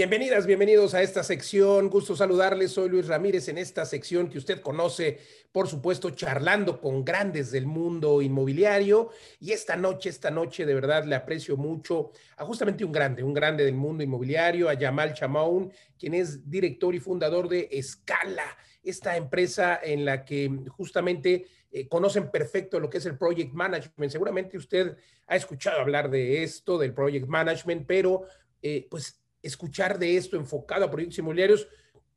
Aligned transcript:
Bienvenidas, 0.00 0.46
bienvenidos 0.46 0.94
a 0.94 1.02
esta 1.02 1.22
sección. 1.22 1.90
Gusto 1.90 2.16
saludarles. 2.16 2.72
Soy 2.72 2.88
Luis 2.88 3.06
Ramírez 3.06 3.48
en 3.48 3.58
esta 3.58 3.84
sección 3.84 4.30
que 4.30 4.38
usted 4.38 4.62
conoce, 4.62 5.18
por 5.52 5.68
supuesto, 5.68 6.08
charlando 6.08 6.80
con 6.80 7.04
grandes 7.04 7.50
del 7.50 7.66
mundo 7.66 8.22
inmobiliario. 8.22 9.10
Y 9.40 9.52
esta 9.52 9.76
noche, 9.76 10.08
esta 10.08 10.30
noche, 10.30 10.64
de 10.64 10.72
verdad 10.72 11.04
le 11.04 11.16
aprecio 11.16 11.58
mucho 11.58 12.12
a 12.38 12.46
justamente 12.46 12.82
un 12.82 12.92
grande, 12.92 13.22
un 13.22 13.34
grande 13.34 13.62
del 13.62 13.74
mundo 13.74 14.02
inmobiliario, 14.02 14.70
a 14.70 14.72
Yamal 14.72 15.12
Chamaun, 15.12 15.70
quien 15.98 16.14
es 16.14 16.48
director 16.48 16.94
y 16.94 16.98
fundador 16.98 17.46
de 17.46 17.68
Escala, 17.70 18.56
esta 18.82 19.18
empresa 19.18 19.78
en 19.82 20.06
la 20.06 20.24
que 20.24 20.50
justamente 20.70 21.44
eh, 21.70 21.86
conocen 21.88 22.30
perfecto 22.30 22.80
lo 22.80 22.88
que 22.88 22.96
es 22.96 23.04
el 23.04 23.18
project 23.18 23.52
management. 23.52 24.10
Seguramente 24.10 24.56
usted 24.56 24.96
ha 25.26 25.36
escuchado 25.36 25.78
hablar 25.78 26.08
de 26.08 26.42
esto, 26.42 26.78
del 26.78 26.94
project 26.94 27.26
management, 27.26 27.84
pero 27.86 28.24
eh, 28.62 28.86
pues 28.90 29.19
escuchar 29.42 29.98
de 29.98 30.16
esto 30.16 30.36
enfocado 30.36 30.84
a 30.84 30.90
proyectos 30.90 31.18
inmobiliarios, 31.18 31.68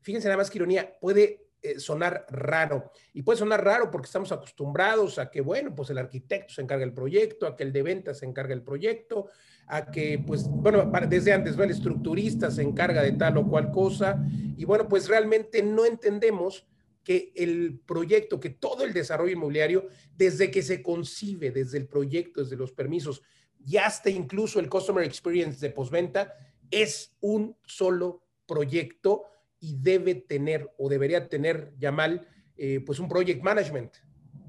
fíjense 0.02 0.28
nada 0.28 0.38
más 0.38 0.50
que 0.50 0.58
ironía, 0.58 0.98
puede 1.00 1.48
eh, 1.66 1.80
sonar 1.80 2.26
raro. 2.30 2.92
Y 3.14 3.22
puede 3.22 3.40
sonar 3.40 3.64
raro 3.64 3.90
porque 3.90 4.08
estamos 4.08 4.34
acostumbrados 4.34 5.18
a 5.18 5.32
que, 5.32 5.40
bueno, 5.40 5.74
pues 5.74 5.90
el 5.92 5.98
arquitecto 5.98 6.54
se 6.54 6.62
encarga 6.62 6.84
del 6.84 6.94
proyecto, 6.94 7.48
a 7.48 7.56
que 7.56 7.64
el 7.64 7.72
de 7.72 7.82
ventas 7.82 8.20
se 8.20 8.26
encarga 8.26 8.50
del 8.50 8.64
proyecto, 8.64 9.28
a 9.68 9.90
que, 9.90 10.22
pues, 10.28 10.46
bueno, 10.46 10.92
desde 11.08 11.32
antes, 11.32 11.56
¿no? 11.56 11.64
El 11.64 11.72
estructurista 11.72 12.52
se 12.52 12.64
encarga 12.64 13.02
de 13.02 13.14
tal 13.14 13.38
o 13.38 13.48
cual 13.48 13.72
cosa. 13.72 14.22
Y 14.58 14.66
bueno, 14.66 14.90
pues 14.90 15.08
realmente 15.08 15.64
no 15.64 15.86
entendemos 15.86 16.68
que 17.02 17.32
el 17.36 17.80
proyecto, 17.86 18.42
que 18.42 18.50
todo 18.50 18.84
el 18.84 18.92
desarrollo 18.92 19.32
inmobiliario, 19.32 19.88
desde 20.18 20.52
que 20.52 20.64
se 20.64 20.84
concibe, 20.84 21.52
desde 21.52 21.78
el 21.78 21.88
proyecto, 21.88 22.44
desde 22.44 22.58
los 22.58 22.74
permisos, 22.74 23.22
y 23.66 23.78
hasta 23.78 24.10
incluso 24.10 24.60
el 24.60 24.70
customer 24.70 25.06
experience 25.06 25.66
de 25.66 25.74
postventa, 25.74 26.34
es 26.74 27.16
un 27.22 27.56
solo 27.66 28.24
proyecto 28.48 29.26
y 29.60 29.78
debe 29.80 30.16
tener 30.16 30.74
o 30.78 30.90
debería 30.90 31.30
tener, 31.30 31.74
Yamal, 31.78 32.28
eh, 32.58 32.82
pues 32.86 33.00
un 33.00 33.08
project 33.08 33.44
management 33.44 33.94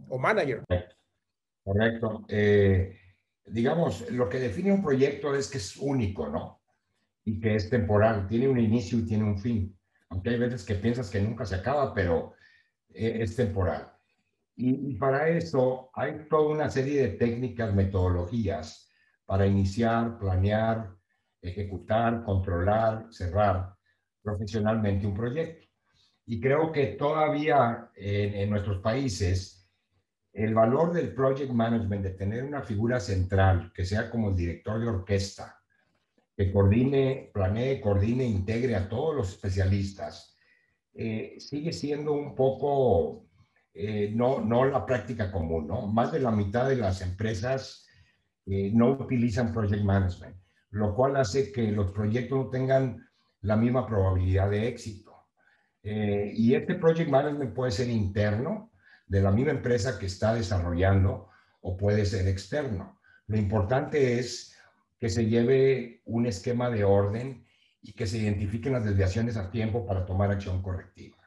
o 0.09 0.19
manager. 0.19 0.65
Correcto. 1.63 2.25
Eh, 2.29 2.99
digamos, 3.47 4.11
lo 4.11 4.29
que 4.29 4.41
define 4.41 4.73
un 4.73 4.83
proyecto 4.83 5.35
es 5.35 5.49
que 5.49 5.59
es 5.59 5.77
único, 5.77 6.29
¿no? 6.29 6.63
Y 7.25 7.41
que 7.41 7.55
es 7.55 7.71
temporal, 7.71 8.27
tiene 8.27 8.49
un 8.49 8.59
inicio 8.59 8.99
y 8.99 9.07
tiene 9.07 9.25
un 9.25 9.39
fin. 9.39 9.79
Aunque 10.09 10.31
hay 10.31 10.39
veces 10.39 10.65
que 10.65 10.75
piensas 10.75 11.11
que 11.11 11.21
nunca 11.21 11.45
se 11.45 11.55
acaba, 11.55 11.95
pero 11.95 12.35
eh, 12.93 13.19
es 13.21 13.37
temporal. 13.37 13.93
Y, 14.57 14.93
y, 14.93 14.95
para 14.95 15.29
eso 15.29 15.91
hay 15.95 16.27
toda 16.29 16.49
una 16.49 16.71
serie 16.71 17.01
de 17.03 17.09
técnicas, 17.17 17.75
metodologías 17.75 18.91
para 19.27 19.47
iniciar, 19.47 20.19
planear, 20.19 20.95
ejecutar, 21.45 22.25
controlar, 22.25 23.07
cerrar 23.11 23.75
profesionalmente 24.23 25.07
un 25.07 25.15
proyecto. 25.15 25.67
Y 26.27 26.41
creo 26.41 26.73
que 26.73 26.87
todavía 26.87 27.91
en, 27.95 28.49
nuestros 28.49 28.79
países 28.81 29.69
el 30.33 30.55
valor 30.55 30.93
del 30.93 31.15
project 31.15 31.53
management, 31.53 32.03
de 32.03 32.11
tener 32.11 32.43
una 32.43 32.63
figura 32.63 32.99
central 32.99 33.73
que 33.73 33.85
sea 33.85 34.11
como 34.11 34.31
el 34.31 34.37
director 34.37 34.81
de 34.81 34.89
orquesta, 34.89 35.61
que 36.37 36.53
coordine, 36.53 37.31
planee, 37.33 37.81
coordine, 37.81 38.25
integre 38.25 38.75
a 38.75 38.89
todos 38.89 39.15
los 39.15 39.29
especialistas, 39.29 40.37
eh, 40.95 41.37
sigue 41.39 41.73
siendo 41.73 42.13
un 42.13 42.35
poco 42.35 43.27
eh, 43.73 44.11
no, 44.13 44.41
no 44.41 44.65
la 44.65 44.85
práctica 44.85 45.31
común, 45.31 45.69
¿no? 45.69 45.87
Más 45.87 46.11
de 46.11 46.21
la 46.21 46.31
mitad 46.33 46.69
de 46.69 46.77
las 46.77 47.01
empresas 47.03 47.87
eh, 48.47 48.71
no 48.73 48.93
utilizan 48.93 49.53
project 49.53 49.85
management 49.85 50.44
lo 50.75 50.93
cual 50.93 51.17
hace 51.17 51.53
que 51.53 51.71
los 51.71 51.93
proyectos 51.93 52.37
no 52.37 52.51
tengan 52.51 53.09
la 53.43 53.55
misma 53.57 53.87
probabilidad 53.87 54.51
de 54.51 54.67
éxito. 54.67 55.15
Eh, 55.85 56.33
y 56.35 56.55
este 56.55 56.75
project 56.75 57.09
management 57.09 57.55
puede 57.55 57.71
ser 57.71 57.89
interno 57.89 58.73
de 59.07 59.23
la 59.23 59.31
misma 59.31 59.53
empresa 59.53 59.99
que 59.99 60.07
está 60.07 60.35
desarrollando 60.35 61.29
o 61.61 61.77
puede 61.77 62.05
ser 62.05 62.27
externo. 62.27 62.99
Lo 63.29 63.37
importante 63.37 64.19
es 64.19 64.57
que 64.99 65.09
se 65.09 65.27
lleve 65.27 66.03
un 66.07 66.27
esquema 66.27 66.71
de 66.71 66.83
orden 66.83 67.47
y 67.81 67.93
que 67.93 68.09
se 68.09 68.19
identifiquen 68.19 68.73
las 68.73 68.85
desviaciones 68.85 69.37
a 69.37 69.53
tiempo 69.53 69.87
para 69.87 70.05
tomar 70.05 70.33
acción 70.33 70.61
correctiva. 70.61 71.19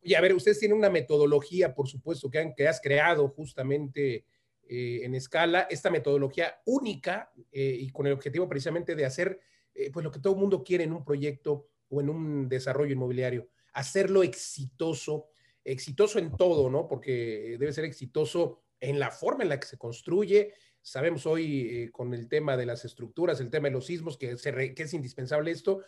Y 0.00 0.14
a 0.14 0.20
ver, 0.22 0.32
ustedes 0.32 0.60
tienen 0.60 0.78
una 0.78 0.90
metodología, 0.90 1.74
por 1.74 1.88
supuesto, 1.88 2.30
que, 2.30 2.38
han, 2.38 2.54
que 2.54 2.68
has 2.68 2.80
creado 2.80 3.28
justamente 3.28 4.24
eh, 4.68 5.00
en 5.04 5.14
escala, 5.14 5.66
esta 5.70 5.90
metodología 5.90 6.60
única 6.64 7.30
eh, 7.52 7.76
y 7.80 7.90
con 7.90 8.06
el 8.06 8.14
objetivo 8.14 8.48
precisamente 8.48 8.94
de 8.94 9.04
hacer 9.04 9.40
eh, 9.74 9.90
pues 9.92 10.02
lo 10.02 10.10
que 10.10 10.20
todo 10.20 10.34
el 10.34 10.40
mundo 10.40 10.64
quiere 10.64 10.84
en 10.84 10.92
un 10.92 11.04
proyecto 11.04 11.68
o 11.88 12.00
en 12.00 12.08
un 12.08 12.48
desarrollo 12.48 12.92
inmobiliario, 12.92 13.48
hacerlo 13.72 14.22
exitoso, 14.22 15.28
exitoso 15.64 16.18
en 16.18 16.36
todo, 16.36 16.70
¿no? 16.70 16.88
Porque 16.88 17.56
debe 17.58 17.72
ser 17.72 17.84
exitoso 17.84 18.62
en 18.80 18.98
la 18.98 19.10
forma 19.10 19.42
en 19.42 19.50
la 19.50 19.60
que 19.60 19.66
se 19.66 19.78
construye. 19.78 20.54
Sabemos 20.80 21.26
hoy 21.26 21.90
con 21.92 22.14
el 22.14 22.28
tema 22.28 22.56
de 22.56 22.66
las 22.66 22.84
estructuras, 22.84 23.40
el 23.40 23.50
tema 23.50 23.68
de 23.68 23.74
los 23.74 23.86
sismos, 23.86 24.16
que, 24.16 24.36
que 24.74 24.82
es 24.82 24.94
indispensable 24.94 25.50
esto, 25.50 25.82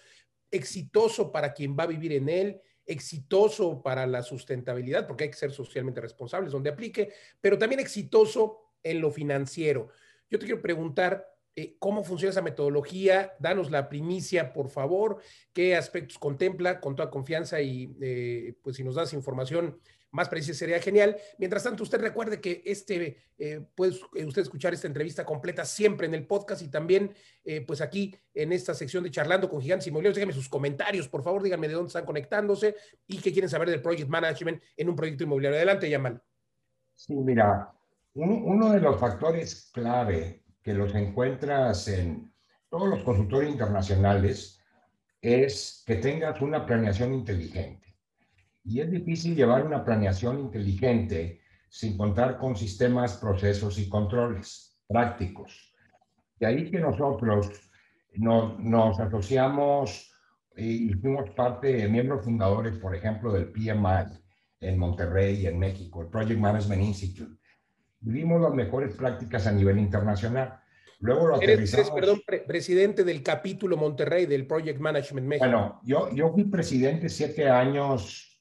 exitoso 0.51 1.33
para 1.33 1.53
quien 1.53 1.77
va 1.77 1.85
a 1.85 1.89
vivir 1.89 2.13
en 2.13 2.29
él, 2.29 2.61
exitoso 2.87 3.83
para 3.83 4.07
la 4.07 4.23
sustentabilidad, 4.23 5.07
porque 5.07 5.25
hay 5.25 5.31
que 5.31 5.37
ser 5.37 5.51
socialmente 5.51 6.01
responsables 6.01 6.53
donde 6.53 6.71
aplique, 6.71 7.13
pero 7.41 7.59
también 7.59 7.81
exitoso 7.81 8.66
en 8.91 9.01
lo 9.01 9.11
financiero. 9.11 9.89
Yo 10.31 10.39
te 10.39 10.47
quiero 10.47 10.63
preguntar 10.63 11.27
eh, 11.59 11.77
cómo 11.79 12.05
funciona 12.05 12.33
esa 12.33 12.43
metodología, 12.43 13.33
danos 13.39 13.71
la 13.71 13.89
primicia, 13.89 14.53
por 14.53 14.69
favor, 14.69 15.23
qué 15.55 15.75
aspectos 15.75 16.19
contempla 16.19 16.81
con 16.81 16.95
toda 16.95 17.11
confianza 17.11 17.63
y 17.63 17.97
eh, 18.03 18.55
pues 18.63 18.77
si 18.77 18.85
nos 18.85 18.97
das 18.97 19.15
información 19.15 19.81
más 20.11 20.29
precisa 20.29 20.59
sería 20.59 20.81
genial. 20.81 21.17
Mientras 21.39 21.65
tanto, 21.65 21.83
usted 21.83 21.99
recuerde 21.99 22.43
que 22.43 22.63
este, 22.67 23.17
eh, 23.39 23.61
puede 23.75 23.97
usted 24.27 24.43
escuchar 24.43 24.75
esta 24.75 24.87
entrevista 24.87 25.25
completa 25.25 25.65
siempre 25.65 26.07
en 26.07 26.15
el 26.15 26.27
podcast 26.27 26.61
y 26.61 26.69
también 26.69 27.15
pues 27.67 27.81
aquí 27.81 28.15
en 28.35 28.53
esta 28.53 28.75
sección 28.75 29.05
de 29.05 29.11
Charlando 29.11 29.49
con 29.49 29.61
Gigantes 29.61 29.87
Inmobiliarios. 29.87 30.17
Díganme 30.17 30.33
sus 30.33 30.49
comentarios, 30.49 31.09
por 31.09 31.23
favor, 31.23 31.43
díganme 31.43 31.69
de 31.69 31.75
dónde 31.75 31.89
están 31.89 32.05
conectándose 32.05 32.77
y 33.07 33.19
qué 33.19 33.33
quieren 33.33 33.49
saber 33.49 33.71
del 33.71 33.83
Project 33.83 34.09
Management 34.09 34.63
en 34.77 34.89
un 34.89 34.97
proyecto 34.97 35.25
inmobiliario. 35.25 35.57
Adelante, 35.57 35.89
Yamal. 35.89 36.23
Sí, 36.95 37.15
mira, 37.15 37.77
uno, 38.17 38.73
de 38.73 38.81
los 38.81 38.99
factores 38.99 39.71
clave 39.73 40.43
que 40.63 40.73
los 40.73 40.95
encuentras 40.95 41.87
en 41.89 42.33
todos 42.71 42.89
los 42.89 43.03
consultores 43.03 43.51
internacionales 43.51 44.59
es 45.21 45.85
que 45.87 45.97
tengas 45.97 46.41
una 46.41 46.65
planeación 46.65 47.13
inteligente. 47.13 47.95
Y 48.65 48.81
es 48.81 48.91
difícil 48.91 49.37
llevar 49.37 49.67
una 49.67 49.85
planeación 49.85 50.41
inteligente 50.41 51.41
sin 51.69 51.97
contar 51.97 52.39
con 52.39 52.57
sistemas, 52.57 53.19
procesos 53.19 53.79
y 53.79 53.89
controles 53.89 54.79
prácticos. 54.89 55.75
De 56.41 56.47
ahí 56.47 56.71
que 56.71 56.81
nosotros 56.81 57.51
nos, 58.15 58.59
nos 58.59 58.99
asociamos 58.99 60.11
y 60.57 60.93
fuimos 60.95 61.31
parte 61.31 61.73
de 61.75 61.89
miembros 61.89 62.25
fundadores, 62.25 62.79
por 62.79 62.95
ejemplo, 62.95 63.33
del 63.33 63.53
PMI 63.53 64.19
en 64.61 64.79
Monterrey, 64.79 65.47
en 65.47 65.59
México, 65.59 66.01
el 66.01 66.09
Project 66.09 66.41
Management 66.41 66.83
Institute 66.83 67.37
vimos 68.07 68.41
las 68.41 68.55
mejores 68.55 68.95
prácticas 68.95 69.47
a 69.47 69.53
nivel 69.53 69.79
internacional. 69.79 70.61
Luego 71.01 71.27
lo 71.29 71.37
aterrizamos. 71.37 71.91
perdón, 71.91 72.23
presidente 72.47 73.05
del 73.05 73.23
capítulo 73.23 73.77
Monterrey 73.77 74.27
del 74.27 74.47
Project 74.47 74.81
Management 74.81 75.27
México. 75.27 75.47
Bueno, 75.47 75.81
yo, 75.85 76.11
yo 76.15 76.33
fui 76.33 76.45
presidente 76.45 77.09
siete 77.09 77.51
años, 77.51 78.41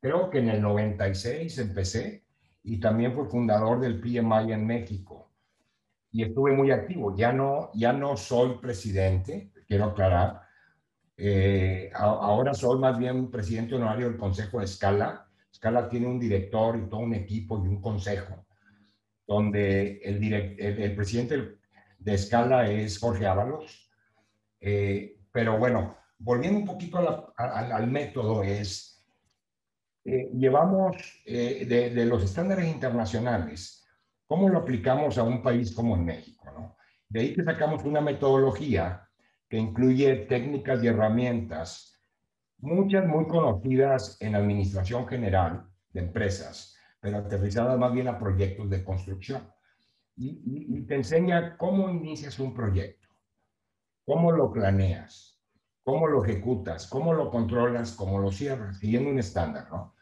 creo 0.00 0.28
que 0.28 0.38
en 0.38 0.50
el 0.50 0.60
96 0.60 1.56
empecé, 1.58 2.24
y 2.64 2.78
también 2.80 3.14
fui 3.14 3.26
fundador 3.26 3.80
del 3.80 4.00
PMI 4.00 4.52
en 4.52 4.66
México. 4.66 5.30
Y 6.10 6.24
estuve 6.24 6.52
muy 6.52 6.70
activo. 6.70 7.16
Ya 7.16 7.32
no, 7.32 7.70
ya 7.74 7.92
no 7.92 8.16
soy 8.16 8.58
presidente, 8.58 9.52
quiero 9.66 9.84
aclarar. 9.84 10.40
Eh, 11.16 11.90
ahora 11.94 12.52
soy 12.52 12.78
más 12.78 12.98
bien 12.98 13.30
presidente 13.30 13.76
honorario 13.76 14.08
del 14.08 14.18
Consejo 14.18 14.58
de 14.58 14.64
Escala. 14.64 15.28
Escala 15.50 15.88
tiene 15.88 16.08
un 16.08 16.18
director 16.18 16.76
y 16.76 16.88
todo 16.88 17.00
un 17.00 17.14
equipo 17.14 17.64
y 17.64 17.68
un 17.68 17.80
consejo 17.80 18.45
donde 19.26 19.98
el, 20.04 20.22
el, 20.32 20.94
presidente 20.94 21.58
de 21.98 22.14
Escala 22.14 22.70
es 22.70 22.98
Jorge 22.98 23.26
Ábalos. 23.26 23.90
Eh, 24.60 25.18
pero 25.32 25.58
bueno, 25.58 25.96
volviendo 26.18 26.60
un 26.60 26.66
poquito 26.66 27.34
al 27.36 27.86
método, 27.88 28.42
es, 28.42 28.96
eh, 30.08 30.30
llevamos 30.38 30.96
eh, 31.24 31.66
de, 31.66 32.04
los 32.04 32.22
estándares 32.22 32.68
internacionales, 32.68 33.84
¿cómo 34.28 34.48
lo 34.48 34.58
aplicamos 34.58 35.18
a 35.18 35.24
un 35.24 35.42
país 35.42 35.74
como 35.74 35.96
en 35.96 36.04
México? 36.04 36.48
¿no? 36.56 36.76
De 37.08 37.20
ahí 37.20 37.34
que 37.34 37.42
sacamos 37.42 37.82
una 37.82 38.00
metodología 38.00 39.08
que 39.48 39.58
incluye 39.58 40.14
técnicas 40.28 40.82
y 40.84 40.86
herramientas, 40.86 42.00
muchas 42.58 43.04
muy 43.04 43.26
conocidas 43.26 44.16
en 44.20 44.36
administración 44.36 45.08
general 45.08 45.66
de 45.90 46.02
empresas, 46.02 46.75
pero 47.00 47.18
aterrizadas 47.18 47.78
más 47.78 47.92
bien 47.92 48.08
a 48.08 48.18
proyectos 48.18 48.68
de 48.70 48.84
construcción. 48.84 49.48
Y, 50.16 50.82
te 50.86 50.94
enseña 50.94 51.56
cómo 51.58 51.90
inicias 51.90 52.38
un 52.38 52.54
proyecto, 52.54 53.08
cómo 54.04 54.32
lo 54.32 54.50
planeas, 54.50 55.38
cómo 55.82 56.06
lo 56.06 56.24
ejecutas, 56.24 56.86
cómo 56.86 57.12
lo 57.12 57.30
controlas, 57.30 57.92
cómo 57.92 58.18
lo 58.18 58.32
cierras, 58.32 58.78
siguiendo 58.78 59.10
un 59.10 59.18
estándar, 59.18 59.68
¿no? 59.70 59.94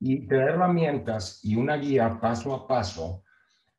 Y 0.00 0.26
te 0.26 0.36
herramientas 0.36 1.44
y 1.44 1.54
una 1.54 1.76
guía 1.76 2.18
paso 2.20 2.54
a 2.54 2.66
paso 2.66 3.22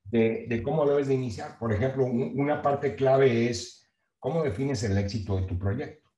de, 0.05 0.45
de 0.47 0.63
cómo 0.63 0.85
debes 0.85 1.07
de 1.07 1.15
iniciar. 1.15 1.57
Por 1.59 1.73
ejemplo, 1.73 2.05
una 2.05 2.61
parte 2.61 2.95
clave 2.95 3.49
es 3.49 3.91
cómo 4.19 4.41
defines 4.41 4.81
el 4.83 4.97
éxito 4.97 5.35
de 5.35 5.47
tu 5.47 5.59
proyecto. 5.59 6.09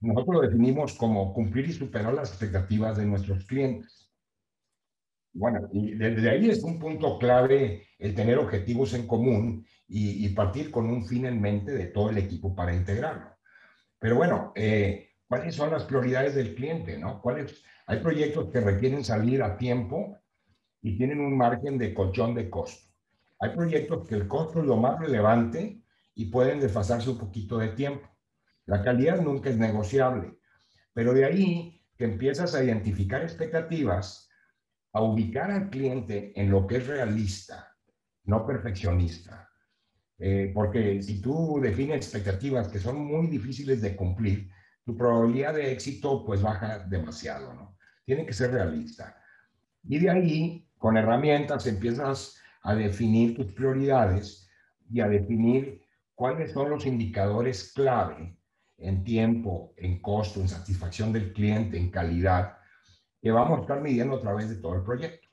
Nosotros 0.00 0.36
lo 0.36 0.40
definimos 0.42 0.94
como 0.94 1.32
cumplir 1.32 1.70
y 1.70 1.72
superar 1.72 2.12
las 2.12 2.28
expectativas 2.28 2.98
de 2.98 3.06
nuestros 3.06 3.44
clientes. 3.46 4.07
Bueno, 5.32 5.68
desde 5.72 6.30
ahí 6.30 6.50
es 6.50 6.62
un 6.62 6.78
punto 6.78 7.18
clave 7.18 7.86
el 7.98 8.14
tener 8.14 8.38
objetivos 8.38 8.94
en 8.94 9.06
común 9.06 9.66
y, 9.86 10.26
y 10.26 10.30
partir 10.30 10.70
con 10.70 10.86
un 10.86 11.06
fin 11.06 11.26
en 11.26 11.40
mente 11.40 11.72
de 11.72 11.86
todo 11.86 12.10
el 12.10 12.18
equipo 12.18 12.54
para 12.54 12.74
integrarlo. 12.74 13.36
Pero 13.98 14.16
bueno, 14.16 14.52
eh, 14.54 15.10
¿cuáles 15.26 15.54
son 15.54 15.70
las 15.70 15.84
prioridades 15.84 16.34
del 16.34 16.54
cliente? 16.54 16.98
¿no? 16.98 17.20
¿Cuáles? 17.20 17.62
Hay 17.86 18.00
proyectos 18.00 18.50
que 18.50 18.60
requieren 18.60 19.04
salir 19.04 19.42
a 19.42 19.56
tiempo 19.56 20.18
y 20.82 20.96
tienen 20.96 21.20
un 21.20 21.36
margen 21.36 21.78
de 21.78 21.94
colchón 21.94 22.34
de 22.34 22.48
costo. 22.48 22.88
Hay 23.40 23.50
proyectos 23.50 24.06
que 24.06 24.14
el 24.14 24.28
costo 24.28 24.60
es 24.60 24.66
lo 24.66 24.76
más 24.76 24.98
relevante 25.00 25.82
y 26.14 26.26
pueden 26.26 26.60
desfasarse 26.60 27.10
un 27.10 27.18
poquito 27.18 27.58
de 27.58 27.68
tiempo. 27.68 28.08
La 28.66 28.82
calidad 28.82 29.20
nunca 29.20 29.50
es 29.50 29.56
negociable, 29.56 30.38
pero 30.92 31.14
de 31.14 31.24
ahí 31.24 31.82
que 31.96 32.04
empiezas 32.04 32.54
a 32.54 32.62
identificar 32.62 33.22
expectativas, 33.22 34.27
a 34.92 35.02
ubicar 35.02 35.50
al 35.50 35.70
cliente 35.70 36.32
en 36.34 36.50
lo 36.50 36.66
que 36.66 36.76
es 36.76 36.86
realista, 36.86 37.74
no 38.24 38.46
perfeccionista. 38.46 39.48
Eh, 40.18 40.50
porque 40.52 41.00
si 41.02 41.20
tú 41.20 41.60
defines 41.62 41.96
expectativas 41.96 42.68
que 42.68 42.80
son 42.80 42.98
muy 43.04 43.28
difíciles 43.28 43.80
de 43.80 43.94
cumplir, 43.94 44.50
tu 44.84 44.96
probabilidad 44.96 45.54
de 45.54 45.70
éxito 45.70 46.24
pues 46.24 46.42
baja 46.42 46.80
demasiado, 46.80 47.54
¿no? 47.54 47.76
Tiene 48.04 48.26
que 48.26 48.32
ser 48.32 48.52
realista. 48.52 49.16
Y 49.84 49.98
de 49.98 50.10
ahí, 50.10 50.68
con 50.78 50.96
herramientas, 50.96 51.66
empiezas 51.66 52.36
a 52.62 52.74
definir 52.74 53.36
tus 53.36 53.52
prioridades 53.52 54.48
y 54.90 55.00
a 55.00 55.08
definir 55.08 55.82
cuáles 56.14 56.52
son 56.52 56.70
los 56.70 56.86
indicadores 56.86 57.72
clave 57.72 58.36
en 58.78 59.04
tiempo, 59.04 59.72
en 59.76 60.00
costo, 60.00 60.40
en 60.40 60.48
satisfacción 60.48 61.12
del 61.12 61.32
cliente, 61.32 61.78
en 61.78 61.90
calidad, 61.90 62.57
que 63.20 63.30
vamos 63.30 63.58
a 63.58 63.62
estar 63.62 63.80
midiendo 63.80 64.16
a 64.16 64.20
través 64.20 64.48
de 64.48 64.56
todo 64.56 64.74
el 64.74 64.82
proyecto. 64.82 65.28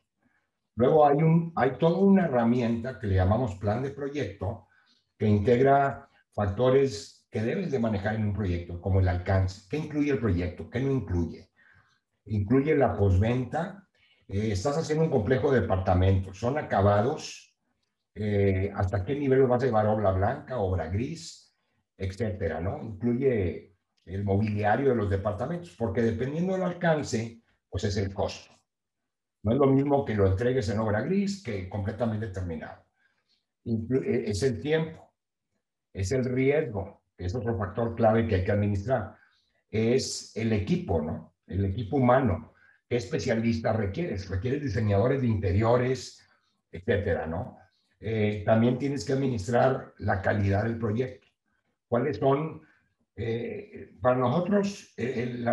Luego 0.75 1.05
hay, 1.07 1.17
un, 1.17 1.53
hay 1.55 1.77
toda 1.77 1.97
una 1.99 2.25
herramienta 2.25 2.99
que 2.99 3.07
le 3.07 3.15
llamamos 3.15 3.55
plan 3.55 3.81
de 3.81 3.91
proyecto, 3.91 4.67
que 5.17 5.27
integra 5.27 6.09
factores 6.33 7.27
que 7.31 7.41
debes 7.41 7.71
de 7.71 7.79
manejar 7.79 8.15
en 8.15 8.25
un 8.25 8.33
proyecto, 8.33 8.81
como 8.81 8.99
el 8.99 9.07
alcance. 9.07 9.67
¿Qué 9.69 9.77
incluye 9.77 10.11
el 10.11 10.19
proyecto? 10.19 10.69
¿Qué 10.69 10.79
no 10.81 10.91
incluye? 10.91 11.49
Incluye 12.25 12.75
la 12.75 12.97
posventa. 12.97 13.87
Eh, 14.27 14.51
estás 14.51 14.77
haciendo 14.77 15.05
un 15.05 15.11
complejo 15.11 15.51
de 15.51 15.61
departamentos. 15.61 16.39
Son 16.39 16.57
acabados. 16.57 17.55
Eh, 18.13 18.71
¿Hasta 18.75 19.05
qué 19.05 19.15
nivel 19.15 19.43
vas 19.47 19.63
a 19.63 19.65
llevar 19.65 19.87
obra 19.87 20.11
blanca, 20.11 20.57
obra 20.59 20.87
gris, 20.87 21.55
etcétera? 21.97 22.59
¿no? 22.59 22.81
Incluye 22.81 23.75
el 24.05 24.23
mobiliario 24.23 24.89
de 24.89 24.95
los 24.95 25.09
departamentos, 25.09 25.75
porque 25.77 26.01
dependiendo 26.01 26.53
del 26.53 26.63
alcance, 26.63 27.41
pues 27.75 27.83
es 27.83 27.97
el 27.97 28.13
costo. 28.13 28.53
No 29.43 29.51
es 29.51 29.57
lo 29.57 29.67
mismo 29.67 30.05
que 30.05 30.15
lo 30.15 30.27
entregues 30.27 30.69
en 30.69 30.79
obra 30.79 31.01
gris 31.01 31.43
que 31.43 31.67
completamente 31.67 32.27
terminado. 32.27 32.85
E, 33.65 34.29
es 34.29 34.43
el 34.43 34.61
tiempo 34.61 35.11
es 35.91 36.13
el 36.13 36.23
riesgo, 36.23 37.01
que 37.17 37.25
es 37.25 37.35
otro 37.35 37.57
factor 37.57 37.93
clave 37.93 38.29
que 38.29 38.35
hay 38.35 38.43
que 38.45 38.51
administrar. 38.53 39.17
Es 39.69 40.31
el 40.37 40.53
equipo, 40.53 41.01
¿no? 41.01 41.33
El 41.47 41.65
equipo 41.65 41.97
humano. 41.97 42.53
¿Qué 42.87 42.95
especialista 42.95 43.73
requieres? 43.73 44.29
Requieres 44.29 44.61
diseñadores 44.61 45.21
de 45.21 45.27
interiores, 45.27 46.25
etcétera, 46.71 47.27
¿no? 47.27 47.57
Eh, 47.99 48.43
también 48.45 48.77
tienes 48.77 49.03
que 49.03 49.11
administrar 49.11 49.93
la 49.97 50.21
calidad 50.21 50.63
del 50.63 50.79
proyecto. 50.79 51.27
¿Cuáles 51.89 52.19
son? 52.19 52.61
Eh, 53.17 53.91
para 54.01 54.17
nosotros, 54.17 54.93
el, 54.97 55.47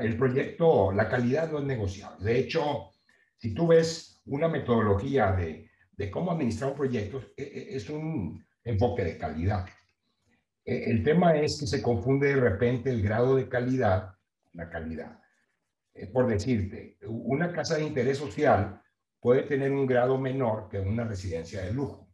el 0.00 0.16
proyecto, 0.16 0.92
la 0.92 1.08
calidad 1.08 1.50
no 1.50 1.58
es 1.58 1.64
negociable. 1.64 2.24
De 2.24 2.38
hecho, 2.38 2.90
si 3.36 3.52
tú 3.54 3.66
ves 3.68 4.22
una 4.26 4.48
metodología 4.48 5.32
de, 5.32 5.70
de 5.92 6.10
cómo 6.10 6.32
administrar 6.32 6.70
un 6.70 6.76
proyecto, 6.76 7.20
e, 7.36 7.42
e, 7.42 7.76
es 7.76 7.90
un 7.90 8.44
enfoque 8.64 9.04
de 9.04 9.18
calidad. 9.18 9.66
Eh, 10.64 10.84
el 10.86 11.02
tema 11.02 11.36
es 11.36 11.58
que 11.58 11.66
se 11.66 11.82
confunde 11.82 12.28
de 12.28 12.40
repente 12.40 12.90
el 12.90 13.02
grado 13.02 13.36
de 13.36 13.48
calidad, 13.48 14.14
la 14.52 14.70
calidad. 14.70 15.20
Eh, 15.92 16.06
por 16.06 16.26
decirte, 16.26 16.96
una 17.06 17.52
casa 17.52 17.76
de 17.76 17.84
interés 17.84 18.18
social 18.18 18.80
puede 19.20 19.42
tener 19.42 19.72
un 19.72 19.86
grado 19.86 20.18
menor 20.18 20.68
que 20.68 20.78
una 20.78 21.04
residencia 21.04 21.62
de 21.62 21.72
lujo, 21.72 22.08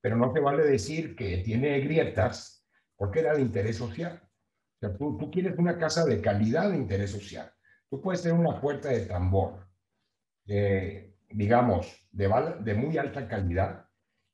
pero 0.00 0.16
no 0.16 0.32
te 0.32 0.40
vale 0.40 0.64
decir 0.64 1.14
que 1.14 1.38
tiene 1.38 1.80
grietas 1.80 2.55
porque 2.96 3.20
era 3.20 3.34
de 3.34 3.42
interés 3.42 3.76
social. 3.76 4.20
O 4.22 4.78
sea, 4.80 4.96
tú, 4.96 5.16
tú 5.16 5.30
quieres 5.30 5.58
una 5.58 5.78
casa 5.78 6.04
de 6.04 6.20
calidad 6.20 6.70
de 6.70 6.76
interés 6.76 7.10
social. 7.10 7.50
Tú 7.88 8.00
puedes 8.00 8.22
tener 8.22 8.38
una 8.38 8.60
puerta 8.60 8.88
de 8.88 9.06
tambor, 9.06 9.66
digamos, 11.30 12.08
de, 12.10 12.28
de 12.60 12.74
muy 12.74 12.98
alta 12.98 13.28
calidad 13.28 13.86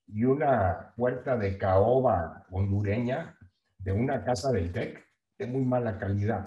y 0.07 0.25
una 0.25 0.93
puerta 0.97 1.37
de 1.37 1.59
caoba 1.59 2.47
hondureña 2.51 3.39
de 3.79 3.93
una 3.93 4.25
casa 4.25 4.53
del 4.53 4.73
TEC 4.73 5.05
de 5.39 5.47
muy 5.47 5.65
mala 5.65 5.99
calidad. 5.99 6.45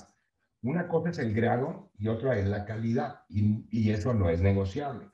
Una 0.61 0.87
cosa 0.87 1.09
es 1.09 1.19
el 1.19 1.33
grado 1.33 1.91
y 1.97 2.07
otra 2.07 2.37
es 2.37 2.47
la 2.47 2.65
calidad 2.65 3.21
y, 3.29 3.65
y, 3.69 3.91
eso 3.91 4.13
no 4.13 4.29
es 4.29 4.41
negociable. 4.41 5.09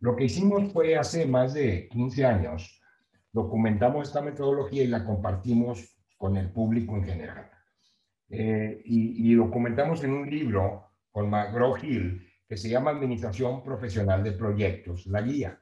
Lo 0.00 0.16
que 0.16 0.24
hicimos 0.24 0.72
fue 0.72 0.96
hace 0.96 1.26
más 1.26 1.52
de 1.52 1.88
15 1.88 2.24
años, 2.24 2.80
documentamos 3.32 4.08
esta 4.08 4.22
metodología 4.22 4.82
y 4.82 4.86
la 4.86 5.04
compartimos 5.04 5.97
con 6.18 6.36
el 6.36 6.50
público 6.50 6.96
en 6.96 7.04
general. 7.04 7.50
Eh, 8.28 8.82
y, 8.84 9.30
y, 9.30 9.34
documentamos 9.34 10.04
en 10.04 10.12
un 10.12 10.28
libro 10.28 10.90
con 11.10 11.30
McGraw 11.30 11.78
Hill 11.82 12.28
que 12.46 12.58
se 12.58 12.68
llama 12.68 12.90
Administración 12.90 13.64
Profesional 13.64 14.22
de 14.22 14.32
Proyectos, 14.32 15.06
la 15.06 15.22
guía. 15.22 15.58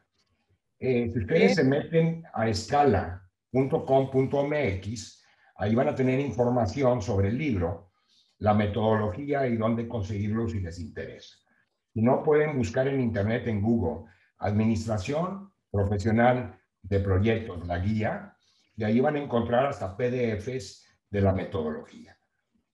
Eh, 0.80 1.12
si 1.12 1.18
ustedes 1.20 1.54
se 1.54 1.62
meten 1.62 2.24
a 2.34 2.48
escala.com.mx, 2.48 5.16
Ahí 5.58 5.74
van 5.74 5.88
a 5.88 5.94
tener 5.94 6.20
información 6.20 7.00
sobre 7.00 7.28
el 7.28 7.38
libro, 7.38 7.92
la 8.38 8.52
metodología 8.52 9.46
y 9.46 9.56
dónde 9.56 9.88
conseguirlo 9.88 10.48
si 10.48 10.60
les 10.60 10.78
interesa. 10.78 11.36
Si 11.94 12.02
no, 12.02 12.22
pueden 12.22 12.58
buscar 12.58 12.88
en 12.88 13.00
Internet, 13.00 13.46
en 13.46 13.62
Google, 13.62 14.10
Administración 14.38 15.50
Profesional 15.70 16.60
de 16.82 17.00
Proyectos, 17.00 17.66
la 17.66 17.78
guía, 17.78 18.35
y 18.76 18.84
ahí 18.84 19.00
van 19.00 19.16
a 19.16 19.22
encontrar 19.22 19.66
hasta 19.66 19.96
PDFs 19.96 20.86
de 21.10 21.20
la 21.20 21.32
metodología. 21.32 22.16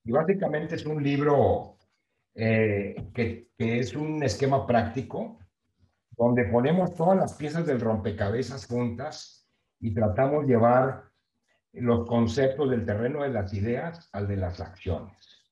Y 0.04 0.10
básicamente 0.10 0.74
es 0.74 0.84
un 0.84 1.02
libro 1.02 1.78
eh, 2.34 3.10
que, 3.14 3.50
que 3.56 3.78
es 3.78 3.94
un 3.94 4.22
esquema 4.22 4.66
práctico 4.66 5.38
donde 6.10 6.44
ponemos 6.44 6.94
todas 6.94 7.16
las 7.16 7.34
piezas 7.34 7.66
del 7.66 7.80
rompecabezas 7.80 8.66
juntas 8.66 9.48
y 9.80 9.94
tratamos 9.94 10.42
de 10.42 10.52
llevar 10.52 11.04
los 11.72 12.06
conceptos 12.06 12.70
del 12.70 12.84
terreno 12.84 13.22
de 13.22 13.30
las 13.30 13.54
ideas 13.54 14.10
al 14.12 14.28
de 14.28 14.36
las 14.36 14.60
acciones, 14.60 15.42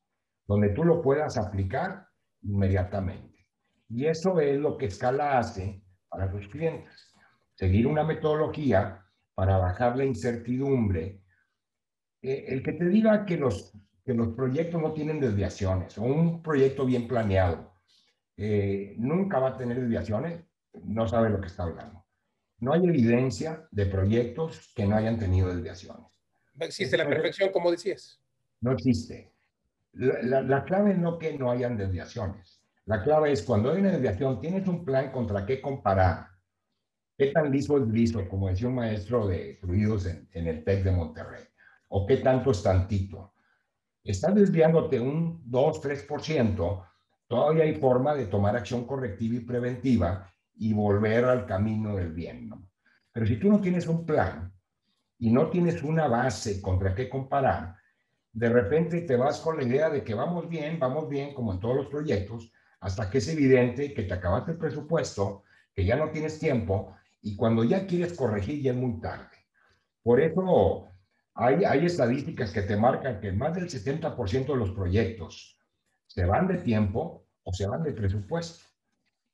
donde 0.47 0.71
tú 0.71 0.85
lo 0.85 1.01
puedas 1.01 1.39
aplicar 1.39 2.07
inmediatamente. 2.43 3.47
Y 3.89 4.07
eso 4.07 4.39
es 4.41 4.59
lo 4.59 4.77
que 4.77 4.91
Scala 4.91 5.39
hace 5.39 5.83
para 6.09 6.31
sus 6.31 6.47
clientes. 6.49 7.13
Seguir 7.55 7.87
una 7.87 8.05
metodología 8.05 9.05
para 9.35 9.59
bajar 9.59 9.97
la 9.97 10.05
incertidumbre. 10.05 11.21
Eh, 12.23 12.45
el 12.49 12.63
que 12.63 12.73
te 12.73 12.87
diga 12.87 13.25
que 13.25 13.37
los, 13.37 13.73
que 14.05 14.15
los 14.15 14.29
proyectos 14.29 14.81
no 14.81 14.93
tienen 14.93 15.21
desviaciones 15.21 15.97
o 15.99 16.03
un 16.03 16.43
proyecto 16.43 16.85
bien 16.85 17.09
planeado 17.09 17.73
eh, 18.37 18.95
nunca 18.99 19.39
va 19.39 19.51
a 19.51 19.57
tener 19.57 19.79
desviaciones, 19.79 20.43
no 20.85 21.07
sabe 21.07 21.31
lo 21.31 21.41
que 21.41 21.49
está 21.49 21.65
hablando. 21.65 22.07
No 22.59 22.73
hay 22.73 22.87
evidencia 22.87 23.67
de 23.71 23.87
proyectos 23.87 24.73
que 24.75 24.87
no 24.87 24.97
hayan 24.97 25.19
tenido 25.19 25.49
desviaciones. 25.49 26.07
No 26.55 26.67
existe 26.67 26.97
la 26.97 27.07
perfección, 27.07 27.51
como 27.53 27.71
decías. 27.71 28.21
No 28.61 28.73
existe. 28.73 29.33
La, 29.93 30.43
la, 30.43 30.65
clave 30.65 30.95
no 30.95 31.19
que 31.19 31.37
no 31.37 31.51
hayan 31.51 31.77
desviaciones. 31.77 32.63
La 32.85 33.03
clave 33.03 33.33
es 33.33 33.43
cuando 33.43 33.73
hay 33.73 33.81
una 33.81 33.93
desviación, 33.93 34.41
tienes 34.41 34.67
un 34.69 34.85
plan 34.85 35.11
contra 35.11 35.45
qué 35.45 35.61
comparar. 35.61 36.29
¿Qué 37.21 37.33
tan 37.33 37.53
liso 37.53 37.77
es 37.77 37.87
liso, 37.89 38.27
como 38.31 38.49
decía 38.49 38.69
un 38.69 38.77
maestro 38.77 39.27
de 39.27 39.59
fluidos 39.61 40.07
en, 40.07 40.27
en 40.33 40.47
el 40.47 40.65
TEC 40.65 40.85
de 40.85 40.91
Monterrey? 40.91 41.45
¿O 41.89 42.07
qué 42.07 42.17
tanto 42.17 42.51
es 42.51 42.63
tantito? 42.63 43.35
Estás 44.03 44.35
desviándote 44.35 44.99
un 44.99 45.43
2, 45.45 45.83
3%, 45.83 46.87
todavía 47.29 47.65
hay 47.65 47.75
forma 47.75 48.15
de 48.15 48.25
tomar 48.25 48.57
acción 48.57 48.87
correctiva 48.87 49.37
y 49.37 49.41
preventiva 49.41 50.33
y 50.55 50.73
volver 50.73 51.27
al 51.27 51.45
camino 51.45 51.95
del 51.95 52.11
bien. 52.15 52.49
¿no? 52.49 52.67
Pero 53.13 53.27
si 53.27 53.37
tú 53.37 53.51
no 53.51 53.61
tienes 53.61 53.87
un 53.87 54.07
plan 54.07 54.51
y 55.19 55.31
no 55.31 55.51
tienes 55.51 55.83
una 55.83 56.09
base 56.09 56.63
contra 56.63 56.95
qué 56.95 57.11
comparar, 57.11 57.77
de 58.33 58.49
repente 58.49 59.03
te 59.03 59.17
vas 59.17 59.41
con 59.41 59.59
la 59.59 59.65
idea 59.65 59.91
de 59.91 60.03
que 60.03 60.15
vamos 60.15 60.49
bien, 60.49 60.79
vamos 60.79 61.07
bien, 61.07 61.35
como 61.35 61.53
en 61.53 61.61
todos 61.61 61.77
los 61.77 61.87
proyectos, 61.89 62.51
hasta 62.81 63.11
que 63.11 63.19
es 63.19 63.29
evidente 63.29 63.93
que 63.93 64.05
te 64.05 64.15
acabaste 64.15 64.53
el 64.53 64.57
presupuesto, 64.57 65.43
que 65.75 65.85
ya 65.85 65.97
no 65.97 66.09
tienes 66.09 66.39
tiempo 66.39 66.97
y 67.23 67.37
cuando 67.37 67.65
ya 67.65 67.87
quieres 67.87 68.15
corregir 68.15 68.63
ya 68.63 68.73
es 68.73 68.77
muy 68.77 69.01
tarde. 69.01 69.37
Por 70.03 70.21
eso 70.21 70.89
hay, 71.35 71.85
estadísticas 71.85 72.53
que 72.53 72.63
te 72.63 72.77
marcan 72.77 73.21
que 73.21 73.33
más 73.33 73.55
del 73.55 73.69
70% 73.69 74.47
de 74.47 74.57
los 74.57 74.71
proyectos 74.73 75.59
se 76.07 76.25
van 76.25 76.49
de 76.49 76.59
tiempo 76.59 77.27
o 77.43 77.53
se 77.53 77.67
van 77.67 77.83
de 77.83 77.93
presupuesto. 77.93 78.65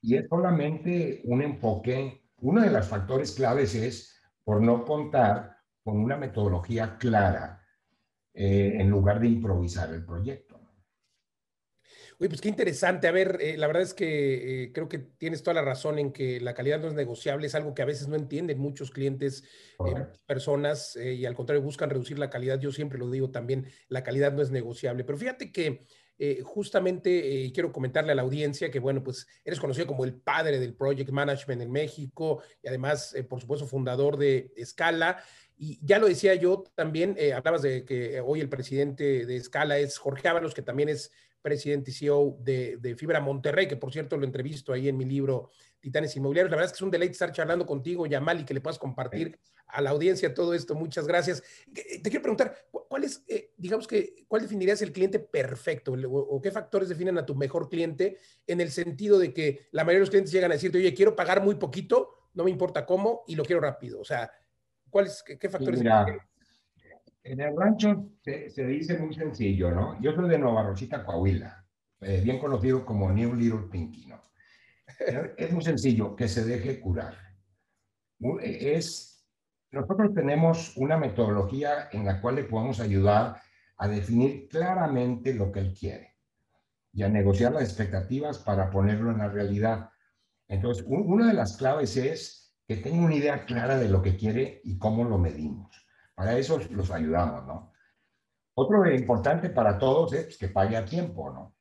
Y 0.02 0.16
es 0.16 0.28
solamente 0.28 1.22
un 1.24 1.42
enfoque, 1.42 2.28
uno 2.38 2.60
de 2.60 2.70
los 2.70 2.86
factores 2.86 3.32
claves 3.32 3.74
es 3.74 4.20
por 4.44 4.60
no 4.60 4.84
contar 4.84 5.56
con 5.82 5.98
una 5.98 6.16
metodología 6.16 6.96
clara 6.98 7.62
eh, 8.34 8.76
en 8.78 8.90
lugar 8.90 9.20
de 9.20 9.28
improvisar 9.28 9.92
el 9.92 10.04
proyecto. 10.04 10.55
Uy, 12.18 12.28
pues 12.28 12.40
qué 12.40 12.48
interesante. 12.48 13.08
A 13.08 13.12
ver, 13.12 13.36
eh, 13.42 13.58
la 13.58 13.66
verdad 13.66 13.82
es 13.82 13.92
que 13.92 14.64
eh, 14.64 14.72
creo 14.72 14.88
que 14.88 14.98
tienes 14.98 15.42
toda 15.42 15.52
la 15.52 15.62
razón 15.62 15.98
en 15.98 16.12
que 16.12 16.40
la 16.40 16.54
calidad 16.54 16.80
no 16.80 16.88
es 16.88 16.94
negociable, 16.94 17.46
es 17.46 17.54
algo 17.54 17.74
que 17.74 17.82
a 17.82 17.86
veces 17.86 18.08
no 18.08 18.16
entienden 18.16 18.58
muchos 18.58 18.90
clientes, 18.90 19.44
personas, 20.26 20.96
y 20.96 21.26
al 21.26 21.34
contrario 21.34 21.62
buscan 21.62 21.90
reducir 21.90 22.18
la 22.18 22.30
calidad. 22.30 22.58
Yo 22.58 22.72
siempre 22.72 22.98
lo 22.98 23.10
digo 23.10 23.30
también, 23.30 23.66
la 23.88 24.02
calidad 24.02 24.32
no 24.32 24.40
es 24.40 24.50
negociable. 24.50 25.04
Pero 25.04 25.18
fíjate 25.18 25.52
que 25.52 25.82
justamente 26.42 27.50
quiero 27.52 27.70
comentarle 27.70 28.12
a 28.12 28.14
la 28.14 28.22
audiencia 28.22 28.70
que, 28.70 28.78
bueno, 28.78 29.02
pues 29.02 29.26
eres 29.44 29.60
conocido 29.60 29.86
como 29.86 30.06
el 30.06 30.14
padre 30.14 30.58
del 30.58 30.74
Project 30.74 31.10
Management 31.10 31.60
en 31.60 31.70
México 31.70 32.42
y 32.62 32.68
además, 32.68 33.14
por 33.28 33.42
supuesto, 33.42 33.66
fundador 33.66 34.16
de 34.16 34.50
Scala. 34.64 35.22
Y 35.58 35.78
ya 35.82 35.98
lo 35.98 36.06
decía 36.06 36.34
yo 36.34 36.64
también, 36.74 37.14
eh, 37.18 37.32
hablabas 37.32 37.62
de 37.62 37.84
que 37.84 38.20
hoy 38.20 38.40
el 38.40 38.48
presidente 38.48 39.24
de 39.24 39.36
Escala 39.36 39.78
es 39.78 39.96
Jorge 39.96 40.28
Ábalos, 40.28 40.52
que 40.52 40.62
también 40.62 40.90
es 40.90 41.12
presidente 41.46 41.92
y 41.92 41.94
CEO 41.94 42.38
de, 42.40 42.96
Fibra 42.98 43.20
Monterrey, 43.20 43.68
que 43.68 43.76
por 43.76 43.92
cierto 43.92 44.16
lo 44.16 44.24
entrevisto 44.24 44.72
ahí 44.72 44.88
en 44.88 44.96
mi 44.96 45.04
libro 45.04 45.50
Titanes 45.78 46.16
Inmobiliarios. 46.16 46.50
La 46.50 46.56
verdad 46.56 46.66
es 46.66 46.72
que 46.72 46.78
es 46.78 46.82
un 46.82 46.90
deleite 46.90 47.12
estar 47.12 47.30
charlando 47.30 47.64
contigo, 47.64 48.04
Yamal, 48.04 48.40
y 48.40 48.44
que 48.44 48.52
le 48.52 48.60
puedas 48.60 48.80
compartir 48.80 49.38
a 49.68 49.80
la 49.80 49.90
audiencia 49.90 50.34
todo 50.34 50.54
esto. 50.54 50.74
Muchas 50.74 51.06
gracias. 51.06 51.44
Eh, 51.72 52.02
te 52.02 52.10
quiero 52.10 52.22
preguntar, 52.22 52.52
¿cuál 52.88 53.04
es, 53.04 53.22
eh, 53.28 53.52
digamos 53.56 53.86
que, 53.86 54.24
cuál 54.26 54.42
definirías 54.42 54.82
el 54.82 54.90
cliente 54.90 55.20
perfecto 55.20 55.94
o, 56.10 56.42
qué 56.42 56.50
factores 56.50 56.88
definen 56.88 57.16
a 57.16 57.24
tu 57.24 57.36
mejor 57.36 57.68
cliente 57.68 58.18
en 58.48 58.60
el 58.60 58.72
sentido 58.72 59.16
de 59.16 59.32
que 59.32 59.68
la 59.70 59.84
mayoría 59.84 59.98
de 59.98 60.00
los 60.00 60.10
clientes 60.10 60.32
llegan 60.32 60.50
a 60.50 60.54
decirte, 60.54 60.78
oye, 60.78 60.94
quiero 60.94 61.14
pagar 61.14 61.44
muy 61.44 61.54
poquito, 61.54 62.30
no 62.34 62.42
me 62.42 62.50
importa 62.50 62.84
cómo 62.84 63.22
y 63.28 63.36
lo 63.36 63.44
quiero 63.44 63.60
rápido? 63.60 64.00
O 64.00 64.04
sea, 64.04 64.32
¿Cuáles, 64.90 65.22
qué, 65.22 65.48
factores? 65.48 65.80
En 67.26 67.40
el 67.40 67.56
rancho 67.56 68.10
se, 68.22 68.66
dice 68.66 68.98
muy 68.98 69.14
sencillo, 69.14 69.70
¿no? 69.70 70.00
Yo 70.00 70.12
soy 70.14 70.28
de 70.28 70.38
Nueva 70.38 70.62
Rosita, 70.62 71.04
Coahuila, 71.04 71.64
eh, 72.00 72.20
bien 72.22 72.38
conocido 72.38 72.84
como 72.84 73.10
New 73.10 73.34
Little 73.34 73.68
Pinky, 73.70 74.06
¿no? 74.06 74.20
es 75.36 75.52
muy 75.52 75.62
sencillo, 75.62 76.14
que 76.14 76.28
se 76.28 76.44
deje 76.44 76.80
curar. 76.80 77.14
Es, 78.40 79.28
nosotros 79.72 80.14
tenemos 80.14 80.76
una 80.76 80.96
metodología 80.96 81.88
en 81.92 82.06
la 82.06 82.20
cual 82.20 82.36
le 82.36 82.44
podemos 82.44 82.80
ayudar 82.80 83.40
a 83.76 83.88
definir 83.88 84.48
claramente 84.48 85.34
lo 85.34 85.52
que 85.52 85.60
él 85.60 85.74
quiere 85.78 86.16
y 86.92 87.02
a 87.02 87.08
negociar 87.08 87.52
las 87.52 87.64
expectativas 87.64 88.38
para 88.38 88.70
ponerlo 88.70 89.10
en 89.10 89.18
la 89.18 89.28
realidad. 89.28 89.90
Entonces, 90.48 90.84
una 90.86 91.26
de 91.26 91.34
las 91.34 91.56
claves 91.58 91.96
es 91.96 92.56
que 92.66 92.76
tenga 92.76 93.04
una 93.04 93.14
idea 93.14 93.44
clara 93.44 93.76
de 93.76 93.88
lo 93.88 94.00
que 94.00 94.16
quiere 94.16 94.60
y 94.64 94.78
cómo 94.78 95.04
lo 95.04 95.18
medimos. 95.18 95.85
Para 96.16 96.36
eso 96.36 96.58
los 96.70 96.90
ayudamos, 96.90 97.46
¿no? 97.46 97.72
Otro 98.54 98.90
importante 98.90 99.50
para 99.50 99.78
todos 99.78 100.14
es 100.14 100.36
que 100.36 100.48
pague 100.48 100.76
a 100.76 100.84
tiempo, 100.84 101.30
¿no? 101.30 101.54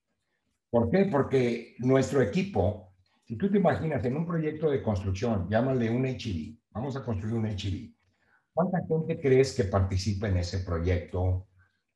¿Por 0.71 0.89
qué? 0.89 1.05
Porque 1.11 1.75
nuestro 1.79 2.21
equipo, 2.21 2.95
si 3.25 3.37
tú 3.37 3.51
te 3.51 3.57
imaginas 3.57 4.03
en 4.05 4.15
un 4.15 4.25
proyecto 4.25 4.71
de 4.71 4.81
construcción, 4.81 5.47
llámale 5.49 5.89
un 5.89 6.05
HID, 6.05 6.57
vamos 6.71 6.95
a 6.95 7.03
construir 7.03 7.35
un 7.35 7.45
HID, 7.45 7.93
¿cuánta 8.53 8.79
gente 8.87 9.19
crees 9.19 9.53
que 9.53 9.65
participa 9.65 10.29
en 10.29 10.37
ese 10.37 10.59
proyecto 10.59 11.47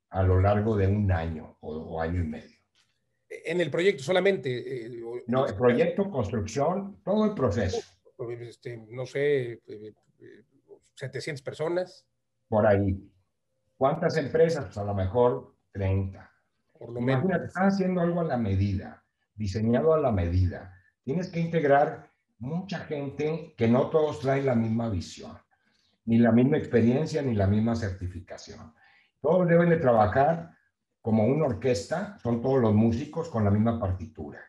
a 0.09 0.21
lo 0.21 0.39
largo 0.39 0.75
de 0.75 0.87
un 0.87 1.11
año 1.11 1.57
o, 1.61 1.99
año 1.99 2.21
y 2.21 2.27
medio? 2.27 2.57
En 3.29 3.61
el 3.61 3.71
proyecto 3.71 4.03
solamente. 4.03 4.85
Eh, 4.85 5.01
no, 5.27 5.47
el 5.47 5.55
proyecto, 5.55 6.11
construcción, 6.11 7.01
todo 7.03 7.25
el 7.25 7.33
proceso 7.33 7.79
este, 8.41 8.77
no 8.89 9.05
sé, 9.05 9.61
700 10.95 11.41
eh, 11.41 11.43
personas. 11.43 12.05
Por 12.49 12.67
ahí. 12.67 13.09
¿Cuántas 13.77 14.17
empresas? 14.17 14.65
Pues 14.65 14.77
a 14.77 14.83
lo 14.83 14.93
mejor 14.93 15.55
30. 15.71 16.29
Por 16.77 16.91
lo 16.91 16.99
menos. 16.99 17.29
están 17.45 17.67
haciendo 17.67 18.01
algo 18.01 18.19
a 18.19 18.25
la 18.25 18.37
medida, 18.37 19.03
diseñado 19.35 19.93
a 19.93 19.99
la 19.99 20.11
medida. 20.11 20.73
Tienes 21.03 21.29
que 21.29 21.39
integrar 21.39 22.11
mucha 22.39 22.79
gente 22.79 23.53
que 23.57 23.67
no 23.69 23.89
todos 23.89 24.19
traen 24.19 24.45
la 24.45 24.55
misma 24.55 24.89
visión, 24.89 25.37
ni 26.05 26.17
la 26.17 26.33
misma 26.33 26.57
experiencia, 26.57 27.21
ni 27.21 27.35
la 27.35 27.47
misma 27.47 27.75
certificación. 27.75 28.73
Todos 29.21 29.47
deben 29.47 29.69
de 29.69 29.77
trabajar 29.77 30.51
como 31.01 31.25
una 31.25 31.45
orquesta, 31.45 32.17
son 32.19 32.41
todos 32.41 32.59
los 32.61 32.73
músicos 32.73 33.29
con 33.29 33.45
la 33.45 33.51
misma 33.51 33.79
partitura 33.79 34.39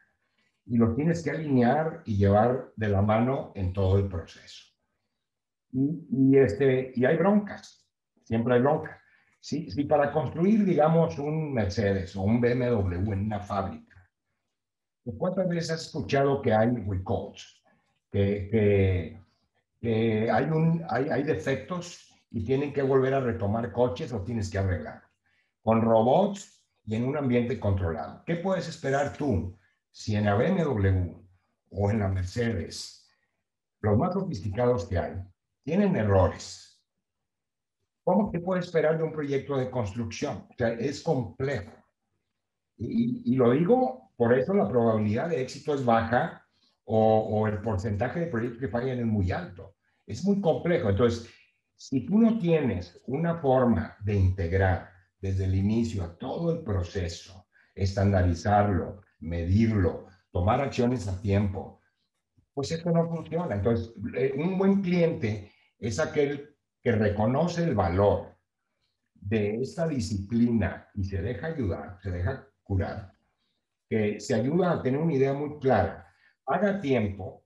y 0.71 0.77
lo 0.77 0.95
tienes 0.95 1.23
que 1.23 1.31
alinear 1.31 2.03
y 2.05 2.17
llevar 2.17 2.73
de 2.77 2.89
la 2.89 3.03
mano 3.03 3.51
en 3.57 3.73
todo 3.73 3.99
el 3.99 4.09
proceso. 4.09 4.73
Y, 5.73 6.37
este, 6.37 6.93
y 6.95 7.05
hay 7.05 7.17
broncas, 7.17 7.80
siempre 8.31 8.55
hay 8.55 8.61
broncas. 8.61 8.97
Si, 9.41 9.85
para 9.85 10.13
construir, 10.13 10.65
digamos, 10.65 11.19
un 11.19 11.53
Mercedes 11.53 12.15
o 12.15 12.23
un 12.23 12.41
BMW 12.41 13.13
en 13.13 13.25
una 13.27 13.41
fábrica, 13.41 14.09
¿cuántas 15.19 15.49
veces 15.49 15.71
has 15.73 15.87
escuchado 15.87 16.41
que 16.41 16.53
hay 16.53 16.69
recalls? 16.87 17.61
Que, 18.13 18.49
que, 18.51 19.21
que 19.81 20.31
hay, 20.31 20.45
un, 20.45 20.85
hay, 20.89 21.09
hay 21.09 21.23
defectos 21.25 22.15
y 22.31 22.45
tienen 22.45 22.73
que 22.73 22.83
volver 22.83 23.15
a 23.15 23.21
retomar 23.21 23.73
coches 23.73 24.13
o 24.13 24.23
tienes 24.23 24.49
que 24.49 24.59
arreglar. 24.59 25.03
Con 25.63 25.83
robots 25.83 26.65
y 26.85 26.95
en 26.95 27.05
un 27.05 27.17
ambiente 27.17 27.59
controlado. 27.59 28.23
¿Qué 28.25 28.37
puedes 28.37 28.69
esperar 28.69 29.15
tú 29.17 29.59
si 29.91 30.15
en 30.15 30.27
la 30.27 30.37
BMW 30.37 31.15
o 31.71 31.91
en 31.91 31.99
la 31.99 32.09
Mercedes, 32.09 33.11
los 33.81 33.99
más 33.99 34.15
sofisticados 34.15 34.87
que 34.87 34.99
hay, 34.99 35.15
tienen 35.65 35.97
errores, 35.97 36.70
¿cómo 38.05 38.31
se 38.31 38.41
puede 38.41 38.61
esperar 38.61 38.99
de 38.99 39.05
un 39.05 39.13
proyecto 39.13 39.57
de 39.57 39.71
construcción? 39.71 40.47
O 40.51 40.55
sea, 40.57 40.71
es 40.73 41.03
complejo. 41.03 41.73
Y, 42.79 43.35
lo 43.37 43.51
digo, 43.51 44.11
por 44.17 44.33
eso 44.33 44.55
la 44.55 44.69
probabilidad 44.69 45.29
de 45.29 45.43
éxito 45.43 45.75
es 45.75 45.85
baja 45.85 46.47
o, 46.85 47.19
o 47.19 47.47
el 47.47 47.61
porcentaje 47.61 48.21
de 48.21 48.27
proyectos 48.27 48.61
que 48.61 48.69
fallan 48.69 48.99
es 48.99 49.07
muy 49.07 49.31
alto. 49.31 49.75
Es 50.07 50.25
muy 50.25 50.41
complejo. 50.41 50.89
Entonces, 50.89 51.31
si 51.77 52.07
tú 52.07 52.19
no 52.19 52.39
tienes 52.39 53.01
una 53.07 53.37
forma 53.37 53.97
de 54.01 54.15
integrar 54.15 54.91
desde 55.21 55.45
el 55.45 55.55
inicio 55.55 56.05
a 56.05 56.17
todo 56.17 56.53
el 56.53 56.63
proceso, 56.63 57.47
estandarizarlo, 57.75 59.03
medirlo, 59.21 60.07
tomar 60.31 60.61
acciones 60.61 61.09
a 61.09 61.21
tiempo, 61.21 61.81
pues 62.55 62.71
esto 62.73 62.91
no 62.91 63.09
funciona. 63.09 63.55
Entonces, 63.55 63.95
eh, 64.15 64.35
un 64.37 64.59
buen 64.59 64.83
cliente 64.83 65.51
es 65.79 65.99
aquel 65.99 66.50
que 66.83 66.93
reconoce 66.93 67.65
el 67.65 67.75
valor 67.75 68.37
de 69.15 69.61
esta 69.61 69.87
disciplina 69.87 70.89
y 70.95 71.05
se 71.05 71.21
deja 71.21 71.49
ayudar, 71.49 71.99
se 72.03 72.11
deja 72.11 72.49
curar, 72.63 73.13
que 73.89 74.21
se 74.21 74.35
ayuda 74.35 74.73
a 74.73 74.83
tener 74.83 75.01
una 75.01 75.15
idea 75.15 75.33
muy 75.33 75.59
clara. 75.59 76.07
Haga 76.47 76.81
tiempo, 76.81 77.45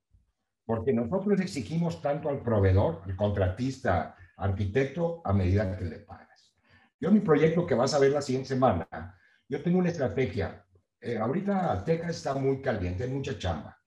porque 0.65 0.93
nosotros 0.93 1.41
exigimos 1.41 2.01
tanto 2.01 2.29
al 2.29 2.43
proveedor, 2.43 3.03
al 3.05 3.17
contratista, 3.17 4.17
arquitecto, 4.37 5.21
a 5.25 5.33
medida 5.33 5.77
que 5.77 5.85
le 5.85 5.99
pagas. 5.99 6.55
Yo 7.01 7.11
mi 7.11 7.21
proyecto 7.21 7.67
que 7.67 7.75
vas 7.75 7.93
a 7.95 7.99
ver 7.99 8.13
la 8.13 8.23
siguiente 8.23 8.49
semana, 8.49 9.19
yo 9.49 9.63
tengo 9.63 9.79
una 9.79 9.91
estrategia 9.91 10.65
eh, 11.07 11.19
ahorita 11.19 11.85
Texas 11.85 12.17
está 12.17 12.35
muy 12.35 12.63
caliente, 12.63 13.05
hay 13.05 13.11
mucha 13.11 13.39
chamba. 13.39 13.79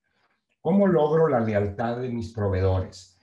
¿Cómo 0.61 0.85
logro 0.85 1.27
la 1.27 1.39
lealtad 1.39 1.97
de 1.97 2.09
mis 2.09 2.31
proveedores? 2.31 3.16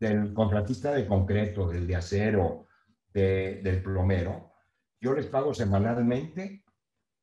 Del 0.00 0.32
contratista 0.32 0.92
de 0.92 1.06
concreto, 1.06 1.68
del 1.68 1.86
de 1.86 1.96
acero, 1.96 2.66
del 3.12 3.82
plomero. 3.82 4.52
Yo 5.00 5.14
les 5.14 5.26
pago 5.26 5.54
semanalmente 5.54 6.64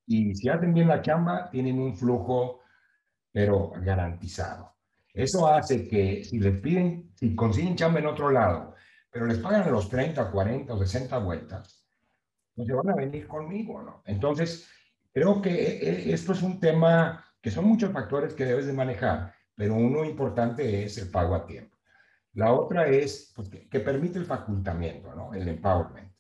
y 0.05 0.35
si 0.35 0.47
hacen 0.47 0.73
bien 0.73 0.87
la 0.87 1.01
chamba, 1.01 1.49
tienen 1.49 1.79
un 1.79 1.97
flujo, 1.97 2.61
pero 3.31 3.71
garantizado. 3.81 4.75
Eso 5.13 5.47
hace 5.47 5.87
que 5.87 6.23
si 6.23 6.39
les 6.39 6.61
piden, 6.61 7.11
si 7.15 7.35
consiguen 7.35 7.75
chamba 7.75 7.99
en 7.99 8.07
otro 8.07 8.29
lado, 8.29 8.75
pero 9.09 9.25
les 9.25 9.39
pagan 9.39 9.63
a 9.63 9.71
los 9.71 9.89
30, 9.89 10.31
40 10.31 10.73
o 10.73 10.77
60 10.77 11.17
vueltas, 11.17 11.83
pues 12.55 12.67
se 12.67 12.73
van 12.73 12.89
a 12.89 12.95
venir 12.95 13.27
conmigo, 13.27 13.81
¿no? 13.81 14.03
Entonces, 14.05 14.69
Creo 15.17 15.41
que 15.41 15.49
eh, 15.49 15.79
eh, 15.81 16.13
esto 16.13 16.33
es 16.33 16.43
un 16.43 16.59
tema 16.59 17.25
que 17.41 17.49
son 17.49 17.65
muchos 17.65 17.91
factores 17.91 18.35
que 18.35 18.45
debes 18.45 18.67
de 18.67 18.73
manejar, 18.73 19.33
pero 19.55 19.73
uno 19.73 20.05
importante 20.05 20.83
es 20.83 20.97
el 20.99 21.09
pago 21.09 21.33
a 21.33 21.47
tiempo. 21.47 21.75
La 22.37 22.53
otra 22.53 22.87
es 22.87 23.33
pues, 23.35 23.49
que, 23.49 23.79
permite 23.79 24.19
el 24.19 24.25
facultamiento, 24.25 25.33
el 25.33 25.47
empowerment. 25.47 26.13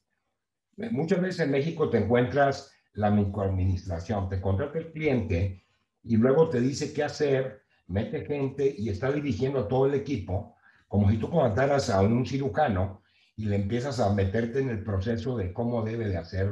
Muchas 0.89 1.21
veces 1.21 1.41
en 1.41 1.51
México 1.51 1.91
te 1.91 1.99
encuentras 1.99 2.73
la 2.93 3.11
microadministración, 3.11 4.27
te 4.27 4.41
contrata 4.41 4.79
el 4.79 4.91
cliente 4.91 5.63
y 6.01 6.17
luego 6.17 6.49
te 6.49 6.59
dice 6.59 6.91
qué 6.91 7.03
hacer, 7.03 7.61
mete 7.85 8.25
gente 8.25 8.73
y 8.75 8.89
está 8.89 9.11
dirigiendo 9.11 9.59
a 9.59 9.67
todo 9.67 9.85
el 9.85 9.93
equipo, 9.93 10.55
como 10.87 11.07
si 11.11 11.17
tú 11.17 11.29
contrataras 11.29 11.91
a 11.91 12.01
un 12.01 12.25
cirujano 12.25 13.03
y 13.35 13.45
le 13.45 13.57
empiezas 13.57 13.99
a 13.99 14.11
meterte 14.11 14.59
en 14.59 14.69
el 14.69 14.83
proceso 14.83 15.37
de 15.37 15.53
cómo 15.53 15.83
debe 15.83 16.07
de 16.07 16.17
hacer 16.17 16.51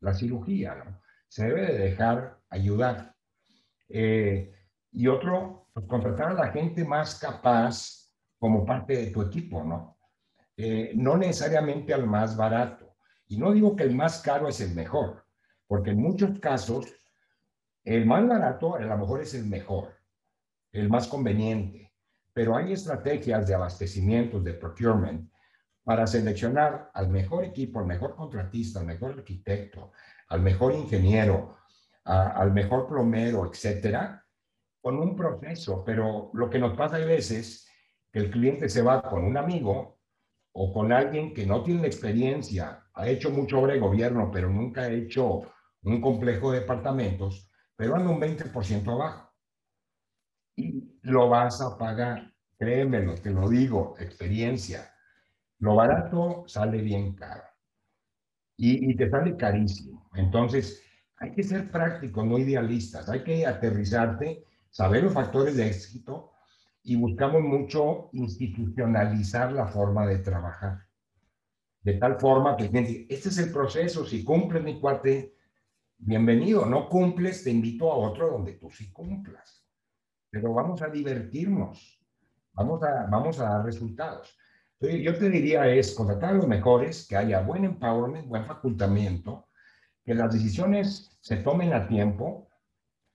la 0.00 0.12
cirugía. 0.12 1.00
Se 1.28 1.44
debe 1.44 1.66
de 1.66 1.78
dejar 1.78 2.40
ayudar. 2.50 3.14
Eh, 3.88 4.52
y 4.90 5.06
otro, 5.06 5.68
pues 5.72 5.86
contratar 5.86 6.30
a 6.30 6.34
la 6.34 6.50
gente 6.50 6.84
más 6.84 7.20
capaz 7.20 8.03
como 8.44 8.66
parte 8.66 8.94
de 8.94 9.06
tu 9.06 9.22
equipo, 9.22 9.64
¿no? 9.64 9.96
Eh, 10.54 10.92
no 10.96 11.16
necesariamente 11.16 11.94
al 11.94 12.06
más 12.06 12.36
barato. 12.36 12.94
Y 13.26 13.38
no 13.38 13.50
digo 13.52 13.74
que 13.74 13.84
el 13.84 13.94
más 13.94 14.20
caro 14.20 14.48
es 14.48 14.60
el 14.60 14.74
mejor, 14.74 15.24
porque 15.66 15.92
en 15.92 16.02
muchos 16.02 16.38
casos 16.40 16.84
el 17.84 18.04
más 18.04 18.28
barato 18.28 18.74
a 18.76 18.80
lo 18.80 18.98
mejor 18.98 19.22
es 19.22 19.32
el 19.32 19.46
mejor, 19.46 19.94
el 20.72 20.90
más 20.90 21.08
conveniente, 21.08 21.94
pero 22.34 22.54
hay 22.54 22.74
estrategias 22.74 23.48
de 23.48 23.54
abastecimiento, 23.54 24.38
de 24.38 24.52
procurement, 24.52 25.32
para 25.82 26.06
seleccionar 26.06 26.90
al 26.92 27.08
mejor 27.08 27.44
equipo, 27.44 27.78
al 27.78 27.86
mejor 27.86 28.14
contratista, 28.14 28.80
al 28.80 28.84
mejor 28.84 29.12
arquitecto, 29.12 29.92
al 30.28 30.42
mejor 30.42 30.74
ingeniero, 30.74 31.56
al 32.04 32.52
mejor 32.52 32.88
plomero, 32.88 33.50
etcétera, 33.50 34.22
con 34.82 34.98
un 34.98 35.16
proceso. 35.16 35.82
Pero 35.82 36.30
lo 36.34 36.50
que 36.50 36.58
nos 36.58 36.76
pasa 36.76 36.96
a 36.96 37.06
veces 37.06 37.64
que 38.14 38.20
el 38.20 38.30
cliente 38.30 38.68
se 38.68 38.80
va 38.80 39.02
con 39.02 39.24
un 39.24 39.36
amigo 39.36 39.98
o 40.52 40.72
con 40.72 40.92
alguien 40.92 41.34
que 41.34 41.44
no 41.44 41.64
tiene 41.64 41.84
experiencia, 41.88 42.86
ha 42.94 43.08
hecho 43.08 43.28
mucho 43.32 43.58
obra 43.58 43.72
de 43.74 43.80
gobierno, 43.80 44.30
pero 44.32 44.48
nunca 44.48 44.82
ha 44.82 44.88
hecho 44.88 45.42
un 45.82 46.00
complejo 46.00 46.52
de 46.52 46.60
departamentos, 46.60 47.50
pero 47.74 47.96
anda 47.96 48.10
un 48.10 48.20
20% 48.20 48.92
abajo. 48.92 49.32
Y 50.54 50.96
lo 51.02 51.28
vas 51.28 51.60
a 51.60 51.76
pagar, 51.76 52.32
créemelo, 52.56 53.16
te 53.16 53.30
lo 53.30 53.48
digo, 53.48 53.96
experiencia. 53.98 54.94
Lo 55.58 55.74
barato 55.74 56.44
sale 56.46 56.82
bien 56.82 57.16
caro 57.16 57.42
y, 58.56 58.92
y 58.92 58.96
te 58.96 59.10
sale 59.10 59.36
carísimo. 59.36 60.08
Entonces, 60.14 60.84
hay 61.16 61.32
que 61.32 61.42
ser 61.42 61.68
prácticos, 61.68 62.24
no 62.24 62.38
idealistas. 62.38 63.08
Hay 63.08 63.24
que 63.24 63.44
aterrizarte, 63.44 64.44
saber 64.70 65.02
los 65.02 65.12
factores 65.12 65.56
de 65.56 65.66
éxito 65.66 66.33
y 66.84 66.96
buscamos 66.96 67.42
mucho 67.42 68.10
institucionalizar 68.12 69.52
la 69.52 69.66
forma 69.66 70.06
de 70.06 70.18
trabajar. 70.18 70.86
De 71.82 71.94
tal 71.94 72.20
forma 72.20 72.56
que 72.56 72.64
este 73.08 73.30
es 73.30 73.38
el 73.38 73.50
proceso, 73.50 74.04
si 74.04 74.22
cumples 74.22 74.62
mi 74.62 74.78
cuate, 74.78 75.34
bienvenido, 75.96 76.66
no 76.66 76.90
cumples, 76.90 77.42
te 77.42 77.50
invito 77.50 77.90
a 77.90 77.96
otro 77.96 78.30
donde 78.30 78.52
tú 78.52 78.70
sí 78.70 78.92
cumplas. 78.92 79.66
Pero 80.30 80.52
vamos 80.52 80.82
a 80.82 80.88
divertirnos, 80.88 82.04
vamos 82.52 82.82
a, 82.82 83.06
vamos 83.06 83.40
a 83.40 83.44
dar 83.44 83.64
resultados. 83.64 84.36
Entonces, 84.78 85.02
yo 85.02 85.18
te 85.18 85.30
diría 85.30 85.66
es 85.66 85.94
contratar 85.94 86.30
a 86.30 86.34
los 86.34 86.46
mejores, 86.46 87.06
que 87.08 87.16
haya 87.16 87.40
buen 87.40 87.64
empowerment, 87.64 88.28
buen 88.28 88.44
facultamiento, 88.44 89.48
que 90.04 90.14
las 90.14 90.34
decisiones 90.34 91.16
se 91.22 91.36
tomen 91.36 91.72
a 91.72 91.88
tiempo, 91.88 92.48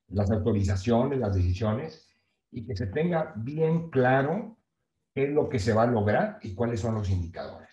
las 0.08 0.32
autorizaciones, 0.32 1.20
las 1.20 1.36
decisiones, 1.36 2.09
y 2.52 2.66
que 2.66 2.76
se 2.76 2.88
tenga 2.88 3.34
bien 3.36 3.90
claro 3.90 4.58
qué 5.14 5.26
es 5.26 5.30
lo 5.30 5.50
que 5.50 5.60
se 5.60 5.74
va 5.74 5.84
a 5.84 5.88
lograr 5.88 6.40
y 6.42 6.54
cuáles 6.54 6.80
son 6.80 6.96
los 6.96 7.10
indicadores. 7.10 7.70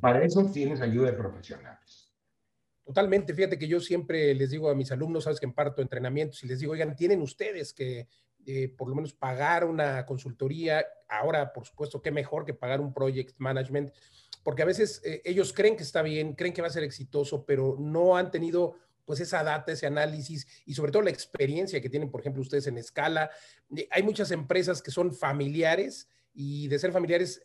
Para 0.00 0.24
eso 0.24 0.50
tienes 0.52 0.80
ayuda 0.80 1.10
de 1.10 1.16
profesionales. 1.16 2.12
Totalmente. 2.84 3.34
Fíjate 3.34 3.58
que 3.58 3.68
yo 3.68 3.80
siempre 3.80 4.34
les 4.34 4.50
digo 4.50 4.70
a 4.70 4.74
mis 4.74 4.92
alumnos, 4.92 5.24
sabes 5.24 5.40
que 5.40 5.46
imparto 5.46 5.82
entrenamientos 5.82 6.42
y 6.44 6.46
les 6.46 6.60
digo, 6.60 6.72
oigan, 6.72 6.94
tienen 6.94 7.20
ustedes 7.20 7.72
que 7.72 8.08
eh, 8.46 8.68
por 8.68 8.88
lo 8.88 8.94
menos 8.94 9.12
pagar 9.12 9.64
una 9.64 10.06
consultoría. 10.06 10.84
Ahora, 11.08 11.52
por 11.52 11.66
supuesto, 11.66 12.00
qué 12.00 12.12
mejor 12.12 12.44
que 12.44 12.54
pagar 12.54 12.80
un 12.80 12.94
project 12.94 13.34
management, 13.38 13.90
porque 14.44 14.62
a 14.62 14.66
veces 14.66 15.02
eh, 15.04 15.20
ellos 15.24 15.52
creen 15.52 15.76
que 15.76 15.82
está 15.82 16.02
bien, 16.02 16.34
creen 16.34 16.54
que 16.54 16.62
va 16.62 16.68
a 16.68 16.70
ser 16.70 16.84
exitoso, 16.84 17.44
pero 17.44 17.76
no 17.80 18.16
han 18.16 18.30
tenido 18.30 18.76
pues 19.06 19.20
esa 19.20 19.42
data, 19.42 19.72
ese 19.72 19.86
análisis 19.86 20.46
y 20.66 20.74
sobre 20.74 20.92
todo 20.92 21.00
la 21.00 21.10
experiencia 21.10 21.80
que 21.80 21.88
tienen, 21.88 22.10
por 22.10 22.20
ejemplo, 22.20 22.42
ustedes 22.42 22.66
en 22.66 22.76
escala. 22.76 23.30
Eh, 23.74 23.88
hay 23.90 24.02
muchas 24.02 24.30
empresas 24.30 24.82
que 24.82 24.90
son 24.90 25.14
familiares 25.14 26.10
y 26.34 26.68
de 26.68 26.78
ser 26.78 26.92
familiares 26.92 27.40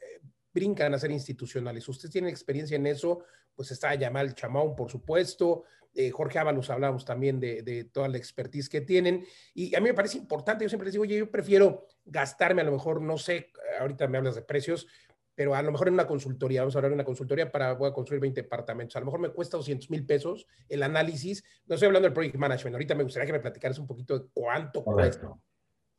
brincan 0.53 0.93
a 0.93 0.99
ser 0.99 1.11
institucionales. 1.11 1.87
Usted 1.87 2.09
tiene 2.09 2.29
experiencia 2.29 2.75
en 2.75 2.87
eso, 2.87 3.23
pues 3.55 3.71
está 3.71 3.95
Yamal 3.95 4.35
Chamón, 4.35 4.75
por 4.75 4.91
supuesto, 4.91 5.63
eh, 5.93 6.09
Jorge 6.09 6.39
Ábalos 6.39 6.69
hablamos 6.69 7.03
también 7.03 7.39
de, 7.39 7.89
toda 7.91 8.07
la 8.07 8.17
expertise 8.17 8.69
que 8.69 8.81
tienen. 8.81 9.25
Y 9.53 9.75
a 9.75 9.79
mí 9.79 9.89
me 9.89 9.93
parece 9.93 10.17
importante, 10.17 10.63
yo 10.63 10.69
siempre 10.69 10.85
les 10.85 10.93
digo, 10.93 11.03
oye, 11.03 11.17
yo 11.17 11.29
prefiero 11.29 11.87
gastarme 12.05 12.61
a 12.61 12.65
lo 12.65 12.71
mejor, 12.71 13.01
no 13.01 13.17
sé, 13.17 13.51
ahorita 13.79 14.07
me 14.07 14.17
hablas 14.17 14.35
de 14.35 14.41
precios, 14.41 14.87
pero 15.35 15.55
a 15.55 15.61
lo 15.61 15.71
mejor 15.71 15.87
en 15.87 15.95
una 15.95 16.07
consultoría, 16.07 16.61
vamos 16.61 16.75
a 16.75 16.79
hablar 16.79 16.91
de 16.91 16.95
una 16.95 17.05
consultoría 17.05 17.51
para, 17.51 17.73
voy 17.73 17.89
a 17.89 17.93
construir 17.93 18.21
20 18.21 18.41
departamentos, 18.41 18.95
a 18.95 18.99
lo 18.99 19.05
mejor 19.05 19.19
me 19.19 19.29
cuesta 19.29 19.57
200 19.57 19.89
mil 19.89 20.05
pesos 20.05 20.47
el 20.67 20.83
análisis, 20.83 21.43
no 21.65 21.75
estoy 21.75 21.87
hablando 21.87 22.07
del 22.07 22.13
project 22.13 22.35
management, 22.35 22.75
ahorita 22.75 22.95
me 22.95 23.03
gustaría 23.03 23.25
que 23.25 23.33
me 23.33 23.39
platicaras 23.39 23.79
un 23.79 23.87
poquito 23.87 24.19
de 24.19 24.25
cuánto 24.33 24.83
cuesta. 24.83 25.31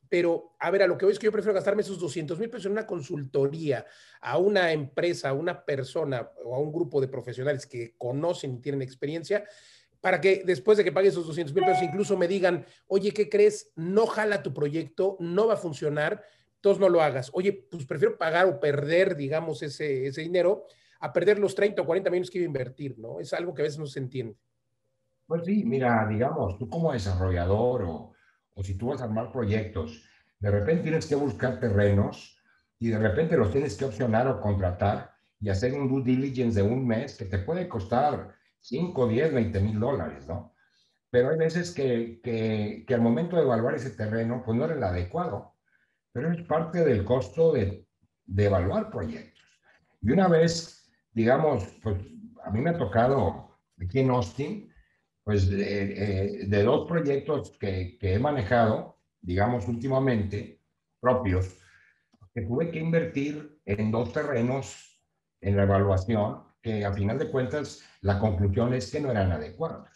Pero, 0.09 0.53
a 0.59 0.69
ver, 0.69 0.83
a 0.83 0.87
lo 0.87 0.95
que 0.95 1.05
voy 1.05 1.13
es 1.13 1.17
que 1.17 1.25
yo 1.25 1.31
prefiero 1.31 1.55
gastarme 1.55 1.81
esos 1.81 1.97
200 1.97 2.37
mil 2.37 2.47
pesos 2.47 2.67
en 2.67 2.73
una 2.73 2.85
consultoría 2.85 3.83
a 4.21 4.37
una 4.37 4.71
empresa, 4.71 5.29
a 5.29 5.33
una 5.33 5.65
persona 5.65 6.29
o 6.45 6.53
a 6.53 6.59
un 6.59 6.71
grupo 6.71 7.01
de 7.01 7.07
profesionales 7.07 7.65
que 7.65 7.95
conocen 7.97 8.53
y 8.53 8.59
tienen 8.59 8.83
experiencia, 8.83 9.43
para 10.01 10.21
que 10.21 10.43
después 10.45 10.77
de 10.77 10.83
que 10.83 10.91
pague 10.91 11.07
esos 11.07 11.25
200 11.25 11.55
mil 11.55 11.65
pesos 11.65 11.81
incluso 11.81 12.15
me 12.15 12.27
digan, 12.27 12.63
oye, 12.87 13.11
¿qué 13.11 13.27
crees? 13.27 13.71
No 13.75 14.05
jala 14.05 14.43
tu 14.43 14.53
proyecto, 14.53 15.17
no 15.19 15.47
va 15.47 15.55
a 15.55 15.57
funcionar, 15.57 16.23
entonces 16.63 16.79
no 16.79 16.87
lo 16.87 17.01
hagas. 17.01 17.29
Oye, 17.33 17.67
pues 17.69 17.85
prefiero 17.85 18.17
pagar 18.17 18.45
o 18.45 18.57
perder, 18.57 19.17
digamos, 19.17 19.61
ese, 19.61 20.07
ese 20.07 20.21
dinero 20.21 20.65
a 21.01 21.11
perder 21.11 21.37
los 21.37 21.55
30 21.55 21.81
o 21.81 21.85
40 21.85 22.09
millones 22.09 22.31
que 22.31 22.37
iba 22.37 22.45
a 22.45 22.47
invertir, 22.47 22.97
¿no? 22.97 23.19
Es 23.19 23.33
algo 23.33 23.53
que 23.53 23.63
a 23.63 23.65
veces 23.65 23.79
no 23.79 23.85
se 23.85 23.99
entiende. 23.99 24.37
Pues 25.27 25.43
sí, 25.43 25.65
mira, 25.65 26.07
digamos, 26.07 26.57
tú 26.57 26.69
como 26.69 26.93
desarrollador 26.93 27.83
o, 27.83 28.13
o 28.53 28.63
si 28.63 28.77
tú 28.77 28.87
vas 28.87 29.01
a 29.01 29.03
armar 29.03 29.29
proyectos, 29.29 30.05
de 30.39 30.51
repente 30.51 30.83
tienes 30.83 31.05
que 31.05 31.15
buscar 31.15 31.59
terrenos 31.59 32.41
y 32.79 32.87
de 32.87 32.97
repente 32.97 33.35
los 33.35 33.51
tienes 33.51 33.75
que 33.75 33.83
opcionar 33.83 34.29
o 34.29 34.39
contratar 34.39 35.15
y 35.41 35.49
hacer 35.49 35.73
un 35.73 35.89
due 35.89 36.01
diligence 36.01 36.61
de 36.61 36.65
un 36.65 36.87
mes 36.87 37.17
que 37.17 37.25
te 37.25 37.39
puede 37.39 37.67
costar 37.67 38.35
5, 38.61 39.05
10, 39.09 39.33
20 39.33 39.59
mil 39.59 39.81
dólares, 39.81 40.25
¿no? 40.29 40.53
Pero 41.09 41.31
hay 41.31 41.37
veces 41.37 41.73
que, 41.73 42.21
que, 42.23 42.85
que, 42.87 42.93
al 42.93 43.01
momento 43.01 43.35
de 43.35 43.41
evaluar 43.41 43.75
ese 43.75 43.89
terreno, 43.89 44.43
pues 44.45 44.57
no 44.57 44.63
era 44.63 44.75
el 44.75 44.83
adecuado. 44.83 45.52
Pero 46.13 46.31
es 46.31 46.41
parte 46.43 46.85
del 46.85 47.03
costo 47.03 47.53
de, 47.53 47.85
evaluar 48.37 48.89
proyectos. 48.89 49.43
Y 50.01 50.11
una 50.11 50.27
vez, 50.27 50.89
digamos, 51.11 51.65
pues 51.81 51.97
a 52.43 52.51
mí 52.51 52.61
me 52.61 52.71
ha 52.71 52.77
tocado 52.77 53.57
aquí 53.81 53.99
en 53.99 54.11
Austin, 54.11 54.71
pues 55.23 55.49
de, 55.49 56.45
de 56.47 56.63
dos 56.63 56.87
proyectos 56.87 57.51
que, 57.59 57.97
que 57.99 58.13
he 58.13 58.19
manejado, 58.19 58.97
digamos, 59.21 59.67
últimamente, 59.67 60.59
propios, 60.99 61.57
que 62.33 62.41
tuve 62.41 62.71
que 62.71 62.79
invertir 62.79 63.59
en 63.65 63.91
dos 63.91 64.11
terrenos 64.11 64.99
en 65.41 65.57
la 65.57 65.63
evaluación 65.63 66.43
que 66.63 66.85
a 66.85 66.93
final 66.93 67.19
de 67.19 67.29
cuentas 67.29 67.83
la 68.01 68.19
conclusión 68.19 68.73
es 68.73 68.89
que 68.89 69.01
no 69.01 69.11
eran 69.11 69.31
adecuados. 69.31 69.89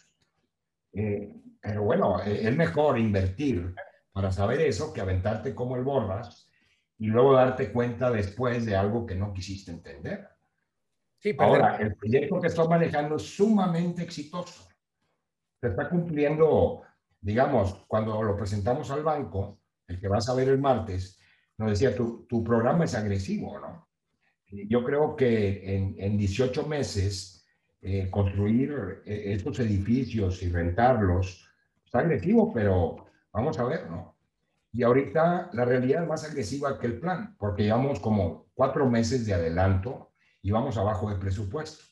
Eh, 0.92 1.34
pero 1.60 1.82
bueno, 1.82 2.22
eh, 2.22 2.46
es 2.46 2.56
mejor 2.56 2.98
invertir 2.98 3.74
para 4.18 4.32
saber 4.32 4.60
eso 4.62 4.92
que 4.92 5.00
aventarte 5.00 5.54
como 5.54 5.76
el 5.76 5.84
borras 5.84 6.50
y 6.98 7.06
luego 7.06 7.34
darte 7.34 7.70
cuenta 7.70 8.10
después 8.10 8.66
de 8.66 8.74
algo 8.74 9.06
que 9.06 9.14
no 9.14 9.32
quisiste 9.32 9.70
entender. 9.70 10.28
Sí, 11.20 11.36
Ahora, 11.38 11.76
el 11.76 11.94
proyecto 11.94 12.40
que 12.40 12.48
estoy 12.48 12.66
manejando 12.66 13.14
es 13.14 13.22
sumamente 13.22 14.02
exitoso. 14.02 14.68
Se 15.60 15.68
está 15.68 15.88
cumpliendo, 15.88 16.82
digamos, 17.20 17.84
cuando 17.86 18.20
lo 18.20 18.36
presentamos 18.36 18.90
al 18.90 19.04
banco, 19.04 19.60
el 19.86 20.00
que 20.00 20.08
vas 20.08 20.28
a 20.28 20.34
ver 20.34 20.48
el 20.48 20.58
martes, 20.58 21.20
nos 21.56 21.70
decía, 21.70 21.94
tu, 21.94 22.26
tu 22.26 22.42
programa 22.42 22.86
es 22.86 22.96
agresivo, 22.96 23.60
¿no? 23.60 23.88
yo 24.50 24.82
creo 24.82 25.14
que 25.14 25.76
en, 25.76 25.94
en 25.96 26.18
18 26.18 26.66
meses 26.66 27.46
eh, 27.80 28.10
construir 28.10 29.02
eh, 29.04 29.34
estos 29.34 29.60
edificios 29.60 30.42
y 30.42 30.50
rentarlos 30.50 31.48
está 31.84 32.00
agresivo, 32.00 32.52
pero 32.52 33.07
vamos 33.32 33.58
a 33.58 33.64
ver, 33.64 33.90
¿no? 33.90 34.16
Y 34.72 34.82
ahorita 34.82 35.50
la 35.52 35.64
realidad 35.64 36.02
es 36.02 36.08
más 36.08 36.24
agresiva 36.24 36.78
que 36.78 36.86
el 36.86 37.00
plan, 37.00 37.36
porque 37.38 37.64
llevamos 37.64 38.00
como 38.00 38.46
cuatro 38.54 38.88
meses 38.88 39.24
de 39.26 39.34
adelanto 39.34 40.12
y 40.42 40.50
vamos 40.50 40.76
abajo 40.76 41.10
de 41.10 41.16
presupuesto. 41.16 41.84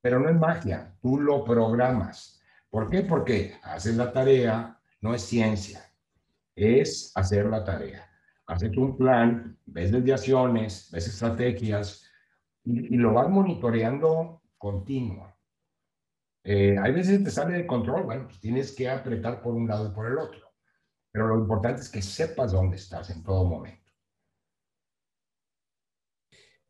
Pero 0.00 0.18
no 0.18 0.28
es 0.28 0.36
magia, 0.36 0.94
tú 1.00 1.20
lo 1.20 1.44
programas. 1.44 2.42
¿Por 2.68 2.90
qué? 2.90 3.02
Porque 3.02 3.54
hacer 3.62 3.94
la 3.94 4.12
tarea 4.12 4.78
no 5.00 5.14
es 5.14 5.22
ciencia, 5.22 5.84
es 6.56 7.12
hacer 7.14 7.46
la 7.46 7.64
tarea 7.64 8.10
haces 8.46 8.76
un 8.76 8.96
plan, 8.96 9.58
ves 9.66 9.92
desviaciones, 9.92 10.90
ves 10.92 11.08
estrategias 11.08 12.10
y, 12.64 12.96
lo 12.96 13.12
vas 13.12 13.28
monitoreando 13.28 14.42
continuo. 14.58 15.32
Eh, 16.42 16.76
hay 16.78 16.92
veces 16.92 17.24
te 17.24 17.30
sale 17.30 17.56
de 17.56 17.66
control, 17.66 18.04
bueno, 18.04 18.24
pues 18.26 18.40
tienes 18.40 18.72
que 18.72 18.88
apretar 18.88 19.40
por 19.40 19.54
un 19.54 19.66
lado 19.66 19.88
y 19.88 19.94
por 19.94 20.06
el 20.06 20.18
otro. 20.18 20.43
Pero 21.14 21.28
lo 21.28 21.38
importante 21.38 21.80
es 21.80 21.88
que 21.88 22.02
sepas 22.02 22.50
dónde 22.50 22.74
estás 22.74 23.08
en 23.10 23.22
todo 23.22 23.44
momento. 23.44 23.88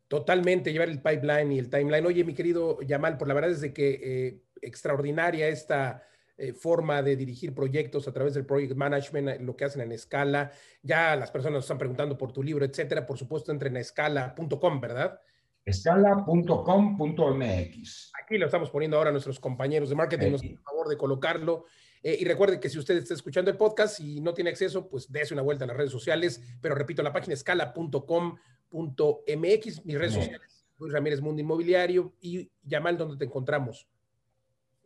Totalmente, 0.06 0.70
llevar 0.70 0.90
el 0.90 1.00
pipeline 1.00 1.52
y 1.52 1.58
el 1.58 1.70
timeline. 1.70 2.04
Oye, 2.04 2.24
mi 2.24 2.34
querido 2.34 2.78
Yamal, 2.82 3.16
por 3.16 3.26
la 3.26 3.32
verdad 3.32 3.52
es 3.52 3.62
de 3.62 3.72
que 3.72 4.00
eh, 4.02 4.42
extraordinaria 4.60 5.48
esta 5.48 6.02
eh, 6.36 6.52
forma 6.52 7.00
de 7.00 7.16
dirigir 7.16 7.54
proyectos 7.54 8.06
a 8.06 8.12
través 8.12 8.34
del 8.34 8.44
project 8.44 8.74
management, 8.74 9.40
lo 9.40 9.56
que 9.56 9.64
hacen 9.64 9.80
en 9.80 9.92
escala. 9.92 10.52
Ya 10.82 11.16
las 11.16 11.30
personas 11.30 11.54
nos 11.54 11.64
están 11.64 11.78
preguntando 11.78 12.18
por 12.18 12.30
tu 12.30 12.42
libro, 12.42 12.66
etcétera. 12.66 13.06
Por 13.06 13.16
supuesto, 13.16 13.50
entren 13.50 13.78
a 13.78 13.80
escala.com, 13.80 14.78
¿verdad? 14.78 15.22
Escala.com.mx. 15.64 18.12
Aquí 18.22 18.36
lo 18.36 18.44
estamos 18.44 18.68
poniendo 18.68 18.98
ahora 18.98 19.10
nuestros 19.10 19.40
compañeros 19.40 19.88
de 19.88 19.94
marketing, 19.94 20.32
nos 20.32 20.42
por 20.42 20.60
favor 20.60 20.88
de 20.88 20.98
colocarlo. 20.98 21.64
Eh, 22.06 22.18
y 22.20 22.26
recuerde 22.26 22.60
que 22.60 22.68
si 22.68 22.78
usted 22.78 22.98
está 22.98 23.14
escuchando 23.14 23.50
el 23.50 23.56
podcast 23.56 23.98
y 23.98 24.20
no 24.20 24.34
tiene 24.34 24.50
acceso, 24.50 24.90
pues 24.90 25.10
dése 25.10 25.32
una 25.32 25.42
vuelta 25.42 25.64
a 25.64 25.68
las 25.68 25.76
redes 25.78 25.90
sociales. 25.90 26.38
Pero 26.60 26.74
repito, 26.74 27.02
la 27.02 27.14
página 27.14 27.32
escala.com.mx, 27.32 29.86
mis 29.86 29.98
redes 29.98 30.12
sociales, 30.12 30.66
Luis 30.78 30.92
Ramírez 30.92 31.22
Mundo 31.22 31.40
Inmobiliario 31.40 32.12
y 32.20 32.50
Yamal, 32.62 32.98
¿dónde 32.98 33.16
te 33.16 33.24
encontramos? 33.24 33.88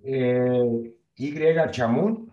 Eh, 0.04 0.94
y 1.16 1.35
chamun 1.72 2.33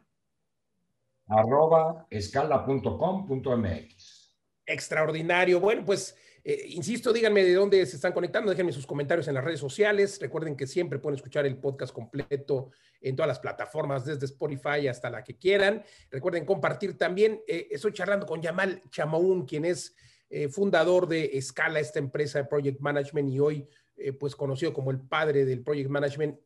arroba 1.30 2.06
escala.com.mx. 2.12 4.36
Extraordinario. 4.68 5.60
Bueno, 5.60 5.84
pues 5.84 6.16
eh, 6.48 6.64
insisto, 6.70 7.12
díganme 7.12 7.44
de 7.44 7.56
dónde 7.56 7.84
se 7.88 7.96
están 7.96 8.14
conectando, 8.14 8.52
déjenme 8.52 8.72
sus 8.72 8.86
comentarios 8.86 9.28
en 9.28 9.34
las 9.34 9.44
redes 9.44 9.60
sociales. 9.60 10.20
Recuerden 10.22 10.56
que 10.56 10.68
siempre 10.68 11.00
pueden 11.00 11.16
escuchar 11.16 11.48
el 11.48 11.58
podcast 11.58 11.92
completo 11.92 12.70
en 13.02 13.16
todas 13.16 13.28
las 13.28 13.40
plataformas, 13.40 14.06
desde 14.06 14.28
Spotify 14.28 14.88
hasta 14.88 15.10
la 15.10 15.24
que 15.24 15.40
quieran. 15.40 15.84
Recuerden 16.12 16.46
compartir 16.46 17.00
también. 17.00 17.42
Eh, 17.48 17.70
estoy 17.72 17.94
charlando 17.94 18.28
con 18.28 18.44
Yamal 18.44 18.84
Chamaún, 18.92 19.48
quien 19.48 19.66
es 19.66 19.96
eh, 20.30 20.48
fundador 20.48 21.08
de 21.08 21.32
Escala, 21.34 21.80
esta 21.80 21.98
empresa 21.98 22.38
de 22.38 22.46
Project 22.46 22.80
Management 22.80 23.30
y 23.32 23.40
hoy 23.40 23.68
pues 24.20 24.36
conocido 24.36 24.74
como 24.74 24.92
el 24.92 25.00
padre 25.00 25.46
del 25.46 25.64
Project 25.64 25.90
Management 25.90 26.38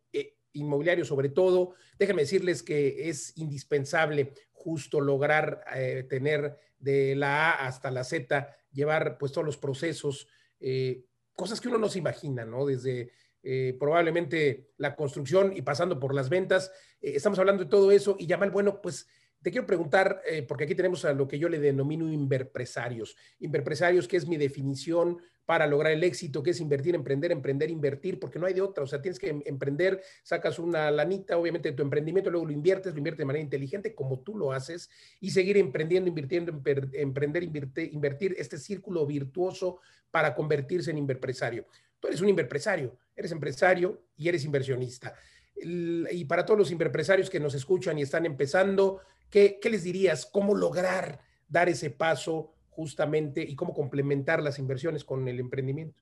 inmobiliario 0.53 1.03
sobre 1.03 1.29
todo. 1.29 1.73
Déjenme 1.97 2.21
decirles 2.21 2.61
que 2.61 3.09
es 3.09 3.35
indispensable 3.37 4.33
justo 4.51 5.01
lograr 5.01 5.65
tener 6.07 6.55
de 6.77 7.15
la 7.15 7.49
A 7.49 7.65
hasta 7.65 7.89
la 7.89 8.03
Z 8.03 8.55
llevar 8.71 9.17
pues 9.17 9.31
todos 9.31 9.45
los 9.45 9.57
procesos, 9.57 10.27
eh, 10.59 11.05
cosas 11.33 11.61
que 11.61 11.67
uno 11.67 11.77
no 11.77 11.89
se 11.89 11.99
imagina, 11.99 12.45
¿no? 12.45 12.65
Desde 12.65 13.11
eh, 13.41 13.75
probablemente 13.79 14.71
la 14.77 14.95
construcción 14.95 15.55
y 15.55 15.61
pasando 15.61 15.99
por 15.99 16.13
las 16.13 16.29
ventas. 16.29 16.71
Eh, 17.01 17.13
estamos 17.15 17.39
hablando 17.39 17.63
de 17.63 17.69
todo 17.69 17.91
eso 17.91 18.15
y 18.19 18.27
Yamal, 18.27 18.51
bueno, 18.51 18.81
pues 18.81 19.07
te 19.41 19.51
quiero 19.51 19.65
preguntar, 19.65 20.21
porque 20.47 20.65
aquí 20.65 20.75
tenemos 20.75 21.05
a 21.05 21.13
lo 21.13 21.27
que 21.27 21.39
yo 21.39 21.49
le 21.49 21.59
denomino 21.59 22.11
inverpresarios. 22.11 23.15
Inverpresarios, 23.39 24.07
que 24.07 24.17
es 24.17 24.27
mi 24.27 24.37
definición 24.37 25.19
para 25.49 25.65
lograr 25.65 25.93
el 25.93 26.03
éxito, 26.03 26.43
que 26.43 26.51
es 26.51 26.61
invertir, 26.61 26.93
emprender, 26.93 27.31
emprender, 27.31 27.71
invertir, 27.71 28.19
porque 28.19 28.37
no 28.37 28.45
hay 28.45 28.53
de 28.53 28.61
otra. 28.61 28.83
O 28.83 28.85
sea, 28.85 29.01
tienes 29.01 29.17
que 29.17 29.29
em, 29.29 29.41
emprender, 29.47 29.99
sacas 30.21 30.59
una 30.59 30.91
lanita, 30.91 31.39
obviamente, 31.39 31.71
de 31.71 31.75
tu 31.75 31.81
emprendimiento, 31.81 32.29
luego 32.29 32.45
lo 32.45 32.51
inviertes, 32.51 32.93
lo 32.93 32.99
inviertes 32.99 33.17
de 33.17 33.25
manera 33.25 33.41
inteligente, 33.41 33.95
como 33.95 34.19
tú 34.19 34.37
lo 34.37 34.51
haces, 34.51 34.91
y 35.19 35.31
seguir 35.31 35.57
emprendiendo, 35.57 36.07
invirtiendo, 36.07 36.51
emprender, 36.93 37.41
invertir, 37.41 37.89
invertir 37.91 38.35
este 38.37 38.59
círculo 38.59 39.07
virtuoso 39.07 39.79
para 40.11 40.35
convertirse 40.35 40.91
en 40.91 40.99
inverpresario. 40.99 41.65
Tú 41.99 42.09
eres 42.09 42.21
un 42.21 42.29
inverpresario, 42.29 42.95
eres 43.15 43.31
empresario 43.31 44.03
y 44.17 44.29
eres 44.29 44.45
inversionista. 44.45 45.15
Y 45.55 46.25
para 46.25 46.45
todos 46.45 46.59
los 46.59 46.71
inverpresarios 46.71 47.27
que 47.27 47.39
nos 47.39 47.55
escuchan 47.55 47.97
y 47.97 48.03
están 48.03 48.27
empezando, 48.27 49.01
¿qué, 49.29 49.59
qué 49.61 49.69
les 49.69 49.83
dirías? 49.83 50.25
¿Cómo 50.25 50.55
lograr 50.55 51.19
dar 51.47 51.69
ese 51.69 51.89
paso? 51.89 52.53
justamente 52.79 53.43
y 53.43 53.55
cómo 53.55 53.73
complementar 53.73 54.41
las 54.41 54.57
inversiones 54.57 55.03
con 55.03 55.27
el 55.27 55.41
emprendimiento? 55.41 56.01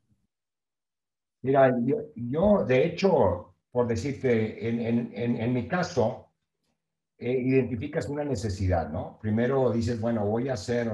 Mira, 1.42 1.76
yo, 2.16 2.66
de 2.66 2.86
hecho, 2.86 3.56
por 3.72 3.88
decirte, 3.88 4.70
en, 4.70 4.80
en, 4.80 5.38
en, 5.42 5.54
mi 5.54 5.68
caso, 5.68 6.28
eh, 7.18 7.32
identificas 7.32 8.08
una 8.10 8.24
necesidad, 8.24 8.92
¿no? 8.92 9.18
Primero 9.20 9.72
dices, 9.72 10.00
bueno, 10.00 10.24
voy 10.28 10.50
a 10.50 10.54
hacer, 10.54 10.88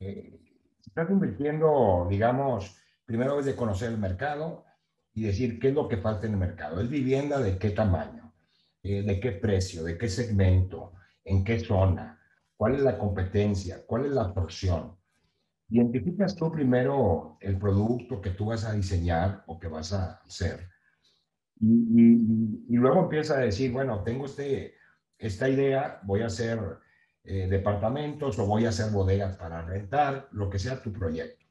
eh, 0.00 0.40
estás 0.80 1.10
invirtiendo, 1.10 2.06
digamos, 2.08 2.74
primero 3.04 3.38
es 3.38 3.44
de 3.44 3.56
conocer 3.56 3.90
el 3.90 3.98
mercado 3.98 4.64
y 5.12 5.24
decir 5.24 5.60
qué 5.60 5.68
es 5.68 5.74
lo 5.74 5.86
que 5.86 5.98
falta 5.98 6.26
en 6.26 6.32
el 6.32 6.38
mercado. 6.38 6.80
¿Es 6.80 6.88
vivienda 6.88 7.40
de 7.40 7.58
qué 7.58 7.70
tamaño? 7.70 8.32
Eh, 8.82 9.02
¿De 9.02 9.20
qué 9.20 9.32
precio? 9.32 9.84
¿De 9.84 9.98
qué 9.98 10.08
segmento? 10.08 10.94
¿En 11.24 11.44
qué 11.44 11.58
zona? 11.60 12.20
¿Cuál 12.56 12.76
es 12.76 12.82
la 12.82 12.98
competencia? 12.98 13.84
¿Cuál 13.86 14.06
es 14.06 14.12
la 14.12 14.32
porción? 14.32 14.96
Identificas 15.68 16.36
tú 16.36 16.52
primero 16.52 17.38
el 17.40 17.58
producto 17.58 18.20
que 18.20 18.30
tú 18.30 18.46
vas 18.46 18.64
a 18.64 18.72
diseñar 18.72 19.42
o 19.46 19.58
que 19.58 19.68
vas 19.68 19.92
a 19.92 20.20
hacer. 20.26 20.68
Y, 21.60 22.76
luego 22.76 23.02
empieza 23.02 23.38
a 23.38 23.40
decir, 23.40 23.72
bueno, 23.72 24.02
tengo 24.02 24.26
este, 24.26 24.74
esta 25.18 25.48
idea, 25.48 26.00
voy 26.02 26.22
a 26.22 26.26
hacer 26.26 26.58
eh, 27.22 27.46
departamentos 27.48 28.38
o 28.38 28.46
voy 28.46 28.66
a 28.66 28.68
hacer 28.68 28.92
bodegas 28.92 29.36
para 29.36 29.62
rentar, 29.62 30.28
lo 30.32 30.50
que 30.50 30.58
sea 30.58 30.82
tu 30.82 30.92
proyecto. 30.92 31.44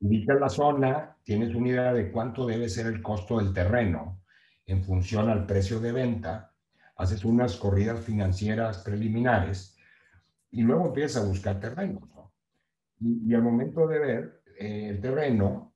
Ubicas 0.00 0.38
la 0.38 0.50
zona, 0.50 1.16
tienes 1.22 1.54
una 1.54 1.68
idea 1.68 1.92
de 1.94 2.12
cuánto 2.12 2.46
debe 2.46 2.68
ser 2.68 2.86
el 2.86 3.02
costo 3.02 3.38
del 3.38 3.54
terreno 3.54 4.20
en 4.66 4.84
función 4.84 5.30
al 5.30 5.46
precio 5.46 5.80
de 5.80 5.92
venta, 5.92 6.52
haces 6.96 7.24
unas 7.24 7.56
corridas 7.56 8.00
financieras 8.00 8.78
preliminares 8.78 9.76
y 10.50 10.62
luego 10.62 10.86
empieza 10.86 11.20
a 11.20 11.26
buscar 11.26 11.60
terreno. 11.60 12.08
¿no? 12.14 12.32
Y, 13.00 13.34
al 13.34 13.42
momento 13.42 13.86
de 13.86 13.98
ver 13.98 14.42
eh, 14.58 14.88
el 14.90 15.00
terreno, 15.00 15.74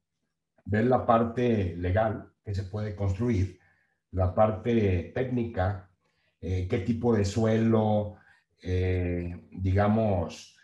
ver 0.64 0.86
la 0.86 1.04
parte 1.04 1.76
legal 1.76 2.32
que 2.44 2.54
se 2.54 2.64
puede 2.64 2.96
construir, 2.96 3.58
la 4.12 4.34
parte 4.34 5.12
técnica, 5.14 5.90
eh, 6.40 6.66
qué 6.68 6.78
tipo 6.78 7.14
de 7.14 7.24
suelo, 7.24 8.16
eh, 8.62 9.46
digamos, 9.52 10.56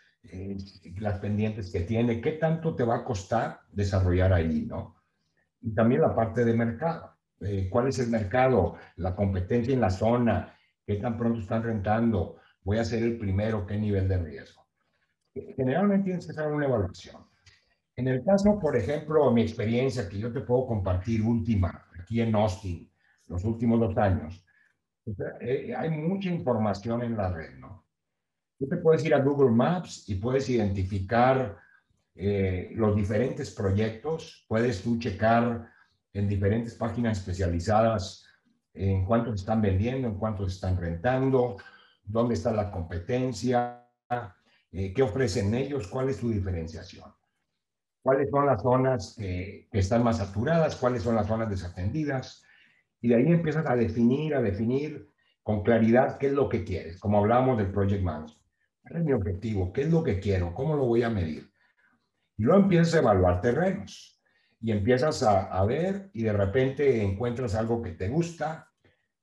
las 0.99 1.19
pendientes 1.19 1.71
que 1.71 1.81
tiene, 1.81 2.19
qué 2.19 2.33
tanto 2.33 2.75
te 2.75 2.83
va 2.83 2.97
a 2.97 3.03
costar 3.05 3.61
desarrollar 3.71 4.33
ahí, 4.33 4.65
¿no? 4.65 4.97
Y 5.61 5.73
también 5.73 6.01
la 6.01 6.13
parte 6.13 6.43
de 6.43 6.53
mercado. 6.53 7.16
¿Cuál 7.69 7.87
es 7.87 7.99
el 7.99 8.09
mercado? 8.09 8.75
La 8.95 9.15
competencia 9.15 9.73
en 9.73 9.81
la 9.81 9.89
zona, 9.89 10.57
qué 10.85 10.95
tan 10.95 11.17
pronto 11.17 11.39
están 11.39 11.63
rentando, 11.63 12.37
voy 12.63 12.79
a 12.79 12.85
ser 12.85 13.03
el 13.03 13.17
primero, 13.17 13.65
qué 13.65 13.77
nivel 13.77 14.07
de 14.07 14.17
riesgo. 14.17 14.67
Generalmente 15.55 16.05
tienes 16.05 16.25
que 16.25 16.31
hacer 16.31 16.47
una 16.47 16.65
evaluación. 16.65 17.27
En 17.95 18.07
el 18.07 18.23
caso, 18.23 18.59
por 18.59 18.75
ejemplo, 18.75 19.31
mi 19.31 19.41
experiencia 19.41 20.07
que 20.07 20.19
yo 20.19 20.31
te 20.31 20.41
puedo 20.41 20.67
compartir 20.67 21.21
última 21.21 21.87
aquí 21.99 22.21
en 22.21 22.35
Austin, 22.35 22.91
los 23.27 23.43
últimos 23.43 23.79
dos 23.79 23.97
años, 23.97 24.43
eh, 25.41 25.73
hay 25.75 25.89
mucha 25.89 26.29
información 26.29 27.01
en 27.03 27.17
la 27.17 27.31
red, 27.31 27.57
¿no? 27.57 27.85
Tú 28.59 28.67
te 28.67 28.77
puedes 28.77 29.05
ir 29.05 29.13
a 29.13 29.21
Google 29.21 29.51
Maps 29.51 30.09
y 30.09 30.15
puedes 30.15 30.49
identificar 30.49 31.57
eh, 32.15 32.71
los 32.73 32.95
diferentes 32.95 33.51
proyectos, 33.51 34.45
puedes 34.47 34.81
tú 34.81 34.97
checar 34.97 35.69
en 36.17 36.27
diferentes 36.27 36.73
páginas 36.73 37.19
especializadas 37.19 38.25
en 38.73 39.05
cuánto 39.05 39.33
están 39.33 39.61
vendiendo, 39.61 40.07
en 40.07 40.15
cuánto 40.15 40.47
están 40.47 40.77
rentando, 40.77 41.57
dónde 42.03 42.33
está 42.33 42.51
la 42.51 42.71
competencia, 42.71 43.87
eh, 44.71 44.93
qué 44.93 45.01
ofrecen 45.03 45.53
ellos, 45.53 45.87
cuál 45.87 46.09
es 46.09 46.17
su 46.17 46.31
diferenciación, 46.31 47.13
cuáles 48.01 48.29
son 48.31 48.47
las 48.47 48.61
zonas 48.61 49.15
que 49.17 49.67
están 49.71 50.03
más 50.03 50.17
saturadas, 50.17 50.75
cuáles 50.75 51.03
son 51.03 51.15
las 51.15 51.27
zonas 51.27 51.49
desatendidas, 51.49 52.43
y 52.99 53.09
de 53.09 53.15
ahí 53.15 53.27
empiezas 53.27 53.65
a 53.67 53.75
definir, 53.75 54.33
a 54.33 54.41
definir 54.41 55.11
con 55.43 55.61
claridad 55.63 56.17
qué 56.17 56.27
es 56.27 56.33
lo 56.33 56.49
que 56.49 56.63
quieres, 56.63 56.99
como 56.99 57.19
hablamos 57.19 57.57
del 57.57 57.71
Project 57.71 58.03
Management. 58.03 58.43
¿Cuál 58.81 59.01
es 59.01 59.05
mi 59.05 59.13
objetivo? 59.13 59.71
¿Qué 59.71 59.81
es 59.81 59.91
lo 59.91 60.03
que 60.03 60.19
quiero? 60.19 60.53
¿Cómo 60.55 60.75
lo 60.75 60.85
voy 60.85 61.03
a 61.03 61.09
medir? 61.09 61.51
Y 62.37 62.43
luego 62.43 62.63
empiezas 62.63 62.95
a 62.95 62.99
evaluar 62.99 63.41
terrenos 63.41 64.16
y 64.59 64.71
empiezas 64.71 65.23
a, 65.23 65.45
a 65.45 65.65
ver 65.65 66.09
y 66.13 66.23
de 66.23 66.33
repente 66.33 67.03
encuentras 67.03 67.55
algo 67.55 67.81
que 67.81 67.91
te 67.91 68.09
gusta, 68.09 68.71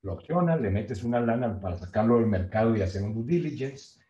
lo 0.03 0.13
opcionas, 0.13 0.61
le 0.61 0.71
metes 0.71 1.03
una 1.03 1.21
lana 1.21 1.61
para 1.61 1.79
sacarlo 1.79 2.19
del 2.19 2.27
mercado 2.27 2.77
y 2.77 2.83
hacer 2.83 3.03
un 3.03 3.15
due 3.15 3.25
diligence 3.25 4.01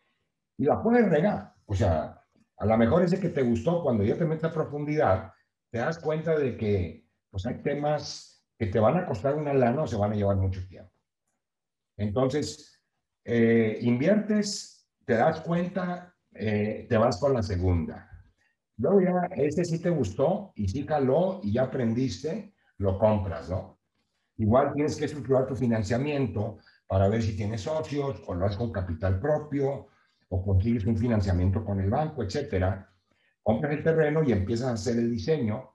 y 0.57 0.65
la 0.65 0.81
puedes 0.81 1.09
regar. 1.09 1.53
O 1.65 1.73
sea, 1.73 2.21
a 2.57 2.65
lo 2.65 2.77
mejor 2.77 3.03
ese 3.03 3.19
que 3.19 3.29
te 3.29 3.43
gustó, 3.43 3.81
cuando 3.81 4.03
ya 4.03 4.17
te 4.17 4.25
metes 4.25 4.43
a 4.45 4.53
profundidad, 4.53 5.33
te 5.71 5.79
das 5.79 5.99
cuenta 5.99 6.37
de 6.37 6.57
que 6.57 7.07
pues 7.29 7.45
hay 7.45 7.61
temas 7.61 8.45
que 8.57 8.67
te 8.67 8.79
van 8.79 8.97
a 8.97 9.05
costar 9.05 9.35
una 9.35 9.53
lana 9.53 9.83
o 9.83 9.87
se 9.87 9.97
van 9.97 10.13
a 10.13 10.15
llevar 10.15 10.37
mucho 10.37 10.65
tiempo. 10.67 10.91
Entonces, 11.97 12.81
eh, 13.23 13.79
inviertes, 13.81 14.89
te 15.05 15.13
das 15.13 15.41
cuenta, 15.41 16.15
eh, 16.33 16.85
te 16.89 16.97
vas 16.97 17.19
con 17.19 17.33
la 17.33 17.43
segunda. 17.43 18.09
Luego 18.77 19.01
ya, 19.01 19.35
ese 19.35 19.63
sí 19.63 19.79
te 19.79 19.89
gustó 19.89 20.51
y 20.55 20.67
sí 20.67 20.85
caló 20.85 21.39
y 21.43 21.53
ya 21.53 21.63
aprendiste, 21.63 22.53
lo 22.77 22.99
compras, 22.99 23.49
¿no? 23.49 23.79
Igual 24.37 24.73
tienes 24.73 24.97
que 24.97 25.05
estructurar 25.05 25.47
tu 25.47 25.55
financiamiento 25.55 26.57
para 26.87 27.07
ver 27.07 27.21
si 27.21 27.37
tienes 27.37 27.61
socios 27.61 28.21
o 28.27 28.35
lo 28.35 28.45
haces 28.45 28.57
con 28.57 28.71
capital 28.71 29.19
propio 29.19 29.87
o 30.29 30.43
consigues 30.43 30.85
un 30.85 30.97
financiamiento 30.97 31.63
con 31.63 31.79
el 31.79 31.89
banco, 31.89 32.23
etcétera. 32.23 32.91
Compras 33.41 33.73
el 33.73 33.83
terreno 33.83 34.23
y 34.23 34.33
empiezas 34.33 34.67
a 34.67 34.73
hacer 34.73 34.97
el 34.97 35.09
diseño 35.09 35.71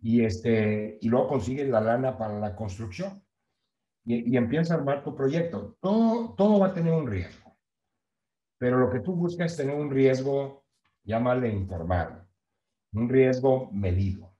y, 0.00 0.24
este, 0.24 0.98
y 1.00 1.08
luego 1.08 1.28
consigues 1.28 1.68
la 1.68 1.80
lana 1.80 2.16
para 2.16 2.38
la 2.38 2.56
construcción 2.56 3.22
y, 4.04 4.32
y 4.32 4.36
empiezas 4.36 4.70
a 4.70 4.74
armar 4.74 5.02
tu 5.04 5.14
proyecto. 5.14 5.76
Todo, 5.80 6.34
todo 6.34 6.60
va 6.60 6.68
a 6.68 6.74
tener 6.74 6.92
un 6.92 7.06
riesgo, 7.06 7.58
pero 8.56 8.78
lo 8.78 8.90
que 8.90 9.00
tú 9.00 9.14
buscas 9.14 9.52
es 9.52 9.58
tener 9.58 9.74
un 9.74 9.90
riesgo, 9.90 10.64
llámale 11.08 11.48
informado, 11.48 12.24
un 12.92 13.08
riesgo 13.08 13.70
medido. 13.72 14.32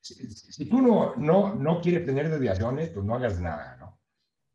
si, 0.00 0.68
tú 0.68 0.82
no, 0.82 1.14
no, 1.14 1.54
no 1.54 1.80
quieres 1.80 2.04
tener 2.04 2.28
desviaciones, 2.28 2.90
pues 2.90 3.06
no 3.06 3.14
hagas 3.14 3.40
nada, 3.40 3.76
¿no? 3.76 4.00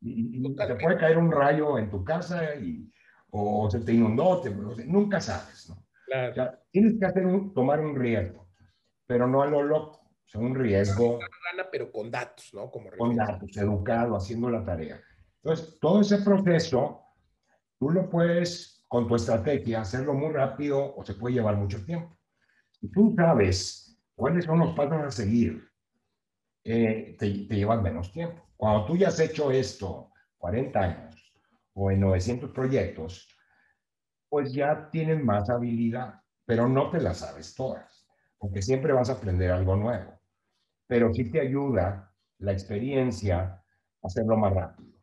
Y, 0.01 0.53
te 0.55 0.75
puede 0.75 0.97
caer 0.97 1.17
un 1.17 1.31
rayo 1.31 1.77
en 1.77 1.89
tu 1.89 2.03
casa 2.03 2.55
y, 2.55 2.91
o 3.29 3.69
se 3.69 3.79
te 3.79 3.93
inundó, 3.93 4.41
te, 4.41 4.49
nunca 4.49 5.21
sabes, 5.21 5.69
¿no? 5.69 5.85
Claro. 6.05 6.57
tienes 6.71 6.99
que 6.99 7.05
hacer 7.05 7.25
un, 7.25 7.53
tomar 7.53 7.79
un 7.79 7.95
riesgo 7.95 8.49
pero 9.09 9.27
no 9.27 9.41
a 9.41 9.47
lo 9.47 9.63
loco. 9.63 10.01
O 10.03 10.29
sea, 10.29 10.39
un 10.39 10.53
riesgo. 10.53 11.17
pero 11.71 11.91
con 11.91 12.11
datos, 12.11 12.53
¿no? 12.53 12.69
Como 12.69 12.91
con 12.95 13.15
datos, 13.15 13.57
educado, 13.57 14.15
haciendo 14.15 14.51
la 14.51 14.63
tarea. 14.63 15.01
Entonces, 15.41 15.79
todo 15.79 16.01
ese 16.01 16.19
proceso, 16.19 17.01
tú 17.79 17.89
lo 17.89 18.07
puedes, 18.07 18.78
con 18.89 19.07
tu 19.07 19.15
estrategia, 19.15 19.81
hacerlo 19.81 20.13
muy 20.13 20.33
rápido 20.33 20.93
o 20.95 21.05
se 21.05 21.13
puede 21.13 21.35
llevar 21.35 21.55
mucho 21.55 21.85
tiempo. 21.85 22.17
Si 22.71 22.91
tú 22.91 23.13
sabes 23.15 23.97
cuáles 24.15 24.43
son 24.43 24.59
los 24.59 24.75
pasos 24.75 25.01
a 25.01 25.11
seguir, 25.11 25.63
eh, 26.65 27.15
te, 27.17 27.47
te 27.47 27.55
llevan 27.55 27.81
menos 27.81 28.11
tiempo. 28.11 28.43
Cuando 28.57 28.85
tú 28.85 28.97
ya 28.97 29.07
has 29.07 29.19
hecho 29.21 29.51
esto 29.51 30.11
40 30.37 30.79
años 30.81 31.33
o 31.73 31.89
en 31.89 32.01
900 32.01 32.51
proyectos, 32.51 33.29
pues 34.27 34.51
ya 34.51 34.89
tienes 34.91 35.23
más 35.23 35.49
habilidad, 35.49 36.21
pero 36.45 36.67
no 36.67 36.89
te 36.89 36.99
las 36.99 37.19
sabes 37.19 37.55
todas 37.55 37.99
porque 38.39 38.61
siempre 38.61 38.93
vas 38.93 39.09
a 39.09 39.13
aprender 39.13 39.51
algo 39.51 39.75
nuevo, 39.75 40.19
pero 40.87 41.13
sí 41.13 41.29
te 41.29 41.41
ayuda 41.41 42.15
la 42.39 42.53
experiencia 42.53 43.41
a 44.01 44.07
hacerlo 44.07 44.37
más 44.37 44.53
rápido. 44.53 44.93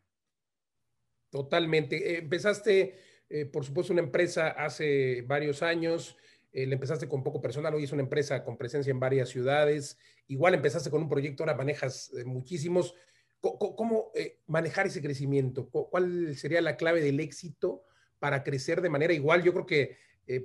Totalmente. 1.29 2.17
Empezaste, 2.17 2.99
eh, 3.29 3.45
por 3.45 3.65
supuesto, 3.65 3.93
una 3.93 4.01
empresa 4.01 4.49
hace 4.49 5.23
varios 5.23 5.63
años, 5.63 6.17
eh, 6.51 6.65
le 6.65 6.73
empezaste 6.73 7.07
con 7.07 7.23
poco 7.23 7.41
personal, 7.41 7.73
hoy 7.73 7.83
es 7.83 7.91
una 7.91 8.03
empresa 8.03 8.43
con 8.43 8.57
presencia 8.57 8.91
en 8.91 8.99
varias 8.99 9.29
ciudades, 9.29 9.97
igual 10.27 10.53
empezaste 10.53 10.89
con 10.89 11.01
un 11.01 11.09
proyecto, 11.09 11.43
ahora 11.43 11.55
manejas 11.55 12.11
muchísimos. 12.25 12.95
¿Cómo, 13.39 14.11
manejar 14.47 14.87
ese 14.87 15.01
crecimiento? 15.01 15.69
¿Cuál 15.69 16.35
sería 16.35 16.59
la 16.59 16.75
clave 16.75 17.01
del 17.01 17.19
éxito 17.19 17.83
para 18.17 18.43
crecer 18.43 18.81
de 18.81 18.89
manera 18.89 19.13
igual? 19.13 19.43
Yo 19.43 19.53
creo 19.53 19.65
que 19.67 19.97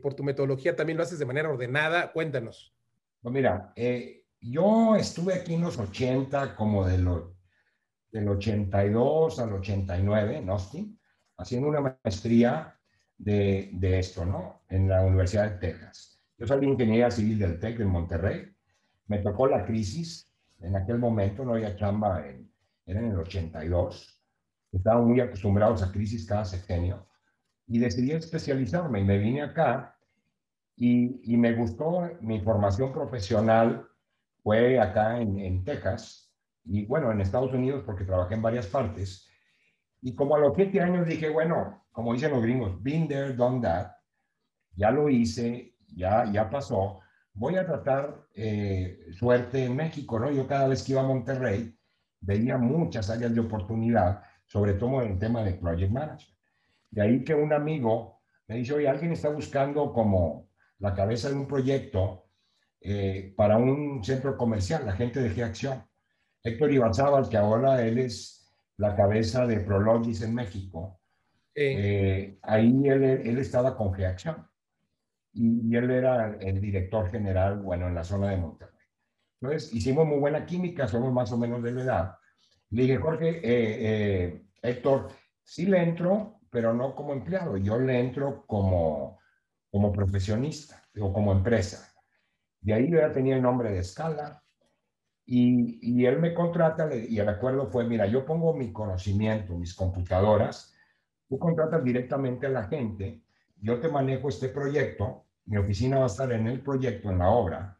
por 0.02 0.14
tu 0.14 0.22
metodología 0.22 0.76
también 0.76 0.98
lo 0.98 1.02
haces 1.02 1.18
de 1.18 1.24
manera 1.24 1.48
ordenada. 1.48 2.12
Cuéntanos. 2.12 2.74
Mira, 3.30 3.72
eh, 3.76 4.24
yo 4.40 4.96
estuve 4.96 5.34
aquí 5.34 5.54
en 5.54 5.60
los 5.60 5.78
80, 5.78 6.56
como 6.56 6.86
de 6.86 6.98
lo, 6.98 7.36
del 8.10 8.28
82 8.28 9.38
al 9.38 9.52
89 9.52 10.38
en 10.38 10.50
Austin, 10.50 11.00
haciendo 11.42 11.68
una 11.68 11.98
maestría 12.04 12.78
de, 13.18 13.70
de, 13.74 13.98
esto, 13.98 14.24
¿no? 14.24 14.62
En 14.68 14.88
la 14.88 15.04
Universidad 15.04 15.50
de 15.50 15.58
Texas. 15.58 16.20
Yo 16.38 16.46
soy 16.46 16.64
ingeniera 16.64 17.10
civil 17.10 17.38
del 17.38 17.60
TEC 17.60 17.80
en 17.80 17.88
Monterrey. 17.88 18.52
Me 19.06 19.18
tocó 19.18 19.46
la 19.46 19.64
crisis. 19.64 20.28
En 20.60 20.76
aquel 20.76 20.98
momento 20.98 21.44
no 21.44 21.54
había 21.54 21.76
chamba, 21.76 22.26
en, 22.26 22.50
era 22.86 23.00
en 23.00 23.10
el 23.10 23.18
82. 23.18 24.22
Estaban 24.72 25.06
muy 25.06 25.20
acostumbrados 25.20 25.82
a 25.82 25.92
crisis 25.92 26.26
cada 26.26 26.44
sexenio. 26.44 27.06
Y 27.66 27.78
decidí 27.78 28.12
especializarme 28.12 29.00
y 29.00 29.04
me 29.04 29.18
vine 29.18 29.42
acá 29.42 29.96
y, 30.76 31.36
me 31.36 31.54
gustó 31.54 32.10
mi 32.20 32.40
formación 32.40 32.92
profesional, 32.92 33.86
fue 34.42 34.80
acá 34.80 35.20
en, 35.20 35.38
en, 35.38 35.64
Texas 35.64 36.32
y 36.64 36.86
bueno, 36.86 37.12
en 37.12 37.20
Estados 37.20 37.52
Unidos 37.52 37.82
porque 37.84 38.04
trabajé 38.04 38.34
en 38.34 38.42
varias 38.42 38.66
partes. 38.66 39.28
Y 40.02 40.14
como 40.14 40.36
a 40.36 40.40
los 40.40 40.54
siete 40.56 40.80
años 40.80 41.06
dije, 41.06 41.30
bueno, 41.30 41.84
como 41.92 42.12
dicen 42.12 42.32
los 42.32 42.42
gringos, 42.42 42.82
been 42.82 43.08
there, 43.08 43.32
done 43.34 43.60
that, 43.62 43.92
ya 44.74 44.90
lo 44.90 45.08
hice, 45.08 45.76
ya, 45.94 46.30
ya 46.30 46.50
pasó, 46.50 47.00
voy 47.34 47.56
a 47.56 47.64
tratar 47.64 48.26
eh, 48.34 49.06
suerte 49.12 49.64
en 49.64 49.76
México, 49.76 50.18
¿no? 50.18 50.30
Yo 50.30 50.46
cada 50.46 50.68
vez 50.68 50.82
que 50.82 50.92
iba 50.92 51.02
a 51.02 51.06
Monterrey 51.06 51.74
veía 52.20 52.58
muchas 52.58 53.10
áreas 53.10 53.34
de 53.34 53.40
oportunidad, 53.40 54.22
sobre 54.46 54.74
todo 54.74 55.02
en 55.02 55.12
el 55.12 55.18
tema 55.18 55.42
de 55.42 55.54
project 55.54 55.92
management. 55.92 56.36
De 56.90 57.02
ahí 57.02 57.24
que 57.24 57.34
un 57.34 57.52
amigo 57.52 58.22
me 58.48 58.56
dice, 58.56 58.74
oye, 58.74 58.88
alguien 58.88 59.12
está 59.12 59.28
buscando 59.28 59.92
como 59.92 60.48
la 60.78 60.94
cabeza 60.94 61.28
de 61.28 61.36
un 61.36 61.46
proyecto 61.46 62.26
eh, 62.80 63.32
para 63.36 63.56
un 63.56 64.02
centro 64.02 64.36
comercial, 64.36 64.84
la 64.84 64.92
gente 64.92 65.20
de 65.20 65.30
G-Acción. 65.30 65.84
Héctor 66.42 66.72
Ibarzábal, 66.72 67.28
que 67.28 67.36
ahora 67.36 67.86
él 67.86 67.98
es 67.98 68.41
la 68.82 68.96
cabeza 68.96 69.46
de 69.46 69.60
Prologis 69.60 70.22
en 70.22 70.34
México, 70.34 71.00
eh, 71.54 72.38
ahí 72.42 72.88
él, 72.88 73.04
él, 73.04 73.38
estaba 73.38 73.76
con 73.76 73.92
G-Acción 73.92 74.46
y, 75.32 75.76
él 75.76 75.90
era 75.90 76.36
el 76.40 76.60
director 76.60 77.10
general, 77.10 77.60
bueno, 77.60 77.88
en 77.88 77.94
la 77.94 78.04
zona 78.04 78.30
de 78.30 78.38
Monterrey. 78.38 78.86
Entonces, 79.40 79.72
hicimos 79.72 80.06
muy 80.06 80.18
buena 80.18 80.44
química, 80.46 80.88
somos 80.88 81.12
más 81.12 81.30
o 81.32 81.38
menos 81.38 81.62
de 81.62 81.72
la 81.72 81.82
edad. 81.82 82.14
Le 82.70 82.82
dije, 82.82 82.96
Jorge, 82.96 83.40
eh, 83.42 84.42
Héctor, 84.62 85.08
sí 85.42 85.66
le 85.66 85.82
entro, 85.82 86.40
pero 86.50 86.74
no 86.74 86.94
como 86.94 87.12
empleado, 87.12 87.56
yo 87.56 87.78
le 87.78 87.98
entro 87.98 88.44
como 88.46 89.22
como 89.72 89.90
profesionista 89.90 90.82
o 91.00 91.12
como 91.12 91.32
empresa. 91.32 91.90
De 92.60 92.74
ahí 92.74 92.90
yo 92.90 92.98
ya 92.98 93.10
tenía 93.10 93.36
el 93.36 93.42
nombre 93.42 93.72
de 93.72 93.78
escala 93.78 94.44
y, 95.24 95.78
y 95.80 96.06
él 96.06 96.18
me 96.18 96.34
contrata 96.34 96.94
y 96.94 97.18
el 97.18 97.28
acuerdo 97.28 97.66
fue, 97.68 97.84
mira, 97.84 98.06
yo 98.06 98.24
pongo 98.24 98.54
mi 98.54 98.72
conocimiento, 98.72 99.56
mis 99.56 99.74
computadoras, 99.74 100.74
tú 101.28 101.38
contratas 101.38 101.82
directamente 101.84 102.46
a 102.46 102.50
la 102.50 102.64
gente, 102.64 103.22
yo 103.56 103.80
te 103.80 103.88
manejo 103.88 104.28
este 104.28 104.48
proyecto, 104.48 105.26
mi 105.46 105.56
oficina 105.56 105.98
va 105.98 106.04
a 106.04 106.06
estar 106.06 106.30
en 106.32 106.46
el 106.46 106.60
proyecto, 106.60 107.10
en 107.10 107.18
la 107.18 107.30
obra, 107.30 107.78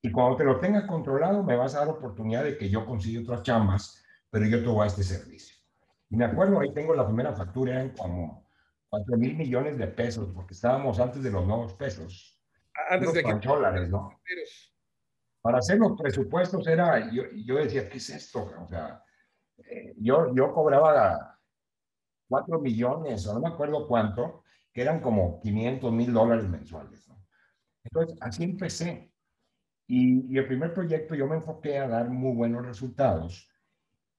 y 0.00 0.10
cuando 0.10 0.36
te 0.36 0.44
lo 0.44 0.58
tenga 0.58 0.86
controlado 0.86 1.42
me 1.42 1.56
vas 1.56 1.74
a 1.74 1.80
dar 1.80 1.88
oportunidad 1.88 2.44
de 2.44 2.56
que 2.58 2.68
yo 2.68 2.84
consiga 2.84 3.22
otras 3.22 3.42
chambas, 3.42 4.02
pero 4.30 4.46
yo 4.46 4.60
te 4.60 4.68
voy 4.68 4.84
a 4.84 4.86
este 4.86 5.04
servicio. 5.04 5.56
Y 6.10 6.16
me 6.16 6.24
acuerdo, 6.24 6.60
ahí 6.60 6.72
tengo 6.74 6.94
la 6.94 7.06
primera 7.06 7.32
factura 7.32 7.80
en 7.80 7.90
como 7.90 8.46
4 8.88 9.16
mil 9.16 9.36
millones 9.36 9.78
de 9.78 9.86
pesos, 9.86 10.30
porque 10.34 10.54
estábamos 10.54 10.98
antes 11.00 11.22
de 11.22 11.30
los 11.30 11.46
nuevos 11.46 11.74
pesos. 11.74 12.38
Antes 12.90 13.12
de 13.12 13.22
que... 13.22 13.34
dólares, 13.46 13.88
¿no? 13.88 14.20
Para 15.42 15.58
hacer 15.58 15.78
los 15.78 16.00
presupuestos 16.00 16.66
era, 16.66 17.10
yo, 17.10 17.24
yo 17.44 17.56
decía, 17.56 17.88
¿qué 17.88 17.98
es 17.98 18.10
esto? 18.10 18.50
O 18.60 18.68
sea, 18.68 19.02
eh, 19.58 19.94
yo, 19.98 20.32
yo 20.34 20.52
cobraba 20.52 21.38
4 22.28 22.60
millones, 22.60 23.26
o 23.26 23.34
no 23.34 23.40
me 23.40 23.48
acuerdo 23.48 23.86
cuánto, 23.86 24.44
que 24.72 24.82
eran 24.82 25.00
como 25.00 25.40
500 25.40 25.92
mil 25.92 26.12
dólares 26.12 26.48
mensuales, 26.48 27.08
¿no? 27.08 27.22
Entonces, 27.84 28.16
así 28.20 28.44
empecé. 28.44 29.12
Y, 29.88 30.32
y, 30.32 30.38
el 30.38 30.46
primer 30.46 30.72
proyecto 30.72 31.14
yo 31.14 31.26
me 31.26 31.36
enfoqué 31.36 31.78
a 31.78 31.88
dar 31.88 32.08
muy 32.08 32.34
buenos 32.34 32.64
resultados. 32.64 33.50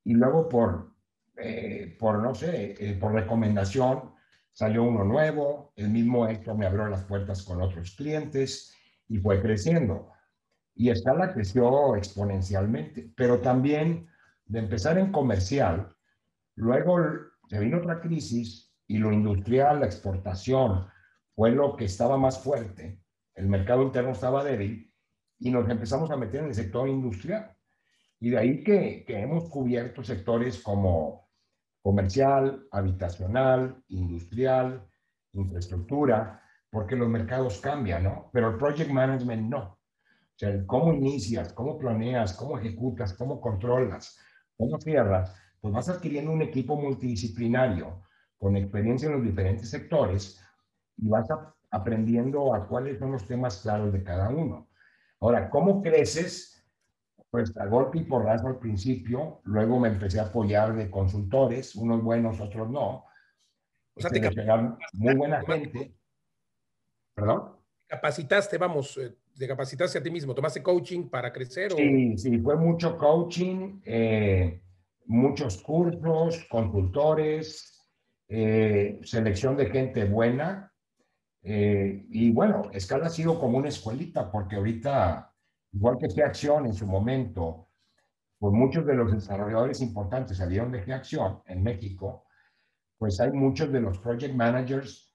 Y 0.04 0.14
luego 0.14 0.50
por, 0.50 0.94
eh, 1.38 1.96
por 2.00 2.22
no 2.22 2.36
sé, 2.36 2.76
eh, 2.80 2.96
por 2.96 3.14
recomendación, 3.14 4.14
salió 4.52 4.84
uno 4.84 5.04
nuevo, 5.04 5.74
el 5.76 5.90
mismo 5.90 6.28
Héctor 6.28 6.58
me 6.58 6.68
abrió 6.68 6.88
las 6.88 7.06
puertas 7.06 7.44
con 7.44 7.62
otros 7.62 7.96
clientes 7.96 8.76
y 9.08 9.18
fue 9.18 9.42
creciendo. 9.42 10.13
Y 10.76 10.90
Escala 10.90 11.34
creció 11.34 11.96
exponencialmente, 11.96 13.12
pero 13.16 13.40
también 13.40 14.08
de 14.46 14.60
empezar 14.60 14.98
en 14.98 15.12
comercial, 15.12 15.96
luego 16.56 16.98
se 17.48 17.60
vino 17.60 17.78
otra 17.78 18.02
crisis 18.02 18.74
y 18.88 18.98
lo 18.98 19.12
industrial, 19.12 19.80
la 19.80 19.86
exportación, 19.86 20.88
fue 21.36 21.52
lo 21.52 21.76
que 21.76 21.86
estaba 21.86 22.18
más 22.18 22.40
fuerte. 22.40 23.00
El 23.36 23.48
mercado 23.48 23.84
interno 23.84 24.12
estaba 24.12 24.44
débil 24.44 24.92
y 25.40 25.52
nos 25.52 25.70
empezamos 25.70 26.12
a 26.12 26.18
meter 26.18 26.42
en 26.42 26.48
el 26.48 26.56
sector 26.56 26.88
industrial. 26.88 27.56
Y 28.20 28.30
de 28.30 28.38
ahí 28.38 28.64
que, 28.64 29.04
que 29.06 29.20
hemos 29.20 29.50
cubierto 29.50 30.04
sectores 30.04 30.62
como 30.62 31.30
comercial, 31.82 32.66
habitacional, 32.72 33.84
industrial, 33.90 34.88
infraestructura, 35.34 36.42
porque 36.70 36.96
los 36.96 37.10
mercados 37.10 37.60
cambian, 37.60 38.04
¿no? 38.04 38.30
Pero 38.32 38.52
el 38.52 38.58
project 38.58 38.90
management 38.90 39.50
no. 39.50 39.80
O 40.36 40.40
sea, 40.40 40.66
cómo 40.66 40.94
inicias, 40.94 41.54
cómo 41.54 41.78
planeas, 41.78 42.34
cómo 42.34 42.58
ejecutas, 42.58 43.14
cómo 43.14 43.40
controlas, 43.40 44.18
cómo 44.58 44.80
cierras, 44.80 45.36
pues 45.62 45.74
vas 45.74 45.90
adquiriendo 45.90 46.32
un 46.32 46.42
equipo 46.42 46.76
multidisciplinario 46.76 48.04
con 48.38 48.58
experiencia 48.58 49.08
en 49.08 49.14
los 49.14 49.24
diferentes 49.24 49.70
sectores 49.70 50.44
y 50.98 51.08
vas 51.08 51.28
aprendiendo 51.70 52.54
a 52.54 52.68
cuáles 52.68 53.00
son 53.00 53.12
los 53.14 53.26
temas 53.26 53.62
claros 53.62 53.94
de 53.94 54.04
cada 54.04 54.30
uno. 54.30 54.70
Ahora, 55.20 55.50
¿cómo 55.50 55.82
creces? 55.82 56.68
Pues 57.30 57.56
a 57.58 57.66
golpe 57.66 58.00
y 58.00 58.04
porrazo 58.04 58.48
al 58.48 58.60
principio, 58.60 59.40
luego 59.44 59.80
me 59.80 59.88
empecé 59.88 60.20
a 60.20 60.24
apoyar 60.24 60.76
de 60.76 60.92
consultores, 60.92 61.76
unos 61.76 62.04
buenos, 62.04 62.40
otros 62.42 62.70
no. 62.70 63.06
O 63.96 64.02
sea, 64.02 64.10
te 64.10 64.22
muy 64.94 65.16
buena 65.16 65.42
gente. 65.46 65.96
¿Perdón? 67.16 67.58
Capacitaste, 67.88 68.58
vamos, 68.58 68.98
eh, 68.98 69.16
te 69.38 69.48
capacitaste 69.48 69.98
a 69.98 70.04
ti 70.04 70.12
mismo, 70.12 70.34
tomaste 70.34 70.62
coaching 70.62 71.10
para 71.10 71.32
crecer. 71.32 71.72
Sí, 71.72 72.18
sí, 72.18 72.40
fue 72.40 72.56
mucho 72.56 72.98
coaching, 72.98 73.82
eh, 73.86 74.62
muchos 75.06 75.62
cursos, 75.62 76.46
consultores, 76.50 77.80
eh, 78.28 79.00
selección 79.04 79.58
de 79.58 79.68
gente 79.68 80.06
buena. 80.06 80.70
y 81.46 82.32
bueno, 82.32 82.70
Escala 82.72 83.08
ha 83.08 83.10
sido 83.10 83.38
como 83.38 83.58
una 83.58 83.68
escuelita, 83.68 84.32
porque 84.32 84.56
ahorita 84.56 85.34
igual 85.74 85.98
que 85.98 86.08
G-Acción 86.08 86.66
en 86.66 86.74
su 86.74 86.88
momento, 86.88 87.70
pues 88.40 88.54
muchos 88.54 88.86
de 88.86 88.94
los 88.94 89.12
desarrolladores 89.12 89.82
importantes 89.82 90.38
salieron 90.38 90.72
de 90.72 90.86
G-Acción 90.86 91.42
en 91.48 91.64
México, 91.64 92.26
pues 92.98 93.20
hay 93.20 93.32
muchos 93.32 93.72
de 93.72 93.82
los 93.82 94.00
project 94.00 94.36
managers 94.36 95.13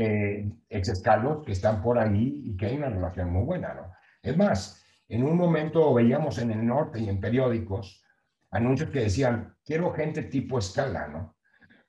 que, 0.00 0.50
ex 0.70 0.88
escalos 0.88 1.44
que 1.44 1.52
están 1.52 1.82
por 1.82 1.98
ahí 1.98 2.42
y 2.44 2.56
que 2.56 2.66
hay 2.66 2.76
una 2.76 2.88
relación 2.88 3.30
muy 3.30 3.44
buena, 3.44 3.74
¿no? 3.74 3.92
Es 4.22 4.34
más, 4.34 4.82
en 5.08 5.22
un 5.24 5.36
momento 5.36 5.92
veíamos 5.92 6.38
en 6.38 6.50
el 6.50 6.66
norte 6.66 7.00
y 7.00 7.08
en 7.08 7.20
periódicos 7.20 8.02
anuncios 8.50 8.88
que 8.90 9.00
decían, 9.00 9.54
quiero 9.62 9.92
gente 9.92 10.22
tipo 10.22 10.58
escala, 10.58 11.06
¿no? 11.08 11.36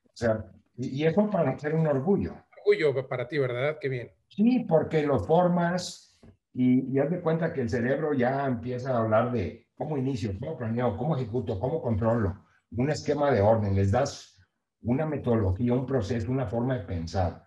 O 0.04 0.14
sea, 0.14 0.44
y, 0.76 1.04
eso 1.04 1.30
para 1.30 1.58
ser 1.58 1.74
un 1.74 1.86
orgullo. 1.86 2.34
Orgullo 2.58 3.08
para 3.08 3.26
ti, 3.26 3.38
¿verdad? 3.38 3.78
Qué 3.80 3.88
bien. 3.88 4.10
Sí, 4.28 4.66
porque 4.68 5.02
lo 5.06 5.18
formas, 5.18 6.20
y, 6.52 6.98
haz 6.98 7.10
de 7.10 7.20
cuenta 7.20 7.52
que 7.54 7.62
el 7.62 7.70
cerebro 7.70 8.12
ya 8.12 8.46
empieza 8.46 8.94
a 8.94 8.98
hablar 8.98 9.32
de 9.32 9.68
cómo 9.74 9.96
inicio, 9.96 10.38
cómo 10.38 10.58
planeo, 10.58 10.98
cómo 10.98 11.16
ejecuto, 11.16 11.58
cómo 11.58 11.80
controlo, 11.80 12.44
un 12.76 12.90
esquema 12.90 13.30
de 13.30 13.40
orden, 13.40 13.74
les 13.74 13.90
das 13.90 14.38
una 14.82 15.06
metodología, 15.06 15.72
un 15.72 15.86
proceso, 15.86 16.30
una 16.30 16.46
forma 16.46 16.74
de 16.74 16.84
pensar, 16.84 17.42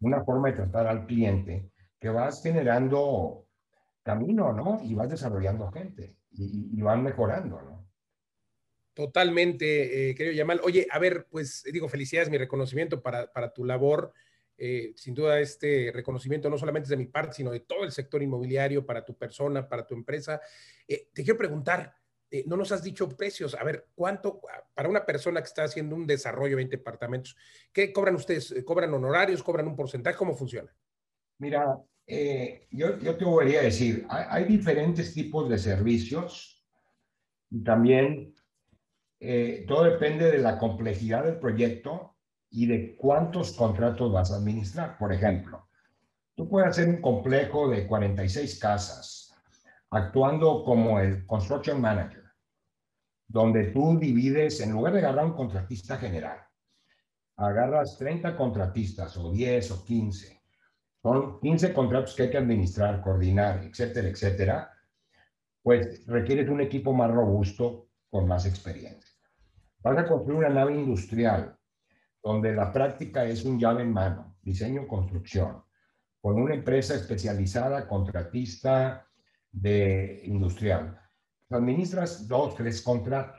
una 0.00 0.24
forma 0.24 0.50
de 0.50 0.56
tratar 0.56 0.86
al 0.86 1.06
cliente, 1.06 1.70
que 1.98 2.08
vas 2.08 2.42
generando 2.42 3.46
camino, 4.02 4.52
¿no? 4.52 4.80
Y 4.82 4.94
vas 4.94 5.10
desarrollando 5.10 5.70
gente 5.70 6.16
y, 6.30 6.70
y 6.72 6.82
van 6.82 7.02
mejorando, 7.02 7.60
¿no? 7.60 7.86
Totalmente, 8.94 10.10
eh, 10.10 10.14
querido 10.14 10.34
Yamal. 10.34 10.60
Oye, 10.64 10.86
a 10.90 10.98
ver, 10.98 11.26
pues 11.30 11.62
digo, 11.72 11.88
felicidades, 11.88 12.30
mi 12.30 12.38
reconocimiento 12.38 13.02
para, 13.02 13.32
para 13.32 13.52
tu 13.52 13.64
labor 13.64 14.12
eh, 14.62 14.92
sin 14.94 15.14
duda 15.14 15.40
este 15.40 15.90
reconocimiento 15.90 16.50
no 16.50 16.58
solamente 16.58 16.84
es 16.84 16.90
de 16.90 16.98
mi 16.98 17.06
parte, 17.06 17.32
sino 17.32 17.50
de 17.50 17.60
todo 17.60 17.82
el 17.82 17.92
sector 17.92 18.22
inmobiliario 18.22 18.84
para 18.84 19.06
tu 19.06 19.16
persona, 19.16 19.66
para 19.66 19.86
tu 19.86 19.94
empresa. 19.94 20.38
Eh, 20.86 21.08
te 21.14 21.24
quiero 21.24 21.38
preguntar, 21.38 21.96
eh, 22.30 22.44
no 22.46 22.56
nos 22.56 22.72
has 22.72 22.82
dicho 22.82 23.08
precios, 23.08 23.54
a 23.54 23.64
ver, 23.64 23.88
¿cuánto 23.94 24.40
para 24.74 24.88
una 24.88 25.04
persona 25.04 25.40
que 25.40 25.48
está 25.48 25.64
haciendo 25.64 25.96
un 25.96 26.06
desarrollo 26.06 26.50
de 26.50 26.56
20 26.56 26.76
departamentos, 26.76 27.36
qué 27.72 27.92
cobran 27.92 28.14
ustedes? 28.14 28.54
¿Cobran 28.64 28.92
honorarios? 28.94 29.42
¿Cobran 29.42 29.66
un 29.66 29.76
porcentaje? 29.76 30.16
¿Cómo 30.16 30.34
funciona? 30.34 30.74
Mira, 31.38 31.78
yo, 32.70 32.98
yo, 32.98 33.16
te 33.16 33.24
voy 33.24 33.56
a 33.56 33.62
decir, 33.62 34.06
hay, 34.08 34.24
hay, 34.28 34.44
diferentes 34.44 35.14
tipos 35.14 35.48
de 35.48 35.58
servicios 35.58 36.66
y 37.50 37.62
también 37.62 38.34
todo 39.66 39.84
depende 39.84 40.30
de 40.30 40.38
la 40.38 40.58
complejidad 40.58 41.24
del 41.24 41.38
proyecto 41.38 42.16
y 42.50 42.66
de 42.66 42.96
cuántos 42.96 43.52
contratos 43.52 44.12
vas 44.12 44.32
a 44.32 44.36
administrar. 44.36 44.98
Por 44.98 45.12
ejemplo, 45.12 45.68
tú 46.34 46.48
puedes 46.48 46.70
hacer 46.70 46.88
un 46.88 47.00
complejo 47.00 47.68
de 47.68 47.86
46 47.86 48.58
casas 48.58 49.34
actuando 49.90 50.64
como 50.64 51.00
el 51.00 51.26
construction 51.26 51.80
manager, 51.80 52.19
donde 53.30 53.68
tú 53.68 53.96
divides, 53.96 54.60
en 54.60 54.72
lugar 54.72 54.92
de 54.92 54.98
agarrar 54.98 55.24
un 55.24 55.34
contratista 55.34 55.96
general, 55.98 56.38
agarras 57.36 57.96
30 57.96 58.36
contratistas 58.36 59.16
o 59.16 59.30
10 59.30 59.70
o 59.70 59.84
15. 59.84 60.42
Son 61.00 61.40
15 61.40 61.72
contratos 61.72 62.14
que 62.14 62.24
hay 62.24 62.30
que 62.30 62.38
administrar, 62.38 63.00
coordinar, 63.00 63.62
etcétera, 63.62 64.08
etcétera. 64.08 64.70
Pues 65.62 66.04
requieres 66.06 66.48
un 66.48 66.60
equipo 66.60 66.92
más 66.92 67.10
robusto 67.10 67.90
con 68.10 68.26
más 68.26 68.46
experiencia. 68.46 69.14
Vas 69.78 69.96
a 69.96 70.08
construir 70.08 70.38
una 70.38 70.48
nave 70.48 70.74
industrial 70.74 71.56
donde 72.22 72.52
la 72.52 72.72
práctica 72.72 73.24
es 73.24 73.44
un 73.44 73.60
llave 73.60 73.82
en 73.82 73.92
mano, 73.92 74.36
diseño, 74.42 74.88
construcción, 74.88 75.62
con 76.20 76.34
una 76.40 76.54
empresa 76.54 76.96
especializada, 76.96 77.86
contratista 77.86 79.06
de 79.52 80.20
industrial. 80.24 81.00
Administras 81.50 82.28
dos, 82.28 82.54
tres 82.54 82.80
contratos 82.82 83.36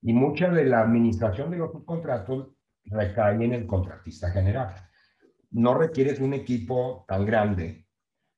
y 0.00 0.12
mucha 0.12 0.48
de 0.48 0.64
la 0.64 0.80
administración 0.80 1.50
de 1.50 1.58
los 1.58 1.70
contratos 1.84 2.48
recae 2.84 3.44
en 3.44 3.52
el 3.52 3.66
contratista 3.66 4.30
general. 4.30 4.74
No 5.50 5.74
requieres 5.74 6.20
un 6.20 6.34
equipo 6.34 7.04
tan 7.06 7.24
grande 7.24 7.86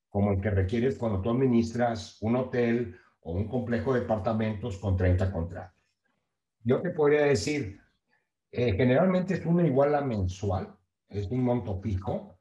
como 0.08 0.32
el 0.32 0.40
que 0.40 0.50
requieres 0.50 0.98
cuando 0.98 1.20
tú 1.20 1.30
administras 1.30 2.18
un 2.20 2.36
hotel 2.36 2.96
o 3.20 3.32
un 3.32 3.48
complejo 3.48 3.94
de 3.94 4.00
departamentos 4.00 4.78
con 4.78 4.96
30 4.96 5.32
contratos. 5.32 5.80
Yo 6.62 6.80
te 6.80 6.90
podría 6.90 7.22
decir, 7.22 7.80
eh, 8.50 8.72
generalmente 8.74 9.34
es 9.34 9.46
una 9.46 9.66
iguala 9.66 10.00
mensual, 10.02 10.76
es 11.08 11.28
un 11.30 11.42
monto 11.42 11.80
fijo, 11.80 12.38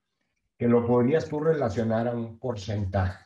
que 0.58 0.67
lo 0.67 0.86
podrías 0.86 1.28
tú 1.28 1.39
relacionar 1.39 2.08
a 2.08 2.15
un 2.15 2.38
porcentaje. 2.38 3.26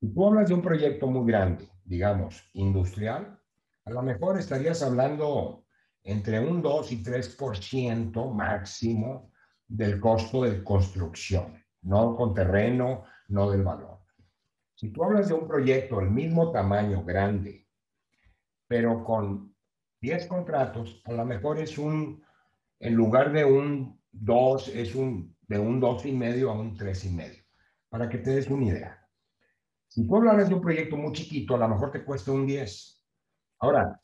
Si 0.00 0.14
tú 0.14 0.26
hablas 0.26 0.48
de 0.48 0.54
un 0.54 0.62
proyecto 0.62 1.08
muy 1.08 1.26
grande, 1.26 1.68
digamos, 1.84 2.48
industrial, 2.52 3.36
a 3.84 3.90
lo 3.90 4.02
mejor 4.02 4.38
estarías 4.38 4.80
hablando 4.82 5.64
entre 6.04 6.38
un 6.38 6.62
2 6.62 6.92
y 6.92 7.02
3% 7.02 8.32
máximo 8.32 9.32
del 9.66 9.98
costo 9.98 10.44
de 10.44 10.62
construcción, 10.62 11.62
no 11.82 12.14
con 12.14 12.32
terreno, 12.32 13.04
no 13.26 13.50
del 13.50 13.64
valor. 13.64 13.98
Si 14.76 14.92
tú 14.92 15.02
hablas 15.02 15.28
de 15.28 15.34
un 15.34 15.48
proyecto 15.48 15.98
del 15.98 16.10
mismo 16.10 16.52
tamaño, 16.52 17.04
grande, 17.04 17.66
pero 18.68 19.02
con 19.02 19.52
10 20.00 20.26
contratos, 20.26 21.02
a 21.06 21.12
lo 21.12 21.24
mejor 21.24 21.58
es 21.58 21.76
un, 21.76 22.22
en 22.78 22.94
lugar 22.94 23.32
de 23.32 23.44
un 23.44 24.00
2, 24.12 24.68
es 24.68 24.94
un, 24.94 25.36
de 25.48 25.58
un 25.58 25.80
2 25.80 26.06
y 26.06 26.12
medio 26.12 26.50
a 26.50 26.54
un 26.58 26.76
3 26.76 27.04
y 27.06 27.10
medio, 27.10 27.42
para 27.88 28.08
que 28.08 28.18
te 28.18 28.30
des 28.30 28.48
una 28.48 28.66
idea. 28.66 28.97
Si 29.88 30.06
tú 30.06 30.16
hablas 30.16 30.48
de 30.48 30.54
un 30.54 30.60
proyecto 30.60 30.96
muy 30.96 31.12
chiquito, 31.12 31.54
a 31.54 31.58
lo 31.58 31.68
mejor 31.68 31.90
te 31.90 32.04
cuesta 32.04 32.30
un 32.30 32.46
10. 32.46 33.02
Ahora, 33.60 34.00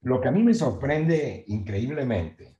lo 0.00 0.20
que 0.20 0.28
a 0.28 0.32
mí 0.32 0.42
me 0.42 0.54
sorprende 0.54 1.44
increíblemente 1.48 2.58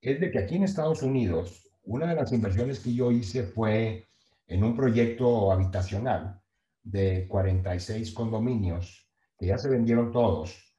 es 0.00 0.18
de 0.18 0.30
que 0.30 0.38
aquí 0.38 0.56
en 0.56 0.64
Estados 0.64 1.02
Unidos, 1.02 1.70
una 1.84 2.06
de 2.06 2.14
las 2.14 2.32
inversiones 2.32 2.80
que 2.80 2.94
yo 2.94 3.10
hice 3.12 3.44
fue 3.44 4.06
en 4.46 4.64
un 4.64 4.74
proyecto 4.74 5.52
habitacional 5.52 6.40
de 6.82 7.28
46 7.28 8.12
condominios, 8.12 9.10
que 9.38 9.46
ya 9.46 9.58
se 9.58 9.68
vendieron 9.68 10.10
todos, 10.10 10.74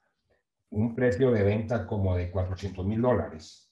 un 0.72 0.96
precio 0.96 1.32
de 1.32 1.44
venta 1.44 1.86
como 1.86 2.16
de 2.16 2.32
400 2.32 2.86
mil 2.86 3.02
dólares. 3.02 3.70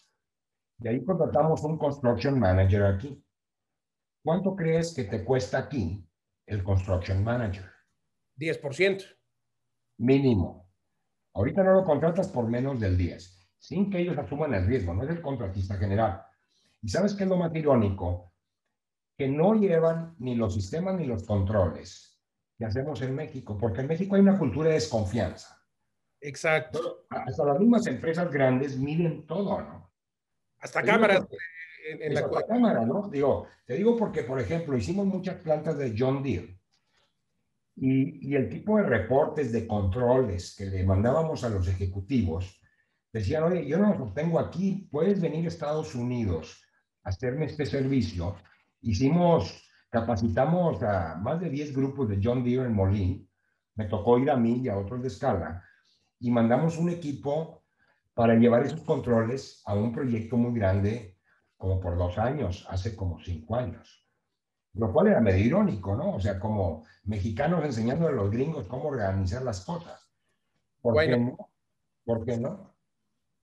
De 0.77 0.89
ahí 0.89 1.03
contratamos 1.03 1.63
un 1.63 1.77
construction 1.77 2.39
manager 2.39 2.83
aquí. 2.83 3.23
¿Cuánto 4.23 4.55
crees 4.55 4.93
que 4.93 5.03
te 5.03 5.23
cuesta 5.23 5.57
aquí 5.57 6.03
el 6.45 6.63
construction 6.63 7.23
manager? 7.23 7.69
10%. 8.37 9.03
Mínimo. 9.99 10.69
Ahorita 11.35 11.63
no 11.63 11.73
lo 11.73 11.83
contratas 11.83 12.27
por 12.27 12.47
menos 12.47 12.79
del 12.79 12.97
10, 12.97 13.49
sin 13.57 13.89
que 13.89 13.99
ellos 13.99 14.17
asuman 14.17 14.53
el 14.53 14.67
riesgo, 14.67 14.93
no 14.93 15.03
es 15.03 15.09
el 15.09 15.21
contratista 15.21 15.77
general. 15.77 16.23
¿Y 16.81 16.89
sabes 16.89 17.13
qué 17.13 17.23
es 17.23 17.29
lo 17.29 17.37
más 17.37 17.53
irónico? 17.55 18.33
Que 19.17 19.27
no 19.27 19.55
llevan 19.55 20.15
ni 20.19 20.35
los 20.35 20.53
sistemas 20.53 20.95
ni 20.95 21.05
los 21.05 21.25
controles 21.25 22.21
que 22.57 22.65
hacemos 22.65 23.01
en 23.01 23.15
México, 23.15 23.57
porque 23.57 23.81
en 23.81 23.87
México 23.87 24.15
hay 24.15 24.21
una 24.21 24.37
cultura 24.37 24.67
de 24.69 24.75
desconfianza. 24.75 25.59
Exacto. 26.21 27.05
Hasta 27.09 27.45
las 27.45 27.59
mismas 27.59 27.85
empresas 27.87 28.31
grandes 28.31 28.77
miden 28.77 29.25
todo, 29.25 29.61
¿no? 29.61 29.93
Hasta 30.59 30.81
cámaras 30.81 31.25
en, 31.83 32.13
la 32.13 32.29
cámara, 32.47 32.85
¿no? 32.85 33.09
Digo, 33.09 33.47
te 33.65 33.75
digo 33.75 33.97
porque, 33.97 34.23
por 34.23 34.39
ejemplo, 34.39 34.77
hicimos 34.77 35.05
muchas 35.05 35.41
plantas 35.41 35.77
de 35.77 35.95
John 35.97 36.23
Deere 36.23 36.59
y, 37.75 38.29
y 38.29 38.35
el 38.35 38.49
tipo 38.49 38.77
de 38.77 38.83
reportes 38.83 39.51
de 39.51 39.67
controles 39.67 40.55
que 40.55 40.65
le 40.65 40.83
mandábamos 40.85 41.43
a 41.43 41.49
los 41.49 41.67
ejecutivos 41.67 42.59
decían, 43.13 43.43
oye, 43.43 43.65
yo 43.67 43.77
no 43.77 43.93
los 43.95 44.13
tengo 44.13 44.39
aquí, 44.39 44.87
puedes 44.91 45.21
venir 45.21 45.45
a 45.45 45.47
Estados 45.47 45.93
Unidos 45.93 46.61
a 47.03 47.09
hacerme 47.09 47.45
este 47.45 47.65
servicio. 47.65 48.35
Hicimos, 48.81 49.69
capacitamos 49.89 50.81
a 50.81 51.15
más 51.21 51.39
de 51.39 51.49
10 51.49 51.75
grupos 51.75 52.09
de 52.09 52.19
John 52.21 52.43
Deere 52.43 52.65
en 52.65 52.73
Molín, 52.73 53.29
me 53.75 53.85
tocó 53.85 54.17
ir 54.17 54.31
a 54.31 54.35
mí 54.35 54.61
y 54.63 54.69
a 54.69 54.77
otros 54.77 55.01
de 55.01 55.07
escala, 55.07 55.63
y 56.19 56.31
mandamos 56.31 56.77
un 56.77 56.89
equipo 56.89 57.63
para 58.13 58.35
llevar 58.35 58.65
esos 58.65 58.81
controles 58.81 59.61
a 59.65 59.75
un 59.75 59.91
proyecto 59.91 60.35
muy 60.37 60.57
grande, 60.57 61.12
como 61.63 61.79
por 61.79 61.97
dos 61.97 62.17
años, 62.17 62.67
hace 62.69 62.93
como 62.93 63.21
cinco 63.21 63.55
años. 63.55 64.05
Lo 64.73 64.91
cual 64.91 65.07
era 65.07 65.21
medio 65.21 65.45
irónico, 65.45 65.95
¿no? 65.95 66.15
O 66.15 66.19
sea, 66.19 66.37
como 66.37 66.85
mexicanos 67.05 67.63
enseñando 67.63 68.05
a 68.05 68.11
los 68.11 68.29
gringos 68.29 68.67
cómo 68.67 68.89
organizar 68.89 69.43
las 69.43 69.63
cosas. 69.63 70.11
¿Por 70.81 70.99
qué 70.99 71.17
no? 71.17 71.37
¿Por 72.03 72.25
qué 72.25 72.35
no? 72.35 72.75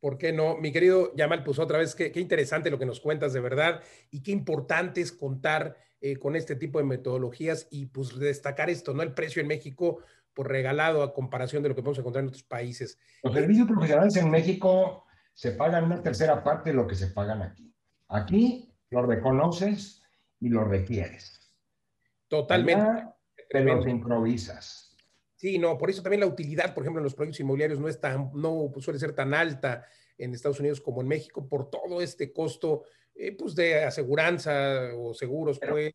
¿Por 0.01 0.18
qué 0.18 0.33
no? 0.35 0.59
Mi 0.59 0.71
querido 0.71 1.16
Yamal, 1.16 1.43
pues 1.45 1.59
otra 1.59 1.79
vez, 1.79 1.95
qué, 1.95 2.12
qué 2.12 2.21
interesante 2.21 2.71
lo 2.71 2.79
que 2.79 2.85
nos 2.85 3.01
cuentas 3.01 3.33
de 3.33 3.41
verdad 3.41 3.81
y 4.11 4.23
qué 4.23 4.33
importante 4.33 5.01
es 5.01 5.12
contar 5.12 5.79
eh, 6.03 6.18
con 6.18 6.37
este 6.37 6.57
tipo 6.57 6.79
de 6.79 6.85
metodologías 6.85 7.68
y 7.71 7.87
pues 7.87 8.18
destacar 8.18 8.68
esto, 8.68 8.93
¿no? 8.93 9.03
El 9.03 9.14
precio 9.14 9.41
en 9.41 9.49
México 9.49 10.01
por 10.35 10.51
regalado 10.51 11.03
a 11.03 11.14
comparación 11.14 11.62
de 11.62 11.71
lo 11.71 11.75
que 11.75 11.81
podemos 11.81 12.01
encontrar 12.01 12.25
en 12.25 12.29
otros 12.29 12.43
países. 12.43 12.99
Los 13.23 13.33
servicios 13.33 13.66
profesionales 13.66 14.14
en 14.16 14.31
México 14.31 15.07
se 15.33 15.53
pagan 15.53 15.85
una 15.85 16.03
tercera 16.03 16.45
parte 16.45 16.68
de 16.68 16.77
lo 16.77 16.87
que 16.87 16.97
se 16.97 17.07
pagan 17.07 17.41
aquí. 17.41 17.71
Aquí 18.11 18.73
lo 18.91 19.03
reconoces 19.03 20.03
y 20.41 20.49
lo 20.49 20.65
requieres. 20.65 21.41
Totalmente. 22.29 22.83
Allá 22.83 23.17
te 23.49 23.65
los 23.65 23.87
improvisas. 23.87 24.97
Sí, 25.35 25.59
no, 25.59 25.77
por 25.79 25.91
eso 25.91 26.03
también 26.03 26.21
la 26.21 26.27
utilidad, 26.27 26.75
por 26.75 26.85
ejemplo, 26.85 27.01
en 27.01 27.05
los 27.05 27.15
proyectos 27.15 27.41
inmobiliarios 27.41 27.81
no 27.81 27.89
es 27.89 28.01
tan, 28.01 28.31
no 28.35 28.71
suele 28.79 28.99
ser 28.99 29.13
tan 29.13 29.35
alta 29.35 29.87
en 30.19 30.35
Estados 30.35 30.61
Unidos 30.61 30.81
como 30.81 31.01
en 31.01 31.09
México 31.09 31.49
por 31.49 31.71
todo 31.71 32.01
este 32.01 32.33
costo 32.33 32.83
eh, 33.15 33.35
pues 33.37 33.55
de 33.55 33.85
aseguranza 33.85 34.91
o 34.97 35.15
seguros, 35.15 35.59
pues. 35.59 35.93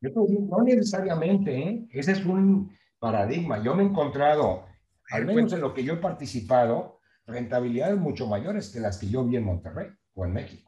Yo 0.00 0.10
no 0.14 0.62
necesariamente, 0.62 1.58
¿eh? 1.58 1.88
ese 1.90 2.12
es 2.12 2.24
un 2.24 2.76
paradigma. 2.98 3.62
Yo 3.62 3.74
me 3.74 3.82
he 3.82 3.86
encontrado, 3.86 4.64
al 5.10 5.26
menos 5.26 5.52
en 5.52 5.60
lo 5.60 5.72
que 5.72 5.84
yo 5.84 5.94
he 5.94 5.98
participado, 5.98 7.00
rentabilidades 7.26 7.98
mucho 7.98 8.26
mayores 8.26 8.70
que 8.70 8.80
las 8.80 8.98
que 8.98 9.08
yo 9.08 9.24
vi 9.24 9.36
en 9.36 9.44
Monterrey 9.44 9.88
o 10.14 10.24
en 10.24 10.32
México. 10.32 10.65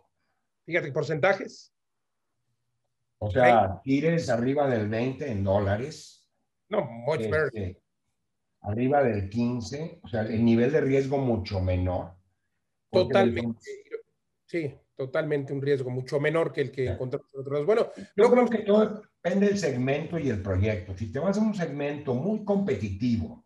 Fíjate, 0.68 0.92
porcentajes. 0.92 1.72
O 3.16 3.30
sea, 3.30 3.80
tires 3.82 4.28
arriba 4.28 4.68
del 4.68 4.86
20 4.86 5.32
en 5.32 5.42
dólares. 5.42 6.28
No, 6.68 6.84
much 6.84 7.22
este, 7.22 7.80
Arriba 8.60 9.02
del 9.02 9.30
15, 9.30 10.00
o 10.02 10.08
sea, 10.08 10.20
el 10.20 10.44
nivel 10.44 10.70
de 10.70 10.82
riesgo 10.82 11.16
mucho 11.16 11.62
menor. 11.62 12.12
Totalmente. 12.90 13.66
Sí, 14.44 14.74
totalmente 14.94 15.54
un 15.54 15.62
riesgo 15.62 15.88
mucho 15.88 16.20
menor 16.20 16.52
que 16.52 16.60
el 16.60 16.70
que 16.70 16.88
encontramos 16.88 17.30
nosotros. 17.32 17.64
Bueno, 17.64 17.86
yo 18.14 18.30
creo 18.30 18.46
que 18.46 18.58
todo 18.58 19.04
depende 19.22 19.46
del 19.46 19.58
segmento 19.58 20.18
y 20.18 20.28
el 20.28 20.42
proyecto. 20.42 20.94
Si 20.94 21.10
te 21.10 21.18
vas 21.18 21.38
a 21.38 21.40
un 21.40 21.54
segmento 21.54 22.12
muy 22.12 22.44
competitivo, 22.44 23.42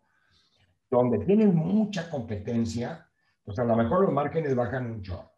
donde 0.91 1.19
tienes 1.25 1.53
mucha 1.53 2.09
competencia, 2.09 3.09
pues 3.45 3.57
a 3.59 3.63
lo 3.63 3.77
mejor 3.77 4.01
los 4.01 4.11
márgenes 4.11 4.53
bajan 4.55 4.97
mucho. 4.97 5.32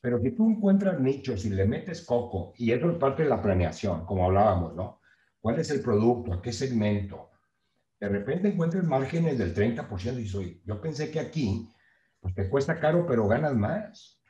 Pero 0.00 0.20
si 0.20 0.30
tú 0.30 0.48
encuentras 0.48 0.98
nichos 0.98 1.44
y 1.44 1.50
le 1.50 1.66
metes 1.66 2.02
coco, 2.02 2.54
y 2.56 2.72
eso 2.72 2.90
es 2.90 2.96
parte 2.96 3.22
de 3.22 3.28
la 3.28 3.42
planeación, 3.42 4.06
como 4.06 4.24
hablábamos, 4.24 4.74
¿no? 4.74 5.00
¿Cuál 5.40 5.60
es 5.60 5.70
el 5.70 5.80
producto? 5.80 6.32
¿A 6.32 6.42
qué 6.42 6.52
segmento? 6.52 7.30
De 7.98 8.08
repente 8.08 8.48
encuentras 8.48 8.84
márgenes 8.84 9.36
del 9.36 9.54
30% 9.54 10.18
y 10.18 10.26
soy, 10.26 10.62
yo 10.64 10.80
pensé 10.80 11.10
que 11.10 11.20
aquí, 11.20 11.68
pues 12.20 12.34
te 12.34 12.48
cuesta 12.48 12.80
caro, 12.80 13.06
pero 13.06 13.28
ganas 13.28 13.54
más. 13.54 14.22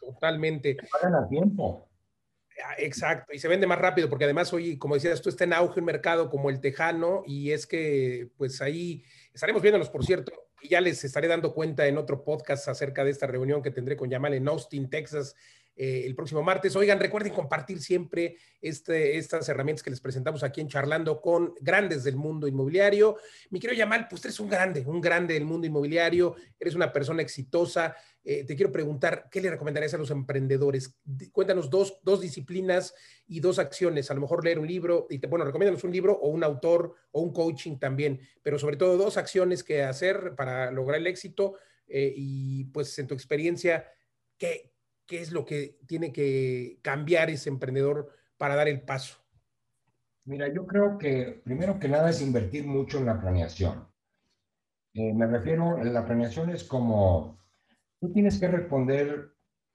Totalmente. 0.00 0.76
pagan 0.90 1.14
a 1.14 1.28
tiempo. 1.28 1.88
Ah, 2.64 2.74
exacto, 2.78 3.32
y 3.32 3.38
se 3.38 3.48
vende 3.48 3.66
más 3.66 3.78
rápido 3.78 4.08
porque 4.08 4.24
además 4.24 4.52
hoy, 4.52 4.76
como 4.76 4.94
decías 4.94 5.22
tú, 5.22 5.28
está 5.28 5.44
en 5.44 5.52
auge 5.52 5.80
un 5.80 5.86
mercado 5.86 6.28
como 6.28 6.50
el 6.50 6.60
tejano 6.60 7.22
y 7.26 7.50
es 7.52 7.66
que 7.66 8.28
pues 8.36 8.60
ahí 8.60 9.04
estaremos 9.32 9.62
viéndolos, 9.62 9.88
por 9.88 10.04
cierto, 10.04 10.32
ya 10.68 10.80
les 10.80 11.04
estaré 11.04 11.28
dando 11.28 11.54
cuenta 11.54 11.86
en 11.86 11.98
otro 11.98 12.24
podcast 12.24 12.68
acerca 12.68 13.04
de 13.04 13.10
esta 13.10 13.26
reunión 13.26 13.62
que 13.62 13.70
tendré 13.70 13.96
con 13.96 14.10
Yamal 14.10 14.34
en 14.34 14.48
Austin, 14.48 14.88
Texas, 14.88 15.34
eh, 15.74 16.02
el 16.04 16.14
próximo 16.14 16.42
martes. 16.42 16.76
Oigan, 16.76 17.00
recuerden 17.00 17.32
compartir 17.32 17.80
siempre 17.80 18.36
este, 18.60 19.16
estas 19.16 19.48
herramientas 19.48 19.82
que 19.82 19.88
les 19.88 20.00
presentamos 20.00 20.42
aquí 20.42 20.60
en 20.60 20.68
Charlando 20.68 21.20
con 21.20 21.54
grandes 21.60 22.04
del 22.04 22.16
mundo 22.16 22.46
inmobiliario. 22.46 23.16
Mi 23.50 23.58
querido 23.58 23.78
Yamal, 23.78 24.06
pues 24.08 24.22
eres 24.24 24.38
un 24.38 24.50
grande, 24.50 24.84
un 24.86 25.00
grande 25.00 25.34
del 25.34 25.44
mundo 25.44 25.66
inmobiliario, 25.66 26.36
eres 26.60 26.74
una 26.74 26.92
persona 26.92 27.22
exitosa. 27.22 27.96
Eh, 28.24 28.44
te 28.44 28.54
quiero 28.54 28.70
preguntar, 28.70 29.28
¿qué 29.30 29.40
le 29.40 29.50
recomendarías 29.50 29.94
a 29.94 29.98
los 29.98 30.10
emprendedores? 30.10 30.96
Cuéntanos 31.32 31.70
dos, 31.70 31.98
dos, 32.02 32.20
disciplinas 32.20 32.94
y 33.26 33.40
dos 33.40 33.58
acciones. 33.58 34.10
A 34.10 34.14
lo 34.14 34.20
mejor 34.20 34.44
leer 34.44 34.58
un 34.58 34.66
libro, 34.66 35.06
y 35.10 35.18
te, 35.18 35.26
bueno, 35.26 35.44
recomiéndanos 35.44 35.82
un 35.84 35.92
libro 35.92 36.12
o 36.14 36.28
un 36.28 36.44
autor 36.44 36.94
o 37.10 37.20
un 37.20 37.32
coaching 37.32 37.78
también, 37.78 38.20
pero 38.42 38.58
sobre 38.58 38.76
todo 38.76 38.96
dos 38.96 39.16
acciones 39.16 39.64
que 39.64 39.82
hacer 39.82 40.34
para 40.36 40.70
lograr 40.70 41.00
el 41.00 41.06
éxito 41.08 41.54
eh, 41.88 42.12
y 42.14 42.64
pues 42.66 42.96
en 42.98 43.08
tu 43.08 43.14
experiencia, 43.14 43.86
¿qué, 44.38 44.72
qué 45.04 45.20
es 45.20 45.32
lo 45.32 45.44
que 45.44 45.78
tiene 45.86 46.12
que 46.12 46.78
cambiar 46.80 47.28
ese 47.28 47.48
emprendedor 47.48 48.12
para 48.36 48.54
dar 48.54 48.68
el 48.68 48.82
paso? 48.82 49.18
Mira, 50.24 50.46
yo 50.52 50.66
creo 50.66 50.98
que 50.98 51.40
primero 51.44 51.80
que 51.80 51.88
nada 51.88 52.10
es 52.10 52.22
invertir 52.22 52.64
mucho 52.64 52.98
en 52.98 53.06
la 53.06 53.20
planeación. 53.20 53.88
Eh, 54.94 55.12
me 55.12 55.26
refiero, 55.26 55.82
la 55.82 56.04
planeación 56.04 56.50
es 56.50 56.64
como, 56.64 57.41
tú 58.02 58.12
tienes 58.12 58.40
que 58.40 58.48
responder, 58.48 59.32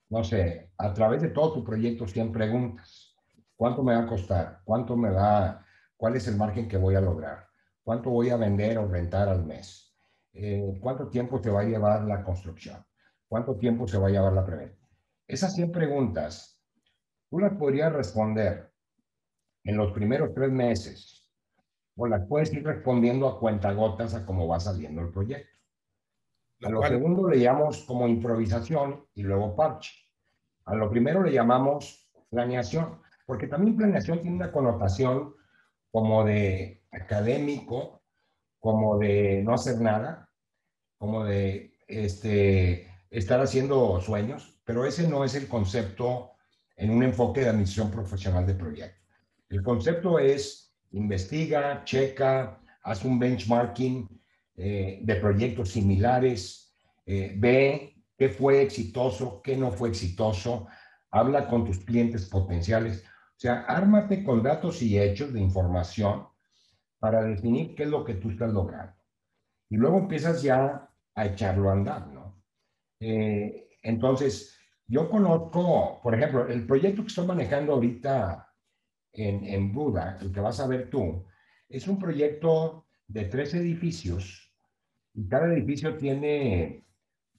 no 0.10 0.22
sé, 0.22 0.70
a 0.78 0.94
través 0.94 1.22
de 1.22 1.30
todo 1.30 1.54
tu 1.54 1.64
proyecto 1.64 2.06
100 2.06 2.34
preguntas. 2.34 3.16
¿Cuánto 3.56 3.84
me 3.84 3.96
va 3.96 4.02
a 4.02 4.08
costar? 4.08 4.60
¿Cuánto 4.66 4.98
me 4.98 5.10
va, 5.12 5.66
cuál 5.96 6.18
es 6.18 6.28
el 6.28 6.36
margen 6.36 6.68
que 6.68 6.76
voy 6.76 6.96
a 6.96 7.02
lograr? 7.02 7.48
¿Cuánto 7.84 8.10
voy 8.10 8.30
a 8.30 8.36
vender 8.36 8.80
o 8.80 8.86
rentar 8.86 9.30
al 9.30 9.46
mes? 9.46 9.96
Eh, 10.34 10.78
¿Cuánto 10.82 11.08
tiempo 11.08 11.40
te 11.40 11.50
va 11.50 11.62
a 11.62 11.64
llevar 11.64 12.04
la 12.04 12.22
construcción? 12.26 12.86
¿Cuánto 13.30 13.56
tiempo 13.56 13.88
se 13.88 13.98
va 13.98 14.10
a 14.10 14.12
llevar 14.12 14.34
la 14.34 14.46
preventa? 14.46 14.86
Esas 15.26 15.56
100 15.56 15.72
preguntas, 15.72 16.62
tú 17.30 17.40
las 17.40 17.54
podrías 17.54 17.94
responder 17.94 18.74
en 19.64 19.78
los 19.78 19.94
primeros 19.94 20.34
tres 20.34 20.52
meses 20.52 21.30
o 21.96 22.08
las 22.08 22.28
puedes 22.28 22.52
ir 22.52 22.66
respondiendo 22.66 23.26
a 23.30 23.40
cuentagotas 23.40 24.16
a 24.16 24.26
cómo 24.26 24.50
va 24.50 24.60
saliendo 24.60 25.00
el 25.00 25.12
proyecto. 25.12 25.57
A 26.64 26.70
lo 26.70 26.82
segundo 26.84 27.30
le 27.30 27.40
llamamos 27.40 27.84
como 27.86 28.08
improvisación 28.08 29.06
y 29.14 29.24
luego 29.24 29.56
parche. 29.56 29.92
A 30.66 30.76
lo 30.76 30.90
primero 30.90 31.24
le 31.24 31.32
llamamos 31.32 32.10
planeación, 32.30 33.00
porque 33.26 33.48
también 33.48 33.78
planeación 33.78 34.22
tiene 34.22 34.38
una 34.38 34.52
connotación 34.52 35.36
como 35.92 36.24
de 36.26 36.84
académico, 36.92 38.02
como 38.60 38.98
de 38.98 39.44
no 39.44 39.54
hacer 39.54 39.80
nada, 39.80 40.30
como 40.98 41.24
de 41.24 41.78
este, 41.88 42.92
estar 43.10 43.40
haciendo 43.40 44.02
sueños 44.02 44.58
pero 44.68 44.86
ese 44.86 45.08
no 45.08 45.24
es 45.24 45.34
el 45.34 45.48
concepto 45.48 46.34
en 46.76 46.92
un 46.92 47.02
enfoque 47.02 47.40
de 47.40 47.48
administración 47.48 47.90
profesional 47.90 48.46
de 48.46 48.54
proyecto. 48.54 49.00
El 49.48 49.64
concepto 49.64 50.20
es 50.20 50.76
investiga, 50.92 51.86
checa, 51.86 52.60
haz 52.84 53.06
un 53.06 53.18
benchmarking 53.18 54.17
eh, 54.60 55.02
de 55.04 55.16
proyectos 55.18 55.70
similares, 55.70 56.76
eh, 57.06 57.36
ve 57.38 58.04
qué 58.18 58.30
fue 58.30 58.64
exitoso, 58.64 59.40
qué 59.44 59.56
no 59.56 59.72
fue 59.72 59.90
exitoso, 59.90 60.68
habla 61.12 61.48
con 61.48 61.64
tus 61.64 61.78
clientes 61.86 62.26
potenciales. 62.26 63.04
O 63.06 63.40
sea, 63.40 63.66
ármate 63.68 64.24
con 64.24 64.42
datos 64.42 64.82
y 64.82 64.98
hechos 65.00 65.32
de 65.32 65.42
información 65.42 66.28
para 66.98 67.22
definir 67.22 67.76
qué 67.76 67.84
es 67.84 67.90
lo 67.90 68.04
que 68.04 68.16
tú 68.16 68.32
estás 68.32 68.52
logrando. 68.52 68.96
Y 69.70 69.78
luego 69.78 70.00
empiezas 70.00 70.42
ya 70.42 70.90
a 71.14 71.26
echarlo 71.28 71.70
a 71.70 71.74
andar, 71.74 72.08
¿no? 72.08 72.42
Eh, 73.00 73.70
entonces, 73.84 74.58
yo 74.88 75.08
conozco, 75.08 76.00
por 76.02 76.16
ejemplo, 76.16 76.48
el 76.48 76.66
proyecto 76.66 77.04
que 77.04 77.10
estoy 77.10 77.28
manejando 77.28 77.74
ahorita 77.74 78.52
en, 79.14 79.46
en 79.46 79.72
Buda, 79.72 80.18
el 80.20 80.32
que 80.32 80.40
vas 80.40 80.60
a 80.60 80.68
ver 80.68 80.90
tú, 80.90 81.28
es 81.70 81.88
un 81.88 82.00
proyecto 82.00 82.88
de 83.08 83.26
tres 83.26 83.54
edificios 83.54 84.47
cada 85.26 85.54
edificio 85.54 85.98
tiene 85.98 86.86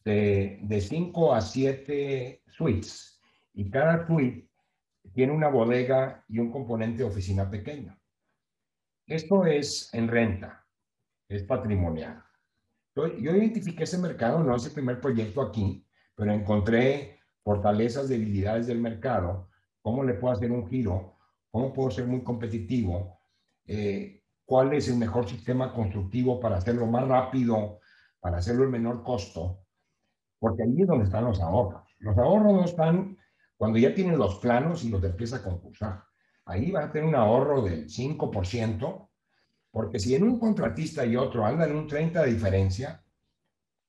de, 0.04 0.58
de 0.62 0.80
cinco 0.80 1.34
a 1.34 1.40
siete 1.40 2.42
suites 2.46 3.20
y 3.54 3.70
cada 3.70 4.06
suite 4.06 4.48
tiene 5.12 5.32
una 5.32 5.48
bodega 5.48 6.24
y 6.28 6.38
un 6.38 6.50
componente 6.50 6.98
de 6.98 7.08
oficina 7.08 7.48
pequeño. 7.50 7.98
Esto 9.06 9.46
es 9.46 9.92
en 9.94 10.08
renta, 10.08 10.66
es 11.28 11.42
patrimonial. 11.44 12.22
Yo, 12.94 13.16
yo 13.16 13.34
identifiqué 13.34 13.84
ese 13.84 13.98
mercado, 13.98 14.42
no 14.42 14.56
es 14.56 14.66
el 14.66 14.72
primer 14.72 15.00
proyecto 15.00 15.40
aquí, 15.40 15.86
pero 16.14 16.32
encontré 16.32 17.18
fortalezas, 17.42 18.08
debilidades 18.08 18.66
del 18.66 18.80
mercado, 18.80 19.48
cómo 19.80 20.04
le 20.04 20.14
puedo 20.14 20.34
hacer 20.34 20.50
un 20.50 20.68
giro, 20.68 21.16
cómo 21.50 21.72
puedo 21.72 21.90
ser 21.90 22.06
muy 22.06 22.22
competitivo, 22.22 23.18
eh, 23.66 24.17
cuál 24.48 24.72
es 24.72 24.88
el 24.88 24.96
mejor 24.96 25.28
sistema 25.28 25.74
constructivo 25.74 26.40
para 26.40 26.56
hacerlo 26.56 26.86
más 26.86 27.06
rápido, 27.06 27.80
para 28.18 28.38
hacerlo 28.38 28.64
el 28.64 28.70
menor 28.70 29.02
costo, 29.02 29.58
porque 30.38 30.62
ahí 30.62 30.80
es 30.80 30.86
donde 30.86 31.04
están 31.04 31.26
los 31.26 31.38
ahorros. 31.38 31.82
Los 31.98 32.16
ahorros 32.16 32.54
no 32.54 32.64
están 32.64 33.18
cuando 33.58 33.78
ya 33.78 33.94
tienen 33.94 34.16
los 34.16 34.38
planos 34.38 34.84
y 34.84 34.88
los 34.88 35.04
empieza 35.04 35.36
a 35.36 35.42
concursar. 35.42 36.02
Ahí 36.46 36.70
va 36.70 36.84
a 36.84 36.90
tener 36.90 37.06
un 37.06 37.14
ahorro 37.14 37.60
del 37.60 37.90
5%, 37.90 39.08
porque 39.70 39.98
si 39.98 40.14
en 40.14 40.22
un 40.22 40.38
contratista 40.38 41.04
y 41.04 41.14
otro 41.14 41.44
andan 41.44 41.76
un 41.76 41.86
30 41.86 42.22
de 42.22 42.32
diferencia, 42.32 43.04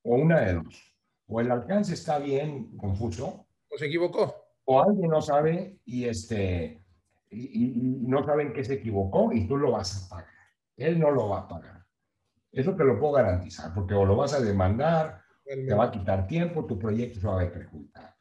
o 0.04 0.16
una 0.16 0.42
de 0.42 0.56
dos, 0.56 0.94
o 1.28 1.40
el 1.40 1.52
alcance 1.52 1.94
está 1.94 2.20
bien 2.20 2.76
confuso, 2.76 3.48
se 3.78 3.86
equivocó. 3.86 4.36
O 4.66 4.84
alguien 4.84 5.10
no 5.10 5.22
sabe 5.22 5.80
y 5.86 6.04
este, 6.04 6.84
y, 7.30 7.80
no 8.02 8.26
saben 8.26 8.52
que 8.52 8.66
se 8.66 8.74
equivocó 8.74 9.32
y 9.32 9.48
tú 9.48 9.56
lo 9.56 9.72
vas 9.72 10.04
a 10.04 10.10
pagar. 10.10 10.39
Él 10.80 11.00
no 11.00 11.12
lo 11.12 11.30
va 11.30 11.40
a 11.40 11.48
pagar. 11.48 11.86
Eso 12.52 12.76
te 12.76 12.84
lo 12.84 13.00
puedo 13.00 13.14
garantizar, 13.14 13.74
porque 13.74 13.94
o 13.94 14.06
lo 14.06 14.16
vas 14.16 14.34
a 14.34 14.42
demandar, 14.42 15.22
te 15.44 15.74
va 15.74 15.86
a 15.86 15.92
quitar 15.92 16.26
tiempo, 16.26 16.66
tu 16.66 16.80
proyecto 16.80 17.20
se 17.20 17.28
va 17.28 17.36
a 17.36 17.44
ver 17.44 17.52
perjudicado. 17.52 18.16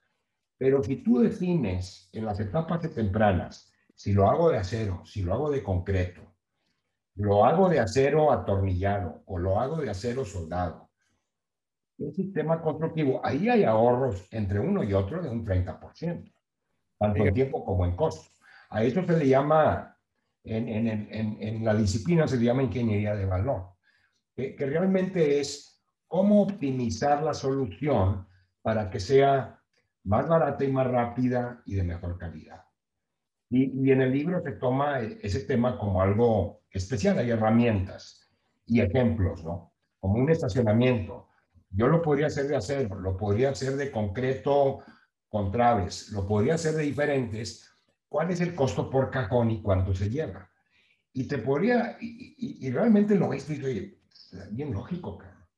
Pero 0.59 0.83
si 0.83 0.97
tú 0.97 1.21
defines 1.21 2.11
en 2.13 2.25
las 2.27 2.41
etapas 2.41 2.81
tempranas, 2.95 3.73
si 3.95 4.13
lo 4.13 4.29
hago 4.29 4.51
de 4.51 4.59
acero, 4.59 5.03
si 5.05 5.23
lo 5.23 5.35
hago 5.35 5.51
de 5.51 5.63
concreto, 5.63 6.23
lo 7.15 7.45
hago 7.45 7.69
de 7.69 7.81
acero 7.81 8.33
atornillado 8.33 9.23
o 9.27 9.39
lo 9.39 9.59
hago 9.59 9.77
de 9.77 9.91
acero 9.91 10.25
soldado, 10.25 10.89
un 11.99 12.13
sistema 12.13 12.61
constructivo, 12.63 13.21
ahí 13.25 13.49
hay 13.49 13.65
ahorros 13.65 14.29
entre 14.31 14.61
uno 14.61 14.85
y 14.85 14.95
otro 14.95 15.21
de 15.21 15.29
un 15.29 15.45
30%, 15.45 16.33
tanto 16.99 17.25
en 17.25 17.35
tiempo 17.35 17.65
como 17.65 17.85
en 17.85 17.97
costo. 17.97 18.31
A 18.71 18.85
eso 18.85 19.05
se 19.05 19.17
le 19.17 19.27
llama, 19.27 19.98
en, 20.49 20.69
en, 20.69 21.09
en, 21.11 21.37
en 21.41 21.65
la 21.65 21.75
disciplina 21.75 22.27
se 22.27 22.39
llama 22.39 22.63
ingeniería 22.63 23.15
de 23.15 23.27
valor, 23.27 23.71
que, 24.35 24.55
que 24.55 24.67
realmente 24.67 25.41
es 25.41 25.83
cómo 26.07 26.43
optimizar 26.43 27.23
la 27.23 27.35
solución 27.35 28.27
para 28.63 28.91
que 28.91 29.01
sea 29.01 29.61
más 30.05 30.29
barata 30.29 30.65
y 30.65 30.73
más 30.73 30.87
rápida 30.87 31.63
y 31.67 31.75
de 31.75 31.83
mejor 31.83 32.19
calidad. 32.19 32.65
Y, 33.51 33.87
y, 33.87 33.93
en 33.93 34.03
el 34.03 34.13
libro 34.13 34.43
se 34.43 34.53
toma 34.53 35.01
ese 35.01 35.41
tema 35.41 35.79
como 35.79 36.03
algo 36.03 36.63
especial, 36.71 37.19
hay 37.19 37.31
herramientas 37.31 38.31
y 38.67 38.81
ejemplos, 38.81 39.43
¿no? 39.43 39.73
Como 40.01 40.15
un 40.17 40.31
estacionamiento 40.31 41.29
yo 41.71 41.89
lo 41.89 42.03
podría 42.03 42.29
hacer 42.29 42.49
de 42.49 42.57
acero, 42.57 42.99
lo 42.99 43.17
podría 43.17 43.51
hacer 43.51 43.77
de 43.77 43.91
concreto 43.91 44.79
con 45.29 45.51
traves, 45.51 46.11
lo 46.13 46.27
podría 46.27 46.55
hacer 46.55 46.75
de 46.75 46.83
diferentes. 46.83 47.71
¿Cuál 48.09 48.31
es 48.31 48.41
el 48.41 48.55
costo 48.55 48.89
por 48.89 49.11
cajón 49.11 49.51
y 49.51 49.63
cuánto 49.63 49.95
se 49.95 50.09
lleva? 50.09 50.51
Y 51.13 51.25
te 51.25 51.39
podría, 51.39 51.97
y, 52.01 52.71
realmente 52.71 53.15
lo 53.15 53.29
ves 53.29 53.49
y 53.51 53.63
oye, 53.63 53.99
bien 54.51 54.73
lógico, 54.73 55.19
cara. 55.19 55.49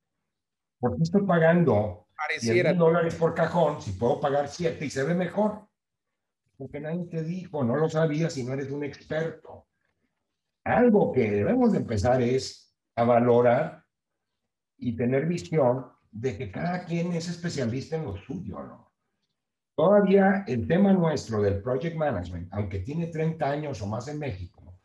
¿Por 0.78 0.96
qué 0.96 1.03
estoy 1.03 1.22
pagando 1.26 2.09
Pareciera. 2.16 2.72
dólares 2.72 3.14
por 3.14 3.34
cajón 3.34 3.80
si 3.82 3.92
puedo 3.92 4.20
pagar 4.20 4.48
7 4.48 4.84
y 4.84 4.90
se 4.90 5.05
ve 5.05 5.14
mejor? 5.14 5.68
Porque 6.57 6.80
nadie 6.80 7.05
te 7.07 7.22
dijo, 7.22 7.62
no 7.62 7.76
lo 7.76 7.88
sabías 7.88 8.32
si 8.32 8.44
no 8.44 8.55
eres 8.55 8.70
un 8.70 8.84
experto. 8.84 9.66
Algo 10.64 11.12
que 11.12 11.30
debemos 11.30 11.72
de 11.72 11.78
empezar 11.78 12.20
es 12.22 12.74
a 12.96 13.05
valorar 13.05 13.84
y 14.76 14.96
tener 14.96 15.26
visión 15.26 15.86
de 16.11 16.36
que 16.36 16.51
cada 16.51 16.84
quien 16.84 17.12
es 17.12 17.28
especialista 17.28 17.96
en 17.96 18.05
lo 18.05 18.16
suyo, 18.16 18.62
¿no? 18.62 18.89
Todavía 19.80 20.44
el 20.46 20.66
tema 20.66 20.92
nuestro 20.92 21.40
del 21.40 21.62
project 21.62 21.96
management, 21.96 22.48
aunque 22.52 22.80
tiene 22.80 23.06
30 23.06 23.50
años 23.50 23.80
o 23.82 23.86
más 23.86 24.08
en 24.08 24.18
México, 24.18 24.78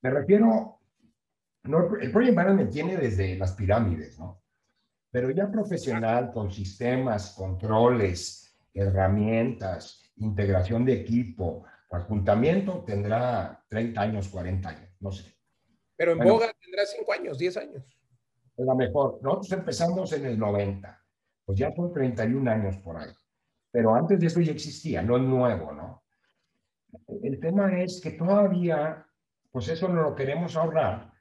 me 0.00 0.10
refiero, 0.10 0.80
no, 1.64 1.96
el 2.00 2.12
project 2.12 2.36
management 2.36 2.70
tiene 2.70 2.96
desde 2.96 3.36
las 3.36 3.52
pirámides, 3.52 4.18
¿no? 4.18 4.42
Pero 5.10 5.30
ya 5.30 5.50
profesional, 5.50 6.30
con 6.32 6.52
sistemas, 6.52 7.34
controles, 7.36 8.56
herramientas, 8.72 10.02
integración 10.16 10.84
de 10.84 10.92
equipo, 10.92 11.64
apuntamiento, 11.90 12.84
tendrá 12.86 13.64
30 13.68 14.00
años, 14.00 14.28
40 14.28 14.68
años, 14.68 14.90
no 15.00 15.10
sé. 15.10 15.34
Pero 15.96 16.12
en 16.12 16.18
boga 16.18 16.52
tendrá 16.62 16.86
5 16.86 17.12
años, 17.12 17.38
10 17.38 17.56
años 17.56 17.98
la 18.64 18.74
mejor. 18.74 19.20
Nosotros 19.22 19.52
empezamos 19.52 20.12
en 20.12 20.26
el 20.26 20.38
90, 20.38 21.04
pues 21.44 21.58
ya 21.58 21.72
son 21.74 21.92
31 21.92 22.50
años 22.50 22.76
por 22.78 22.96
ahí. 22.96 23.10
Pero 23.70 23.94
antes 23.94 24.20
de 24.20 24.26
eso 24.26 24.40
ya 24.40 24.52
existía, 24.52 25.02
no 25.02 25.16
es 25.16 25.22
nuevo, 25.22 25.72
¿no? 25.72 26.04
El 27.22 27.38
tema 27.38 27.80
es 27.80 28.00
que 28.02 28.12
todavía, 28.12 29.06
pues 29.50 29.68
eso 29.68 29.88
no 29.88 30.02
lo 30.02 30.14
queremos 30.14 30.56
ahorrar 30.56 31.12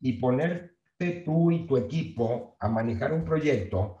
y 0.00 0.14
ponerte 0.14 1.22
tú 1.24 1.50
y 1.50 1.66
tu 1.66 1.76
equipo 1.76 2.56
a 2.60 2.68
manejar 2.68 3.12
un 3.12 3.24
proyecto 3.24 3.98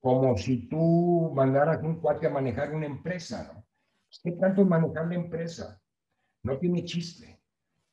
como 0.00 0.36
si 0.38 0.68
tú 0.68 1.32
mandaras 1.34 1.82
un 1.82 2.00
cuate 2.00 2.26
a 2.26 2.30
manejar 2.30 2.74
una 2.74 2.86
empresa, 2.86 3.50
¿no? 3.52 3.66
¿Qué 4.22 4.32
tanto 4.32 4.62
es 4.62 4.68
manejar 4.68 5.06
la 5.08 5.16
empresa? 5.16 5.80
No 6.42 6.56
tiene 6.58 6.84
chiste. 6.84 7.42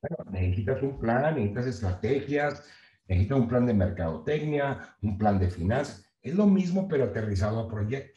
Bueno, 0.02 0.32
necesitas 0.32 0.82
un 0.82 0.98
plan, 1.00 1.36
necesitas 1.36 1.66
estrategias, 1.66 2.64
Necesita 3.08 3.36
un 3.36 3.48
plan 3.48 3.66
de 3.66 3.74
mercadotecnia, 3.74 4.96
un 5.02 5.18
plan 5.18 5.38
de 5.38 5.50
finanzas. 5.50 6.04
Es 6.22 6.34
lo 6.34 6.48
mismo, 6.48 6.88
pero 6.88 7.06
aterrizado 7.06 7.60
a 7.60 7.70
proyectos. 7.70 8.15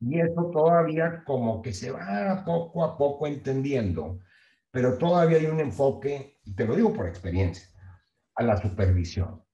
Y 0.00 0.18
eso 0.18 0.50
todavía 0.50 1.22
como 1.26 1.60
que 1.60 1.72
se 1.72 1.90
va 1.90 2.42
poco 2.44 2.84
a 2.84 2.96
poco 2.96 3.26
entendiendo, 3.26 4.20
pero 4.70 4.96
todavía 4.96 5.38
hay 5.38 5.46
un 5.46 5.60
enfoque, 5.60 6.38
y 6.44 6.54
te 6.54 6.64
lo 6.64 6.74
digo 6.74 6.92
por 6.92 7.06
experiencia, 7.06 7.68
a 8.34 8.42
la 8.42 8.56
supervisión. 8.56 9.44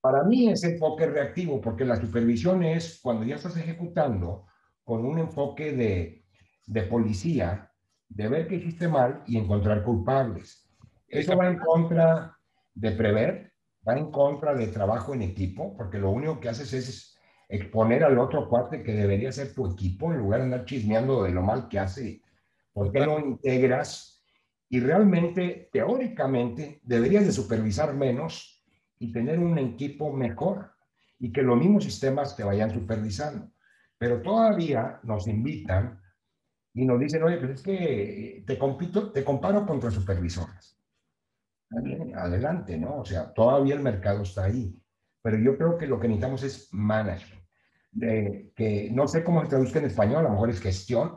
Para 0.00 0.22
mí 0.24 0.50
es 0.50 0.62
enfoque 0.62 1.06
reactivo, 1.06 1.60
porque 1.60 1.84
la 1.84 1.96
supervisión 1.96 2.62
es 2.62 3.00
cuando 3.02 3.24
ya 3.24 3.36
estás 3.36 3.56
ejecutando 3.56 4.46
con 4.84 5.04
un 5.04 5.18
enfoque 5.18 5.72
de, 5.72 6.26
de 6.66 6.82
policía, 6.82 7.72
de 8.08 8.28
ver 8.28 8.46
que 8.46 8.56
hiciste 8.56 8.88
mal 8.88 9.22
y 9.26 9.38
encontrar 9.38 9.82
culpables. 9.82 10.70
Eso 11.08 11.36
va 11.36 11.48
en 11.48 11.58
contra 11.58 12.36
de 12.74 12.92
prever, 12.92 13.52
va 13.88 13.96
en 13.96 14.10
contra 14.10 14.54
de 14.54 14.68
trabajo 14.68 15.14
en 15.14 15.22
equipo, 15.22 15.76
porque 15.76 15.98
lo 15.98 16.10
único 16.10 16.38
que 16.38 16.50
haces 16.50 16.72
es 16.72 17.15
exponer 17.48 18.04
al 18.04 18.18
otro 18.18 18.48
cuate 18.48 18.82
que 18.82 18.92
debería 18.92 19.30
ser 19.32 19.54
tu 19.54 19.72
equipo 19.72 20.12
en 20.12 20.18
lugar 20.18 20.40
de 20.40 20.44
andar 20.46 20.64
chismeando 20.64 21.22
de 21.22 21.30
lo 21.30 21.42
mal 21.42 21.68
que 21.68 21.78
hace. 21.78 22.22
¿Por 22.72 22.92
qué 22.92 23.00
no 23.00 23.18
integras? 23.18 24.24
Y 24.68 24.80
realmente, 24.80 25.68
teóricamente, 25.72 26.80
deberías 26.82 27.24
de 27.24 27.32
supervisar 27.32 27.94
menos 27.94 28.64
y 28.98 29.12
tener 29.12 29.38
un 29.38 29.58
equipo 29.58 30.12
mejor 30.12 30.72
y 31.18 31.32
que 31.32 31.42
los 31.42 31.56
mismos 31.56 31.84
sistemas 31.84 32.36
te 32.36 32.44
vayan 32.44 32.70
supervisando. 32.70 33.50
Pero 33.98 34.20
todavía 34.20 35.00
nos 35.04 35.26
invitan 35.28 36.00
y 36.74 36.84
nos 36.84 37.00
dicen, 37.00 37.22
oye, 37.22 37.38
pues 37.38 37.52
es 37.52 37.62
que 37.62 38.44
te, 38.46 38.58
compito, 38.58 39.12
te 39.12 39.24
comparo 39.24 39.64
contra 39.64 39.90
supervisores 39.90 40.76
adelante, 42.14 42.78
¿no? 42.78 42.98
O 42.98 43.04
sea, 43.04 43.32
todavía 43.32 43.74
el 43.74 43.80
mercado 43.80 44.22
está 44.22 44.44
ahí. 44.44 44.78
Pero 45.22 45.38
yo 45.38 45.56
creo 45.56 45.76
que 45.76 45.86
lo 45.86 45.98
que 45.98 46.08
necesitamos 46.08 46.42
es 46.42 46.68
management. 46.72 47.35
De, 47.96 48.52
que 48.54 48.90
no 48.92 49.08
sé 49.08 49.24
cómo 49.24 49.42
se 49.42 49.48
traduce 49.48 49.78
en 49.78 49.86
español, 49.86 50.18
a 50.18 50.22
lo 50.24 50.30
mejor 50.30 50.50
es 50.50 50.60
gestión. 50.60 51.16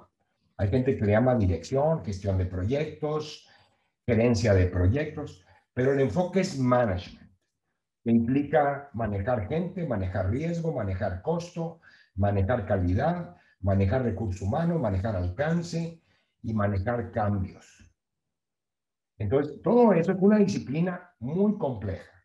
Hay 0.55 0.69
gente 0.69 0.95
que 0.95 1.05
le 1.05 1.11
llama 1.11 1.35
dirección, 1.35 2.05
gestión 2.05 2.37
de 2.37 2.45
proyectos, 2.45 3.47
gerencia 4.05 4.53
de 4.53 4.67
proyectos, 4.67 5.45
pero 5.73 5.91
el 5.91 5.99
enfoque 5.99 6.39
es 6.39 6.57
management, 6.57 7.31
que 8.03 8.11
implica 8.11 8.89
manejar 8.93 9.47
gente, 9.49 9.85
manejar 9.85 10.29
riesgo, 10.29 10.73
manejar 10.73 11.21
costo, 11.21 11.81
manejar 12.15 12.65
calidad, 12.65 13.35
manejar 13.59 14.03
recurso 14.03 14.45
humano, 14.45 14.79
manejar 14.79 15.17
alcance 15.17 16.01
y 16.41 16.53
manejar 16.53 17.11
cambios. 17.11 17.93
Entonces, 19.17 19.61
todo 19.61 19.91
eso 19.93 20.13
es 20.13 20.17
una 20.21 20.37
disciplina 20.37 21.11
muy 21.19 21.57
compleja. 21.57 22.18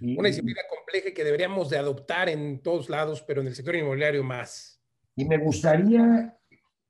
Una 0.00 0.28
disciplina 0.28 0.60
compleja 0.68 1.12
que 1.12 1.24
deberíamos 1.24 1.70
de 1.70 1.78
adoptar 1.78 2.28
en 2.28 2.60
todos 2.60 2.88
lados, 2.88 3.22
pero 3.22 3.40
en 3.40 3.48
el 3.48 3.54
sector 3.54 3.76
inmobiliario 3.76 4.22
más. 4.22 4.80
Y 5.16 5.24
me 5.24 5.38
gustaría, 5.38 6.38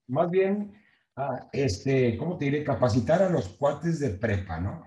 más 0.09 0.31
bien, 0.31 0.73
ah, 1.17 1.49
este, 1.53 2.17
¿cómo 2.19 2.37
te 2.37 2.47
diré? 2.47 2.65
Capacitar 2.65 3.23
a 3.23 3.31
los 3.31 3.49
cuates 3.49 4.01
de 4.01 4.11
prepa, 4.11 4.61
¿no? 4.61 4.85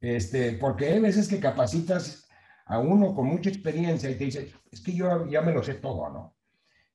Este, 0.00 0.52
porque 0.54 0.86
hay 0.86 1.00
veces 1.00 1.28
que 1.28 1.38
capacitas 1.38 2.28
a 2.66 2.78
uno 2.80 3.14
con 3.14 3.26
mucha 3.26 3.50
experiencia 3.50 4.10
y 4.10 4.16
te 4.16 4.24
dice, 4.24 4.52
es 4.70 4.80
que 4.80 4.92
yo 4.92 5.26
ya 5.28 5.40
me 5.42 5.52
lo 5.52 5.62
sé 5.62 5.74
todo, 5.74 6.08
¿no? 6.10 6.36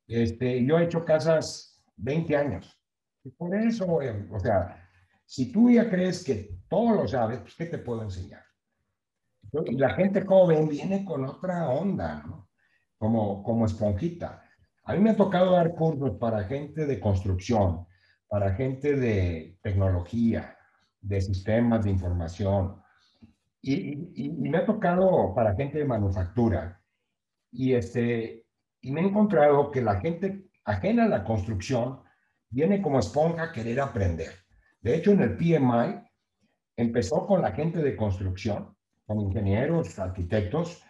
Este, 0.06 0.64
yo 0.64 0.78
he 0.78 0.84
hecho 0.84 1.04
casas 1.04 1.82
20 1.96 2.36
años. 2.36 2.78
Y 3.24 3.30
por 3.30 3.54
eso, 3.54 4.02
eh, 4.02 4.26
o 4.30 4.38
sea, 4.38 4.88
si 5.24 5.52
tú 5.52 5.70
ya 5.70 5.88
crees 5.88 6.24
que 6.24 6.58
todo 6.68 6.94
lo 6.94 7.08
sabes, 7.08 7.40
pues 7.40 7.54
¿qué 7.54 7.66
te 7.66 7.78
puedo 7.78 8.02
enseñar? 8.02 8.47
Y 9.52 9.76
la 9.76 9.94
gente 9.94 10.24
joven 10.24 10.68
viene 10.68 11.04
con 11.04 11.24
otra 11.24 11.68
onda, 11.70 12.22
¿no? 12.26 12.48
Como, 12.98 13.42
como 13.42 13.66
esponjita. 13.66 14.42
A 14.84 14.94
mí 14.94 15.00
me 15.00 15.10
ha 15.10 15.16
tocado 15.16 15.52
dar 15.52 15.74
cursos 15.74 16.16
para 16.18 16.44
gente 16.44 16.86
de 16.86 16.98
construcción, 16.98 17.86
para 18.28 18.54
gente 18.54 18.96
de 18.96 19.58
tecnología, 19.62 20.56
de 21.00 21.20
sistemas 21.20 21.84
de 21.84 21.90
información. 21.90 22.82
Y, 23.60 24.24
y, 24.24 24.30
me 24.30 24.58
ha 24.58 24.66
tocado 24.66 25.34
para 25.34 25.54
gente 25.54 25.78
de 25.78 25.84
manufactura. 25.84 26.80
Y, 27.50 27.74
este, 27.74 28.46
y 28.80 28.92
me 28.92 29.02
he 29.02 29.04
encontrado 29.04 29.70
que 29.70 29.82
la 29.82 30.00
gente 30.00 30.48
ajena 30.64 31.04
a 31.04 31.08
la 31.08 31.24
construcción 31.24 32.00
viene 32.50 32.82
como 32.82 32.98
esponja 32.98 33.44
a 33.44 33.52
querer 33.52 33.80
aprender. 33.80 34.32
De 34.80 34.94
hecho, 34.94 35.12
en 35.12 35.22
el 35.22 35.36
PMI 35.36 36.02
empezó 36.76 37.26
con 37.26 37.42
la 37.42 37.52
gente 37.52 37.80
de 37.80 37.96
construcción, 37.96 38.76
con 39.08 39.20
ingenieros, 39.20 39.98
arquitectos, 39.98 40.84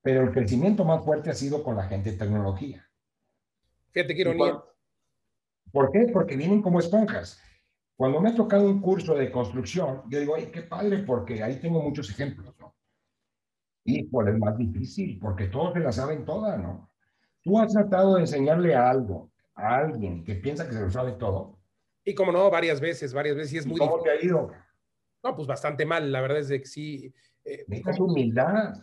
pero 0.00 0.22
el 0.22 0.30
crecimiento 0.30 0.84
más 0.84 1.04
fuerte 1.04 1.30
ha 1.30 1.34
sido 1.34 1.64
con 1.64 1.74
la 1.74 1.82
gente 1.88 2.12
de 2.12 2.16
tecnología. 2.16 2.88
Fíjate 3.90 4.14
qué 4.14 4.20
ironía. 4.20 4.62
¿Por 5.72 5.90
qué? 5.90 6.06
Porque 6.12 6.36
vienen 6.36 6.62
como 6.62 6.78
esponjas. 6.78 7.42
Cuando 7.96 8.20
me 8.20 8.28
ha 8.28 8.34
tocado 8.36 8.70
un 8.70 8.80
curso 8.80 9.14
de 9.14 9.32
construcción, 9.32 10.02
yo 10.08 10.20
digo, 10.20 10.36
ay, 10.36 10.46
qué 10.52 10.62
padre, 10.62 10.98
porque 10.98 11.42
ahí 11.42 11.58
tengo 11.58 11.82
muchos 11.82 12.08
ejemplos, 12.08 12.54
¿no? 12.60 12.72
Y 13.84 14.04
pues 14.04 14.28
es 14.28 14.38
más 14.38 14.56
difícil, 14.56 15.18
porque 15.18 15.46
todos 15.46 15.72
se 15.72 15.80
la 15.80 15.90
saben 15.90 16.24
todas, 16.24 16.60
¿no? 16.62 16.88
Tú 17.42 17.58
has 17.58 17.72
tratado 17.72 18.14
de 18.14 18.20
enseñarle 18.20 18.76
algo 18.76 19.32
a 19.54 19.76
alguien 19.78 20.22
que 20.22 20.36
piensa 20.36 20.68
que 20.68 20.74
se 20.74 20.82
lo 20.82 20.90
sabe 20.90 21.12
todo. 21.12 21.58
Y 22.04 22.14
como 22.14 22.30
no, 22.30 22.48
varias 22.48 22.80
veces, 22.80 23.12
varias 23.12 23.34
veces, 23.34 23.54
y 23.54 23.58
es 23.58 23.66
muy 23.66 23.78
¿Cómo 23.78 24.00
te 24.02 24.10
ha 24.10 24.22
ido? 24.22 24.52
No, 25.24 25.34
pues 25.34 25.48
bastante 25.48 25.84
mal, 25.84 26.12
la 26.12 26.20
verdad 26.20 26.38
es 26.38 26.48
de 26.48 26.60
que 26.60 26.66
sí. 26.66 27.12
Eh, 27.46 27.64
necesitas 27.68 28.00
humildad, 28.00 28.74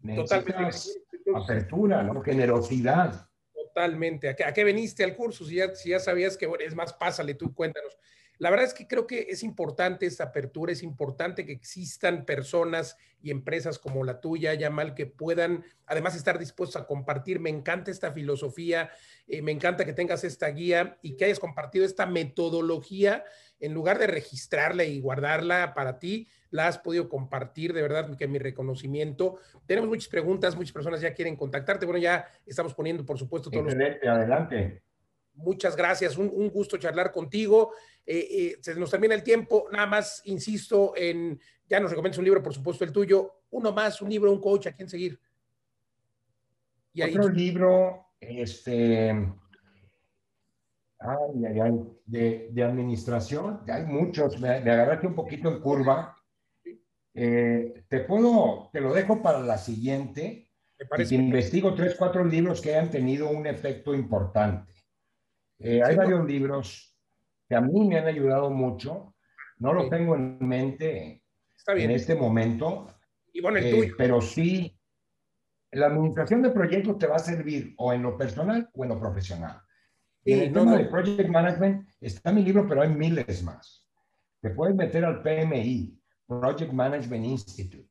necesitas 0.00 0.98
apertura, 1.34 2.02
¿no? 2.02 2.20
generosidad. 2.22 3.28
Totalmente. 3.54 4.28
¿A 4.28 4.34
qué, 4.34 4.44
¿A 4.44 4.52
qué, 4.52 4.64
veniste 4.64 5.04
al 5.04 5.14
curso? 5.14 5.44
Si 5.44 5.54
ya, 5.54 5.74
si 5.74 5.90
ya 5.90 6.00
sabías 6.00 6.36
que 6.36 6.46
bueno, 6.46 6.64
es 6.64 6.74
más, 6.74 6.92
pásale 6.92 7.34
tú, 7.34 7.54
cuéntanos. 7.54 7.96
La 8.38 8.48
verdad 8.48 8.66
es 8.66 8.74
que 8.74 8.88
creo 8.88 9.06
que 9.06 9.26
es 9.28 9.42
importante 9.42 10.06
esta 10.06 10.24
apertura, 10.24 10.72
es 10.72 10.82
importante 10.82 11.44
que 11.44 11.52
existan 11.52 12.24
personas 12.24 12.96
y 13.22 13.30
empresas 13.30 13.78
como 13.78 14.02
la 14.02 14.20
tuya, 14.20 14.54
Yamal, 14.54 14.94
que 14.94 15.04
puedan 15.04 15.62
además 15.84 16.16
estar 16.16 16.38
dispuestos 16.38 16.80
a 16.80 16.86
compartir. 16.86 17.38
Me 17.38 17.50
encanta 17.50 17.90
esta 17.90 18.12
filosofía, 18.12 18.90
eh, 19.28 19.42
me 19.42 19.52
encanta 19.52 19.84
que 19.84 19.92
tengas 19.92 20.24
esta 20.24 20.48
guía 20.48 20.98
y 21.02 21.16
que 21.16 21.26
hayas 21.26 21.38
compartido 21.38 21.84
esta 21.84 22.06
metodología 22.06 23.24
en 23.60 23.74
lugar 23.74 23.98
de 23.98 24.06
registrarla 24.06 24.84
y 24.84 25.00
guardarla 25.00 25.74
para 25.74 25.98
ti, 25.98 26.26
la 26.50 26.66
has 26.66 26.78
podido 26.78 27.08
compartir, 27.08 27.72
de 27.72 27.82
verdad 27.82 28.16
que 28.16 28.26
mi 28.28 28.38
reconocimiento. 28.38 29.36
Tenemos 29.66 29.88
muchas 29.88 30.08
preguntas, 30.08 30.56
muchas 30.56 30.72
personas 30.72 31.00
ya 31.00 31.14
quieren 31.14 31.36
contactarte. 31.36 31.86
Bueno, 31.86 32.00
ya 32.00 32.26
estamos 32.46 32.74
poniendo, 32.74 33.04
por 33.04 33.18
supuesto, 33.18 33.50
todos 33.50 33.66
Excelente, 33.66 34.08
adelante. 34.08 34.82
Muchas 35.34 35.76
gracias, 35.76 36.18
un, 36.18 36.30
un 36.34 36.50
gusto 36.50 36.76
charlar 36.76 37.12
contigo. 37.12 37.72
Eh, 38.04 38.28
eh, 38.30 38.56
se 38.60 38.74
nos 38.74 38.90
termina 38.90 39.14
el 39.14 39.22
tiempo, 39.22 39.68
nada 39.72 39.86
más 39.86 40.22
insisto 40.24 40.92
en, 40.96 41.40
ya 41.68 41.78
nos 41.78 41.90
recomiendas 41.90 42.18
un 42.18 42.24
libro, 42.24 42.42
por 42.42 42.52
supuesto 42.52 42.84
el 42.84 42.92
tuyo, 42.92 43.42
uno 43.50 43.72
más, 43.72 44.02
un 44.02 44.10
libro, 44.10 44.32
un 44.32 44.40
coach, 44.40 44.66
a 44.66 44.72
quién 44.72 44.88
seguir. 44.88 45.18
Y 46.92 47.02
Otro 47.02 47.28
libro, 47.28 48.08
este, 48.18 49.10
ay, 50.98 51.44
ay, 51.46 51.60
ay, 51.60 51.72
de, 52.04 52.48
de, 52.50 52.64
administración, 52.64 53.60
hay 53.68 53.84
muchos, 53.84 54.40
me, 54.40 54.60
me, 54.60 54.72
agarraste 54.72 55.06
un 55.06 55.14
poquito 55.14 55.48
en 55.48 55.60
curva. 55.60 56.16
Eh, 57.14 57.84
te 57.88 58.00
puedo, 58.00 58.70
te 58.72 58.80
lo 58.80 58.92
dejo 58.92 59.22
para 59.22 59.40
la 59.40 59.58
siguiente. 59.58 60.48
Y 60.98 61.04
te 61.04 61.14
investigo 61.14 61.74
tres, 61.74 61.94
cuatro 61.98 62.24
libros 62.24 62.60
que 62.60 62.70
hayan 62.70 62.90
tenido 62.90 63.28
un 63.28 63.46
efecto 63.46 63.94
importante. 63.94 64.72
Eh, 65.58 65.82
hay 65.84 65.94
varios 65.94 66.24
libros 66.24 66.96
que 67.46 67.54
a 67.54 67.60
mí 67.60 67.86
me 67.86 67.98
han 67.98 68.06
ayudado 68.06 68.50
mucho. 68.50 69.14
No 69.58 69.74
lo 69.74 69.90
tengo 69.90 70.16
en 70.16 70.38
mente 70.40 71.22
en 71.66 71.90
este 71.90 72.14
momento. 72.14 72.86
Y 73.32 73.42
bueno, 73.42 73.58
el 73.58 73.66
eh, 73.66 73.70
tuyo. 73.70 73.94
Pero 73.98 74.20
sí, 74.22 74.80
la 75.72 75.86
administración 75.86 76.42
de 76.42 76.50
proyectos 76.50 76.98
te 76.98 77.06
va 77.06 77.16
a 77.16 77.20
servir 77.20 77.74
o 77.76 77.92
en 77.92 78.02
lo 78.02 78.16
personal 78.16 78.70
o 78.72 78.84
en 78.84 78.88
lo 78.88 78.98
profesional. 78.98 79.60
Y 80.24 80.32
en 80.34 80.40
el 80.40 80.52
tema 80.52 80.76
de 80.76 80.84
Project 80.86 81.28
Management 81.28 81.88
está 82.00 82.32
mi 82.32 82.42
libro, 82.42 82.66
pero 82.68 82.82
hay 82.82 82.88
miles 82.88 83.42
más. 83.42 83.86
Te 84.40 84.50
puedes 84.50 84.74
meter 84.74 85.04
al 85.04 85.22
PMI, 85.22 85.99
Project 86.30 86.72
Management 86.72 87.24
Institute. 87.24 87.90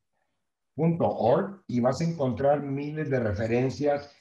.org 0.77 1.61
y 1.67 1.81
vas 1.81 1.99
a 1.99 2.05
encontrar 2.05 2.63
miles 2.63 3.09
de 3.09 3.19
referencias 3.19 4.15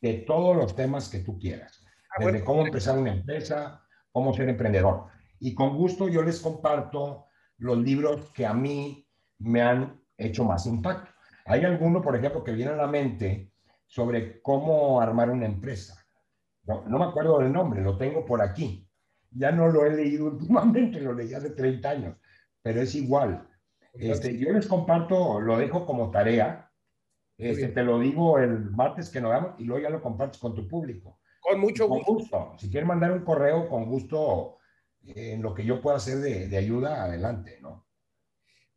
de 0.00 0.14
todos 0.28 0.56
los 0.56 0.76
temas 0.76 1.08
que 1.08 1.18
tú 1.18 1.40
quieras. 1.40 1.84
Ah, 2.10 2.24
desde 2.24 2.44
cómo 2.44 2.64
empezar 2.64 2.96
una 2.96 3.12
empresa, 3.12 3.84
cómo 4.12 4.32
ser 4.32 4.48
emprendedor. 4.48 5.06
Y 5.40 5.56
con 5.56 5.76
gusto 5.76 6.08
yo 6.08 6.22
les 6.22 6.38
comparto 6.38 7.26
los 7.58 7.76
libros 7.78 8.30
que 8.30 8.46
a 8.46 8.54
mí 8.54 9.08
me 9.38 9.60
han 9.60 10.00
hecho 10.16 10.44
más 10.44 10.66
impacto. 10.66 11.10
Hay 11.44 11.64
alguno, 11.64 12.00
por 12.00 12.14
ejemplo, 12.14 12.44
que 12.44 12.52
viene 12.52 12.70
a 12.70 12.76
la 12.76 12.86
mente 12.86 13.52
sobre 13.86 14.40
cómo 14.40 15.00
armar 15.00 15.30
una 15.30 15.46
empresa. 15.46 16.06
No, 16.62 16.84
no 16.86 16.96
me 17.00 17.06
acuerdo 17.06 17.40
del 17.40 17.52
nombre, 17.52 17.82
lo 17.82 17.98
tengo 17.98 18.24
por 18.24 18.40
aquí. 18.40 18.88
Ya 19.32 19.50
no 19.50 19.66
lo 19.66 19.84
he 19.84 19.90
leído 19.90 20.26
últimamente, 20.30 21.00
lo 21.00 21.12
leí 21.12 21.34
hace 21.34 21.50
30 21.50 21.90
años, 21.90 22.16
pero 22.62 22.80
es 22.80 22.94
igual. 22.94 23.48
Este, 23.94 24.36
yo 24.36 24.52
les 24.52 24.66
comparto, 24.66 25.40
lo 25.40 25.56
dejo 25.58 25.86
como 25.86 26.10
tarea. 26.10 26.70
Este, 27.36 27.68
te 27.68 27.82
lo 27.82 27.98
digo 27.98 28.38
el 28.38 28.70
martes 28.70 29.10
que 29.10 29.20
nos 29.20 29.32
vemos 29.32 29.54
y 29.58 29.64
luego 29.64 29.82
ya 29.82 29.90
lo 29.90 30.02
compartes 30.02 30.38
con 30.38 30.54
tu 30.54 30.68
público. 30.68 31.18
Con 31.40 31.60
mucho 31.60 31.88
gusto. 31.88 32.54
Si 32.58 32.70
quieren 32.70 32.88
mandar 32.88 33.12
un 33.12 33.24
correo, 33.24 33.68
con 33.68 33.86
gusto, 33.86 34.58
en 35.02 35.42
lo 35.42 35.54
que 35.54 35.64
yo 35.64 35.80
pueda 35.80 35.96
hacer 35.96 36.18
de, 36.18 36.48
de 36.48 36.56
ayuda, 36.56 37.04
adelante, 37.04 37.58
¿no? 37.60 37.84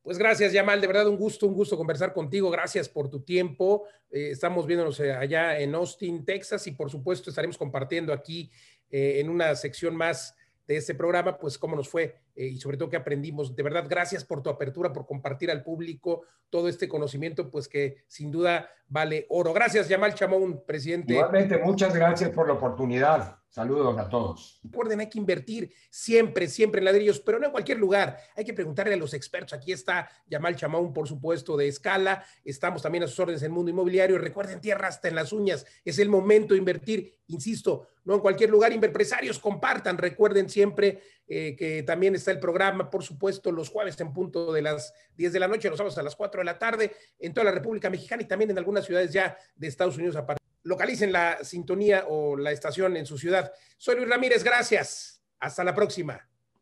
Pues 0.07 0.18
gracias, 0.18 0.53
Yamal, 0.53 0.80
de 0.80 0.88
verdad 0.88 1.07
un 1.09 1.18
gusto, 1.18 1.47
un 1.47 1.53
gusto 1.53 1.76
conversar 1.76 2.13
contigo. 2.13 2.49
Gracias 2.49 2.88
por 2.88 3.09
tu 3.09 3.24
tiempo. 3.24 3.84
Eh, 4.09 4.30
estamos 4.32 4.65
viéndonos 4.65 4.97
eh, 5.01 5.11
allá 5.11 5.59
en 5.59 5.76
Austin, 5.76 6.24
Texas, 6.24 6.65
y 6.68 6.72
por 6.72 6.89
supuesto 6.89 7.30
estaremos 7.30 7.57
compartiendo 7.57 8.13
aquí 8.13 8.49
eh, 8.89 9.20
en 9.20 9.30
una 9.30 9.53
sección 9.55 9.97
más 9.97 10.34
de 10.65 10.78
este 10.78 10.95
programa, 10.95 11.38
pues 11.38 11.57
cómo 11.57 11.76
nos 11.76 11.89
fue 11.89 12.22
eh, 12.38 12.45
y 12.45 12.59
sobre 12.59 12.77
todo 12.77 12.88
qué 12.88 12.97
aprendimos. 12.97 13.55
De 13.55 13.63
verdad, 13.63 13.85
gracias 13.89 14.23
por 14.23 14.43
tu 14.43 14.51
apertura, 14.51 14.93
por 14.93 15.07
compartir 15.07 15.49
al 15.49 15.63
público 15.63 16.21
todo 16.51 16.69
este 16.69 16.88
conocimiento, 16.88 17.49
pues 17.49 17.67
que 17.67 18.03
sin 18.05 18.29
duda 18.29 18.69
vale 18.88 19.25
oro. 19.29 19.53
Gracias, 19.53 19.89
Yamal 19.89 20.13
Chamón, 20.13 20.63
presidente. 20.63 21.13
Igualmente, 21.13 21.57
muchas 21.57 21.95
gracias 21.95 22.29
por 22.29 22.47
la 22.47 22.53
oportunidad. 22.53 23.39
Saludos 23.49 23.97
a 23.97 24.07
todos. 24.07 24.59
Recuerden, 24.63 24.99
hay 24.99 25.09
que 25.09 25.17
invertir 25.17 25.73
siempre, 25.89 26.47
siempre 26.47 26.79
en 26.79 26.85
ladrillos, 26.85 27.19
pero 27.19 27.39
no 27.39 27.47
en 27.47 27.51
cualquier 27.51 27.79
lugar. 27.79 28.19
Hay 28.35 28.45
que 28.45 28.53
preguntarle 28.53 28.93
a 28.93 28.97
los 28.97 29.15
expertos. 29.15 29.53
Aquí 29.53 29.71
está 29.71 30.07
Yamal 30.27 30.55
Chamón, 30.55 30.93
por 30.93 31.07
supuesto, 31.07 31.57
de 31.57 31.67
escala. 31.67 32.23
Estamos 32.45 32.83
también 32.83 33.05
a 33.05 33.07
sus 33.07 33.19
órdenes 33.19 33.41
en 33.41 33.47
el 33.47 33.53
mundo 33.53 33.71
inmobiliario. 33.71 34.19
Recuerden, 34.19 34.61
tierra 34.61 34.89
hasta 34.89 35.07
en 35.07 35.15
las 35.15 35.33
uñas. 35.33 35.65
Es 35.83 35.97
el 35.97 36.07
momento 36.07 36.53
de 36.53 36.59
invertir. 36.59 37.15
Insisto, 37.29 37.88
no 38.05 38.13
en 38.13 38.19
cualquier 38.19 38.51
lugar. 38.51 38.71
Empresarios, 38.71 39.39
compartan. 39.39 39.97
Recuerden 39.97 40.49
siempre 40.49 41.01
eh, 41.27 41.55
que 41.57 41.81
también 41.81 42.13
está 42.28 42.32
el 42.34 42.39
programa, 42.41 42.89
por 42.89 43.03
supuesto, 43.03 43.53
los 43.53 43.69
jueves 43.69 43.97
en 44.01 44.11
punto 44.11 44.51
de 44.51 44.61
las 44.61 44.93
10 45.15 45.32
de 45.32 45.39
la 45.39 45.47
noche, 45.47 45.69
los 45.69 45.78
sábados 45.78 45.97
a 45.97 46.03
las 46.03 46.15
4 46.15 46.41
de 46.41 46.45
la 46.45 46.59
tarde, 46.59 46.93
en 47.19 47.34
toda 47.34 47.45
la 47.45 47.51
República 47.51 47.89
Mexicana 47.89 48.21
y 48.21 48.25
también 48.25 48.51
en 48.51 48.57
algunas 48.57 48.86
ciudades 48.86 49.13
ya 49.13 49.38
de 49.55 49.67
Estados 49.67 49.95
Unidos. 49.95 50.17
Localicen 50.63 51.13
la 51.13 51.41
sintonía 51.43 52.03
o 52.09 52.36
la 52.36 52.51
estación 52.51 52.97
en 52.97 53.05
su 53.05 53.17
ciudad. 53.17 53.53
Soy 53.78 53.95
Luis 53.95 54.09
Ramírez, 54.09 54.43
gracias. 54.43 55.21
Hasta 55.39 55.63
la 55.63 55.73
próxima. 55.73 56.28